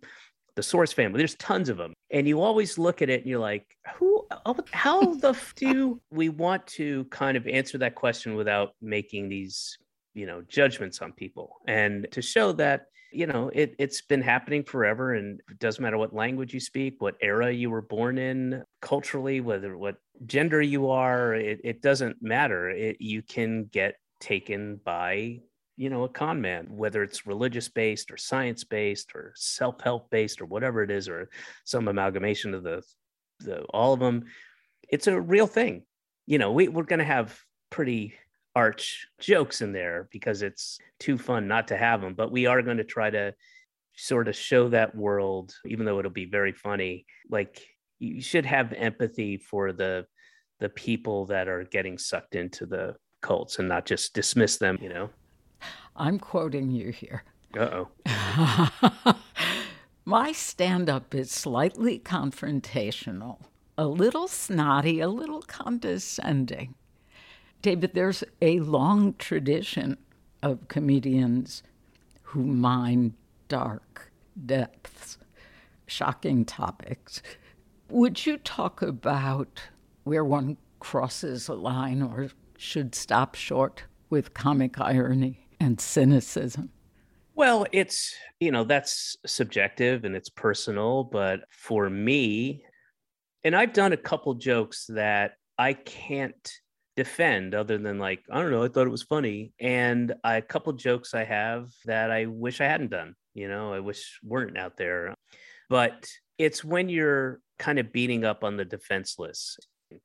the 0.56 0.64
Source 0.64 0.94
family. 0.94 1.18
There's 1.18 1.36
tons 1.36 1.70
of 1.70 1.78
them. 1.78 1.94
And 2.12 2.28
you 2.28 2.42
always 2.42 2.78
look 2.78 3.02
at 3.02 3.10
it 3.10 3.22
and 3.22 3.30
you're 3.30 3.40
like, 3.40 3.66
who, 3.96 4.26
oh, 4.46 4.58
how 4.72 5.16
the 5.16 5.36
do 5.56 6.00
we 6.12 6.30
want 6.30 6.66
to 6.68 7.06
kind 7.06 7.38
of 7.38 7.48
answer 7.48 7.78
that 7.80 7.96
question 7.96 8.36
without 8.36 8.74
making 8.82 9.30
these, 9.30 9.78
you 10.14 10.26
know, 10.26 10.44
judgments 10.48 11.02
on 11.02 11.12
people 11.12 11.58
and 11.68 12.08
to 12.12 12.22
show 12.22 12.52
that, 12.54 12.86
you 13.14 13.28
know, 13.28 13.50
it, 13.54 13.76
it's 13.80 14.02
been 14.02 14.22
happening 14.22 14.64
forever 14.64 15.14
and 15.14 15.40
it 15.50 15.60
doesn't 15.60 15.82
matter 15.82 15.98
what 15.98 16.14
language 16.14 16.54
you 16.54 16.60
speak, 16.60 16.96
what 17.00 17.16
era 17.22 17.52
you 17.52 17.70
were 17.70 17.82
born 17.82 18.18
in 18.18 18.64
culturally, 18.82 19.42
whether 19.42 19.78
what 19.78 19.98
gender 20.26 20.62
you 20.62 20.90
are, 20.90 21.34
it, 21.36 21.62
it 21.64 21.82
doesn't 21.82 22.18
matter. 22.22 22.70
It, 22.70 22.98
you 23.00 23.22
can 23.22 23.66
get 23.66 23.96
taken 24.20 24.80
by 24.84 25.40
you 25.76 25.90
know 25.90 26.04
a 26.04 26.10
con 26.10 26.40
man 26.40 26.68
whether 26.70 27.02
it's 27.04 27.26
religious 27.26 27.68
based 27.68 28.12
or 28.12 28.16
science 28.16 28.64
based 28.64 29.16
or 29.16 29.34
self-help 29.36 30.10
based 30.12 30.40
or 30.40 30.46
whatever 30.46 30.84
it 30.84 30.92
is 30.92 31.10
or 31.10 31.30
some 31.66 31.88
amalgamation 31.88 32.54
of 32.54 32.64
the, 32.64 32.82
the 33.40 33.64
all 33.66 33.92
of 33.92 34.00
them 34.00 34.24
it's 34.88 35.08
a 35.08 35.20
real 35.20 35.48
thing 35.48 35.84
you 36.26 36.38
know 36.38 36.52
we, 36.52 36.68
we're 36.68 36.84
going 36.84 37.00
to 37.00 37.06
have 37.06 37.38
pretty 37.70 38.14
arch 38.56 39.08
jokes 39.20 39.62
in 39.62 39.72
there 39.72 40.08
because 40.12 40.42
it's 40.42 40.80
too 41.00 41.18
fun 41.18 41.48
not 41.48 41.68
to 41.68 41.78
have 41.78 42.02
them 42.02 42.14
but 42.14 42.32
we 42.32 42.46
are 42.46 42.62
going 42.62 42.78
to 42.78 42.84
try 42.84 43.10
to 43.10 43.34
sort 43.96 44.28
of 44.28 44.36
show 44.36 44.70
that 44.70 44.96
world 44.96 45.56
even 45.66 45.86
though 45.86 46.00
it'll 46.00 46.12
be 46.12 46.26
very 46.26 46.52
funny 46.52 47.06
like 47.30 47.68
you 48.00 48.22
should 48.22 48.46
have 48.46 48.74
empathy 48.74 49.38
for 49.38 49.72
the 49.72 50.06
the 50.60 50.70
people 50.70 51.26
that 51.26 51.48
are 51.48 51.64
getting 51.66 51.98
sucked 51.98 52.36
into 52.36 52.66
the 52.66 52.96
cults 53.22 53.60
and 53.60 53.68
not 53.68 53.86
just 53.86 54.14
dismiss 54.14 54.58
them 54.58 54.78
you 54.82 54.90
know 54.90 55.10
I'm 55.96 56.20
quoting 56.20 56.72
you 56.72 56.90
here. 56.90 57.24
Uh 57.58 57.86
oh. 58.06 59.16
My 60.06 60.32
stand 60.32 60.90
up 60.90 61.16
is 61.16 61.32
slightly 61.32 62.00
confrontational, 62.00 63.40
a 63.78 63.86
little 63.86 64.28
snotty, 64.28 65.00
a 65.00 65.08
little 65.08 65.42
condescending. 65.44 66.76
David, 67.64 67.96
there's 67.96 68.24
a 68.42 68.60
long 68.60 69.16
tradition 69.16 69.98
of 70.44 70.68
comedians 70.68 71.64
who 72.22 72.44
mine 72.44 73.16
dark 73.48 74.12
depths, 74.46 75.18
shocking 75.88 76.46
topics. 76.46 77.24
Would 77.90 78.26
you 78.26 78.38
talk 78.38 78.84
about 78.84 79.60
where 80.04 80.24
one 80.24 80.58
crosses 80.80 81.48
a 81.48 81.56
line 81.56 82.04
or 82.04 82.30
should 82.58 82.94
stop 82.94 83.34
short 83.34 83.84
with 84.12 84.36
comic 84.36 84.80
irony? 84.80 85.44
and 85.64 85.80
cynicism? 85.80 86.70
Well, 87.36 87.66
it's, 87.72 88.14
you 88.40 88.52
know, 88.52 88.64
that's 88.64 89.18
subjective 89.26 90.04
and 90.04 90.16
it's 90.16 90.30
personal. 90.30 91.04
But 91.04 91.42
for 91.50 91.90
me, 91.90 92.64
and 93.44 93.56
I've 93.56 93.74
done 93.74 93.94
a 93.94 93.98
couple 93.98 94.34
jokes 94.36 94.86
that 94.90 95.38
I 95.58 95.74
can't 95.74 96.52
defend 96.96 97.56
other 97.56 97.78
than 97.78 97.98
like, 98.00 98.24
I 98.32 98.42
don't 98.42 98.52
know, 98.52 98.64
I 98.64 98.68
thought 98.68 98.88
it 98.88 98.92
was 98.92 99.04
funny. 99.04 99.54
And 99.60 100.14
a 100.24 100.42
couple 100.42 100.74
jokes 100.74 101.14
I 101.14 101.24
have 101.24 101.70
that 101.86 102.12
I 102.12 102.26
wish 102.26 102.62
I 102.62 102.66
hadn't 102.66 102.92
done, 102.92 103.16
you 103.34 103.48
know, 103.48 103.74
I 103.74 103.80
wish 103.80 104.20
weren't 104.24 104.58
out 104.58 104.78
there. 104.78 105.16
But 105.70 106.08
it's 106.38 106.64
when 106.64 106.90
you're 106.90 107.40
kind 107.60 107.80
of 107.80 107.94
beating 107.94 108.26
up 108.26 108.44
on 108.44 108.58
the 108.58 108.66
defenseless. 108.66 109.58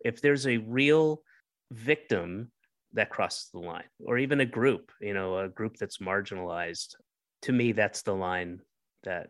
If 0.04 0.20
there's 0.20 0.46
a 0.46 0.58
real 0.58 1.22
victim 1.70 2.50
that 2.94 3.10
crosses 3.10 3.48
the 3.52 3.58
line 3.58 3.84
or 4.04 4.18
even 4.18 4.40
a 4.40 4.46
group 4.46 4.90
you 5.00 5.12
know 5.12 5.38
a 5.38 5.48
group 5.48 5.76
that's 5.76 5.98
marginalized 5.98 6.94
to 7.42 7.52
me 7.52 7.72
that's 7.72 8.02
the 8.02 8.14
line 8.14 8.60
that 9.04 9.28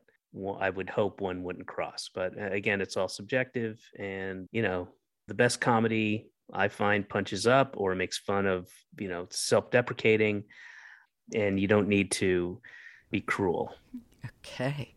i 0.60 0.70
would 0.70 0.88
hope 0.88 1.20
one 1.20 1.42
wouldn't 1.42 1.66
cross 1.66 2.08
but 2.14 2.38
uh, 2.38 2.50
again 2.50 2.80
it's 2.80 2.96
all 2.96 3.08
subjective 3.08 3.80
and 3.98 4.46
you 4.52 4.62
know 4.62 4.88
the 5.26 5.34
best 5.34 5.60
comedy 5.60 6.30
i 6.52 6.68
find 6.68 7.08
punches 7.08 7.46
up 7.46 7.74
or 7.76 7.94
makes 7.94 8.18
fun 8.18 8.46
of 8.46 8.68
you 8.98 9.08
know 9.08 9.26
self-deprecating 9.30 10.44
and 11.34 11.60
you 11.60 11.66
don't 11.66 11.88
need 11.88 12.10
to 12.10 12.60
be 13.10 13.20
cruel 13.20 13.74
okay 14.26 14.94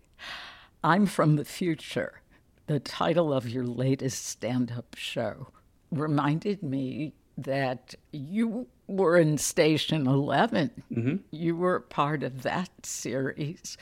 i'm 0.84 1.06
from 1.06 1.36
the 1.36 1.45
future 1.45 2.22
the 2.68 2.80
title 2.80 3.34
of 3.34 3.49
your 3.49 3.66
latest 3.66 4.26
stand-up 4.26 4.95
show 4.95 5.47
reminded 5.91 6.64
me 6.64 7.14
that 7.38 7.95
you 8.12 8.68
were 8.88 9.18
in 9.18 9.38
Station 9.38 10.08
11. 10.08 10.72
Mm-hmm. 10.91 11.16
You 11.32 11.56
were 11.56 11.80
part 11.80 12.24
of 12.24 12.43
that 12.43 12.70
series, 12.84 13.78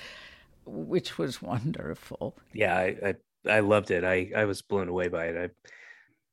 which 0.65 1.17
was 1.17 1.41
wonderful. 1.41 2.37
Yeah, 2.53 2.75
I, 2.75 2.95
I, 3.05 3.15
I 3.49 3.59
loved 3.61 3.91
it. 3.91 4.03
I, 4.03 4.31
I 4.35 4.45
was 4.45 4.61
blown 4.61 4.87
away 4.87 5.07
by 5.07 5.25
it. 5.27 5.51
I, 5.51 5.69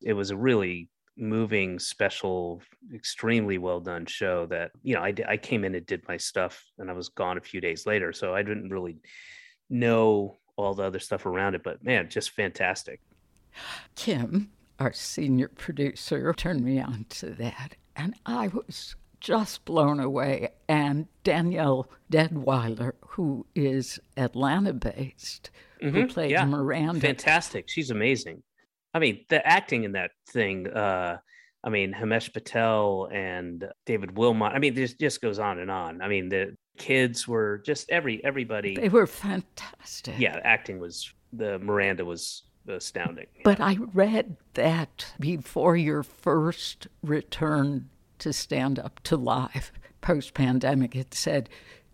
it 0.03 0.13
was 0.13 0.31
a 0.31 0.37
really 0.37 0.89
moving, 1.17 1.79
special, 1.79 2.63
extremely 2.95 3.59
well 3.59 3.81
done 3.81 4.07
show 4.07 4.47
that, 4.47 4.71
you 4.83 4.95
know, 4.95 5.03
I, 5.03 5.15
I 5.27 5.37
came 5.37 5.65
in 5.65 5.75
and 5.75 5.87
did 5.87 6.07
my 6.09 6.17
stuff 6.17 6.65
and 6.79 6.91
I 6.91 6.93
was 6.93 7.09
gone 7.09 7.39
a 7.39 7.41
few 7.41 7.61
days 7.61 7.87
later. 7.87 8.13
So 8.13 8.35
I 8.35 8.43
didn't 8.43 8.71
really 8.71 8.99
know 9.71 10.37
all 10.57 10.75
the 10.75 10.85
other 10.85 10.99
stuff 10.99 11.27
around 11.27 11.55
it, 11.55 11.63
but 11.63 11.83
man, 11.85 12.09
just 12.09 12.31
fantastic. 12.31 13.01
Kim, 13.95 14.51
our 14.79 14.93
senior 14.93 15.49
producer 15.49 16.33
turned 16.35 16.65
me 16.65 16.81
on 16.81 17.07
to 17.09 17.31
that. 17.31 17.77
And 17.95 18.15
I 18.27 18.49
was 18.49 18.95
just 19.21 19.65
blown 19.65 20.01
away. 20.01 20.51
And 20.69 21.07
Danielle 21.25 21.91
Deadwyler, 22.13 22.93
who 23.01 23.47
is 23.55 23.99
Atlanta 24.17 24.75
based, 24.75 25.51
mm-hmm. 25.83 25.97
who 25.97 26.07
played 26.07 26.33
yeah. 26.33 26.45
Miranda. 26.45 27.01
Fantastic. 27.01 27.69
She's 27.69 27.91
amazing. 27.91 28.43
I 28.97 28.99
mean, 28.99 29.27
the 29.29 29.47
acting 29.47 29.85
in 29.85 29.93
that 29.93 30.13
thing, 30.31 30.69
uh, 30.69 31.19
I 31.63 31.69
mean, 31.69 31.93
Himesh 31.93 32.33
Patel 32.33 33.11
and 33.13 33.63
David 33.85 34.17
Wilmot. 34.17 34.55
I 34.55 34.59
mean, 34.59 34.73
this 34.73 34.95
just 34.95 35.21
goes 35.21 35.39
on 35.39 35.59
and 35.59 35.71
on. 35.71 36.01
I 36.01 36.09
mean, 36.09 36.31
the 36.31 36.57
kids 36.79 37.29
were 37.29 37.63
just 37.67 37.91
every 37.91 38.25
everybody. 38.25 38.75
They 38.75 38.89
were 38.89 39.07
fantastic. 39.07 40.19
Yeah, 40.19 40.41
acting 40.45 40.79
was 40.79 41.13
the 41.31 41.59
Miranda 41.59 42.07
was 42.07 42.45
astounding. 42.67 43.27
But 43.45 43.61
I 43.61 43.77
read 43.93 44.39
that 44.55 45.13
before 45.21 45.77
your 45.77 46.03
first 46.03 46.87
return 47.03 47.91
to 48.21 48.33
stand 48.33 48.79
up 48.79 49.01
to 49.05 49.19
live 49.19 49.73
post 50.01 50.33
pandemic, 50.33 50.97
it 50.97 51.13
said 51.13 51.51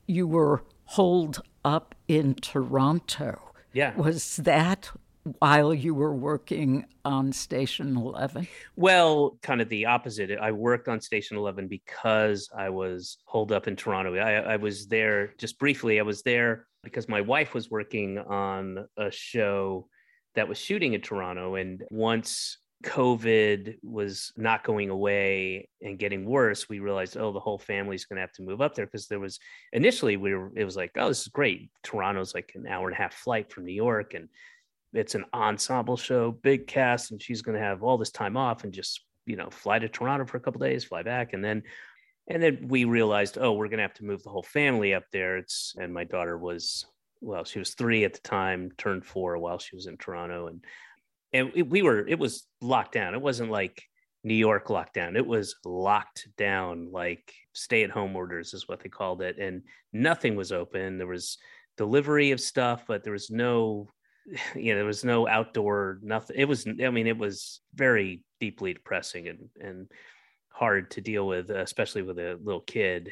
you 0.07 0.29
were 0.29 0.63
holed 0.85 1.43
up 1.65 1.97
in 2.07 2.37
Toronto. 2.37 3.41
Yeah. 3.73 3.97
Was 3.97 4.37
that 4.37 4.93
while 5.39 5.73
you 5.73 5.95
were 5.95 6.15
working 6.15 6.85
on 7.05 7.33
Station 7.33 7.97
11? 7.97 8.47
Well, 8.77 9.39
kind 9.43 9.61
of 9.61 9.69
the 9.69 9.87
opposite. 9.87 10.31
I 10.39 10.53
worked 10.53 10.89
on 10.89 11.01
Station 11.01 11.37
11 11.37 11.69
because 11.69 12.49
I 12.57 12.71
was 12.71 13.19
holed 13.25 13.53
up 13.53 13.69
in 13.69 13.77
Toronto. 13.77 14.17
I, 14.17 14.35
I 14.35 14.57
was 14.57 14.87
there 14.87 15.35
just 15.39 15.59
briefly. 15.59 16.01
I 16.01 16.03
was 16.03 16.23
there 16.23 16.67
because 16.83 17.09
my 17.09 17.21
wife 17.21 17.55
was 17.55 17.71
working 17.71 18.19
on 18.19 18.87
a 18.97 19.11
show 19.11 19.89
that 20.35 20.49
was 20.49 20.59
shooting 20.59 20.95
in 20.95 21.01
Toronto. 21.01 21.55
And 21.55 21.85
once 21.91 22.59
COVID 22.83 23.77
was 23.83 24.33
not 24.37 24.65
going 24.65 24.91
away 24.91 25.69
and 25.81 25.99
getting 25.99 26.25
worse, 26.25 26.69
we 26.69 26.81
realized, 26.81 27.17
oh, 27.17 27.33
the 27.33 27.41
whole 27.41 27.59
family's 27.59 28.05
going 28.05 28.17
to 28.17 28.23
have 28.23 28.33
to 28.33 28.43
move 28.43 28.61
up 28.61 28.75
there 28.75 28.87
because 28.87 29.07
there 29.07 29.21
was 29.21 29.39
initially 29.73 30.17
we 30.17 30.35
were 30.35 30.51
it 30.57 30.65
was 30.65 30.77
like, 30.77 30.91
oh, 30.97 31.09
this 31.09 31.23
is 31.23 31.29
great. 31.29 31.71
Toronto's 31.83 32.35
like 32.35 32.53
an 32.55 32.67
hour 32.67 32.89
and 32.89 32.95
a 32.95 33.01
half 33.01 33.15
flight 33.15 33.53
from 33.53 33.65
New 33.65 33.73
York, 33.73 34.15
and 34.15 34.29
it's 34.93 35.15
an 35.15 35.25
ensemble 35.33 35.97
show, 35.97 36.31
big 36.31 36.67
cast, 36.67 37.11
and 37.11 37.23
she's 37.23 37.43
going 37.43 37.57
to 37.57 37.65
have 37.65 37.83
all 37.83 37.99
this 37.99 38.11
time 38.11 38.37
off 38.37 38.65
and 38.65 38.73
just 38.73 39.01
you 39.27 39.37
know 39.37 39.49
fly 39.51 39.79
to 39.79 39.89
Toronto 39.89 40.27
for 40.27 40.37
a 40.37 40.41
couple 40.41 40.61
days, 40.61 40.85
fly 40.85 41.03
back, 41.03 41.33
and 41.33 41.45
then 41.45 41.63
and 42.29 42.43
then 42.43 42.67
we 42.69 42.85
realized, 42.85 43.37
oh, 43.41 43.53
we're 43.53 43.69
going 43.69 43.79
to 43.79 43.83
have 43.83 43.95
to 43.95 44.05
move 44.05 44.23
the 44.23 44.31
whole 44.31 44.45
family 44.45 44.95
up 44.95 45.05
there. 45.13 45.37
It's 45.39 45.75
and 45.79 45.93
my 45.93 46.05
daughter 46.05 46.39
was 46.39 46.87
well, 47.21 47.45
she 47.45 47.61
was 47.61 47.75
three 47.75 48.05
at 48.05 48.15
the 48.15 48.21
time, 48.21 48.73
turned 48.77 49.05
four 49.05 49.39
while 49.39 49.59
she 49.59 49.77
was 49.77 49.87
in 49.87 49.97
Toronto, 49.97 50.49
and 50.49 50.65
and 51.33 51.53
it, 51.55 51.69
we 51.69 51.83
were 51.83 52.07
it 52.07 52.19
was 52.19 52.47
locked 52.61 52.93
down. 52.93 53.15
It 53.15 53.23
wasn't 53.23 53.51
like 53.51 53.83
New 54.25 54.35
York 54.35 54.69
lockdown. 54.69 55.17
It 55.17 55.27
was 55.27 55.57
locked 55.65 56.29
down, 56.37 56.91
like 56.93 57.33
stay 57.55 57.83
at 57.83 57.91
home 57.91 58.15
orders 58.15 58.55
is 58.55 58.69
what 58.69 58.81
they 58.81 58.89
called 58.89 59.23
it, 59.23 59.39
and 59.39 59.63
nothing 59.93 60.37
was 60.37 60.53
open. 60.53 60.99
There 60.99 61.07
was 61.07 61.39
delivery 61.77 62.31
of 62.33 62.41
stuff, 62.41 62.85
but 62.87 63.03
there 63.03 63.13
was 63.13 63.31
no 63.31 63.89
you 64.55 64.73
know 64.73 64.77
there 64.77 64.85
was 64.85 65.05
no 65.05 65.27
outdoor 65.29 65.99
nothing 66.03 66.37
it 66.39 66.47
was 66.47 66.67
i 66.67 66.91
mean 66.91 67.07
it 67.07 67.19
was 67.19 67.61
very 67.75 68.25
deeply 68.41 68.75
depressing 68.75 69.29
and 69.29 69.49
and 69.61 69.91
hard 70.51 70.91
to 70.91 71.01
deal 71.01 71.27
with 71.27 71.51
especially 71.51 72.03
with 72.03 72.19
a 72.19 72.39
little 72.43 72.61
kid 72.61 73.11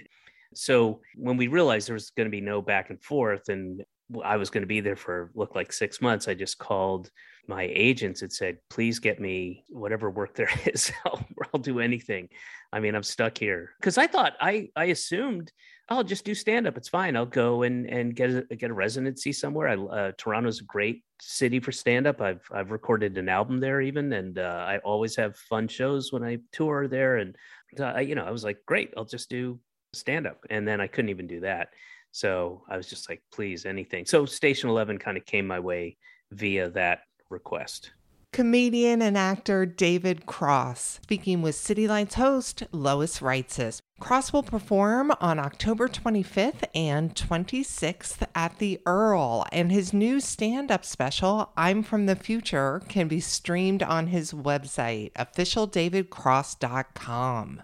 so 0.55 1.01
when 1.15 1.37
we 1.37 1.47
realized 1.47 1.89
there 1.89 1.95
was 1.95 2.11
going 2.11 2.27
to 2.27 2.31
be 2.31 2.41
no 2.41 2.61
back 2.61 2.91
and 2.91 3.03
forth 3.03 3.49
and 3.49 3.83
I 4.25 4.37
was 4.37 4.51
going 4.51 4.63
to 4.63 4.67
be 4.67 4.81
there 4.81 4.97
for 4.97 5.31
looked 5.35 5.55
like 5.55 5.73
six 5.73 6.01
months. 6.01 6.29
I 6.29 6.35
just 6.35 6.59
called 6.59 7.11
my 7.47 7.71
agents 7.73 8.23
and 8.23 8.33
said, 8.33 8.59
please 8.69 8.99
get 8.99 9.21
me 9.21 9.65
whatever 9.69 10.11
work 10.11 10.35
there 10.35 10.51
is. 10.67 10.93
I'll, 11.05 11.25
I'll 11.53 11.61
do 11.61 11.81
anything. 11.81 12.29
I 12.73 12.81
mean, 12.81 12.95
I'm 12.95 13.03
stuck 13.03 13.39
here 13.39 13.71
because 13.81 13.99
I 13.99 14.07
thought 14.07 14.35
I 14.41 14.69
I 14.77 14.87
assumed 14.87 15.53
I'll 15.91 16.05
just 16.05 16.25
do 16.25 16.37
stand 16.37 16.69
up. 16.69 16.77
It's 16.77 16.89
fine. 16.89 17.17
I'll 17.17 17.27
go 17.27 17.63
and 17.63 17.85
and 17.87 18.15
get 18.15 18.31
a, 18.31 18.57
get 18.57 18.71
a 18.71 18.75
residency 18.75 19.33
somewhere. 19.33 19.69
I, 19.69 19.75
uh, 19.75 20.13
Toronto's 20.17 20.61
a 20.61 20.65
great 20.65 21.03
city 21.21 21.59
for 21.59 21.73
stand 21.73 22.07
up. 22.07 22.21
I've 22.21 22.47
I've 22.53 22.71
recorded 22.71 23.19
an 23.19 23.29
album 23.29 23.59
there 23.59 23.81
even, 23.81 24.13
and 24.13 24.39
uh, 24.39 24.65
I 24.67 24.79
always 24.79 25.17
have 25.17 25.37
fun 25.37 25.67
shows 25.67 26.13
when 26.13 26.23
I 26.23 26.39
tour 26.53 26.87
there. 26.87 27.17
And 27.17 27.37
uh, 27.79 27.99
you 27.99 28.15
know, 28.15 28.25
I 28.25 28.31
was 28.31 28.45
like, 28.45 28.59
great. 28.67 28.95
I'll 28.97 29.05
just 29.05 29.29
do 29.29 29.59
stand 29.93 30.29
up, 30.29 30.39
and 30.49 30.67
then 30.67 30.81
I 30.81 30.87
couldn't 30.87 31.11
even 31.11 31.27
do 31.27 31.41
that. 31.41 31.71
So 32.13 32.63
I 32.69 32.77
was 32.77 32.89
just 32.89 33.09
like, 33.09 33.23
please, 33.33 33.67
anything. 33.67 34.07
So 34.07 34.27
Station 34.27 34.71
11 34.71 34.99
kind 34.99 35.17
of 35.17 35.25
came 35.27 35.47
my 35.47 35.61
way 35.61 35.97
via 36.31 36.71
that 36.71 37.03
request. 37.31 37.93
Comedian 38.33 39.03
and 39.03 39.19
actor 39.19 39.67
David 39.67 40.25
Cross 40.25 41.01
speaking 41.03 41.43
with 41.43 41.57
City 41.57 41.89
Lights 41.89 42.15
host 42.15 42.63
Lois 42.71 43.19
Reitzes. 43.19 43.81
Cross 43.99 44.33
will 44.33 44.45
perform 44.45 45.13
on 45.21 45.41
October 45.41 45.89
25th 45.89 46.63
and 46.73 47.13
26th 47.15 48.25
at 48.35 48.59
the 48.59 48.81
Earl, 48.87 49.45
and 49.51 49.73
his 49.73 49.93
new 49.93 50.21
stand 50.21 50.71
up 50.71 50.85
special, 50.85 51.51
I'm 51.57 51.83
from 51.83 52.07
the 52.07 52.15
Future, 52.15 52.81
can 52.89 53.09
be 53.09 53.19
streamed 53.19 53.83
on 53.83 54.07
his 54.07 54.33
website, 54.33 55.11
officialdavidcross.com. 55.15 57.63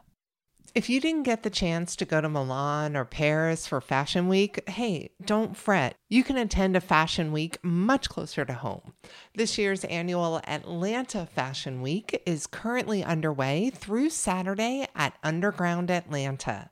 If 0.76 0.90
you 0.90 1.00
didn't 1.00 1.22
get 1.22 1.42
the 1.42 1.48
chance 1.48 1.96
to 1.96 2.04
go 2.04 2.20
to 2.20 2.28
Milan 2.28 2.98
or 2.98 3.06
Paris 3.06 3.66
for 3.66 3.80
Fashion 3.80 4.28
Week, 4.28 4.62
hey, 4.68 5.08
don't 5.24 5.56
fret. 5.56 5.96
You 6.10 6.22
can 6.22 6.36
attend 6.36 6.76
a 6.76 6.82
Fashion 6.82 7.32
Week 7.32 7.56
much 7.62 8.10
closer 8.10 8.44
to 8.44 8.52
home. 8.52 8.92
This 9.34 9.56
year's 9.56 9.84
annual 9.84 10.42
Atlanta 10.46 11.24
Fashion 11.24 11.80
Week 11.80 12.22
is 12.26 12.46
currently 12.46 13.02
underway 13.02 13.70
through 13.70 14.10
Saturday 14.10 14.86
at 14.94 15.16
Underground 15.22 15.90
Atlanta. 15.90 16.68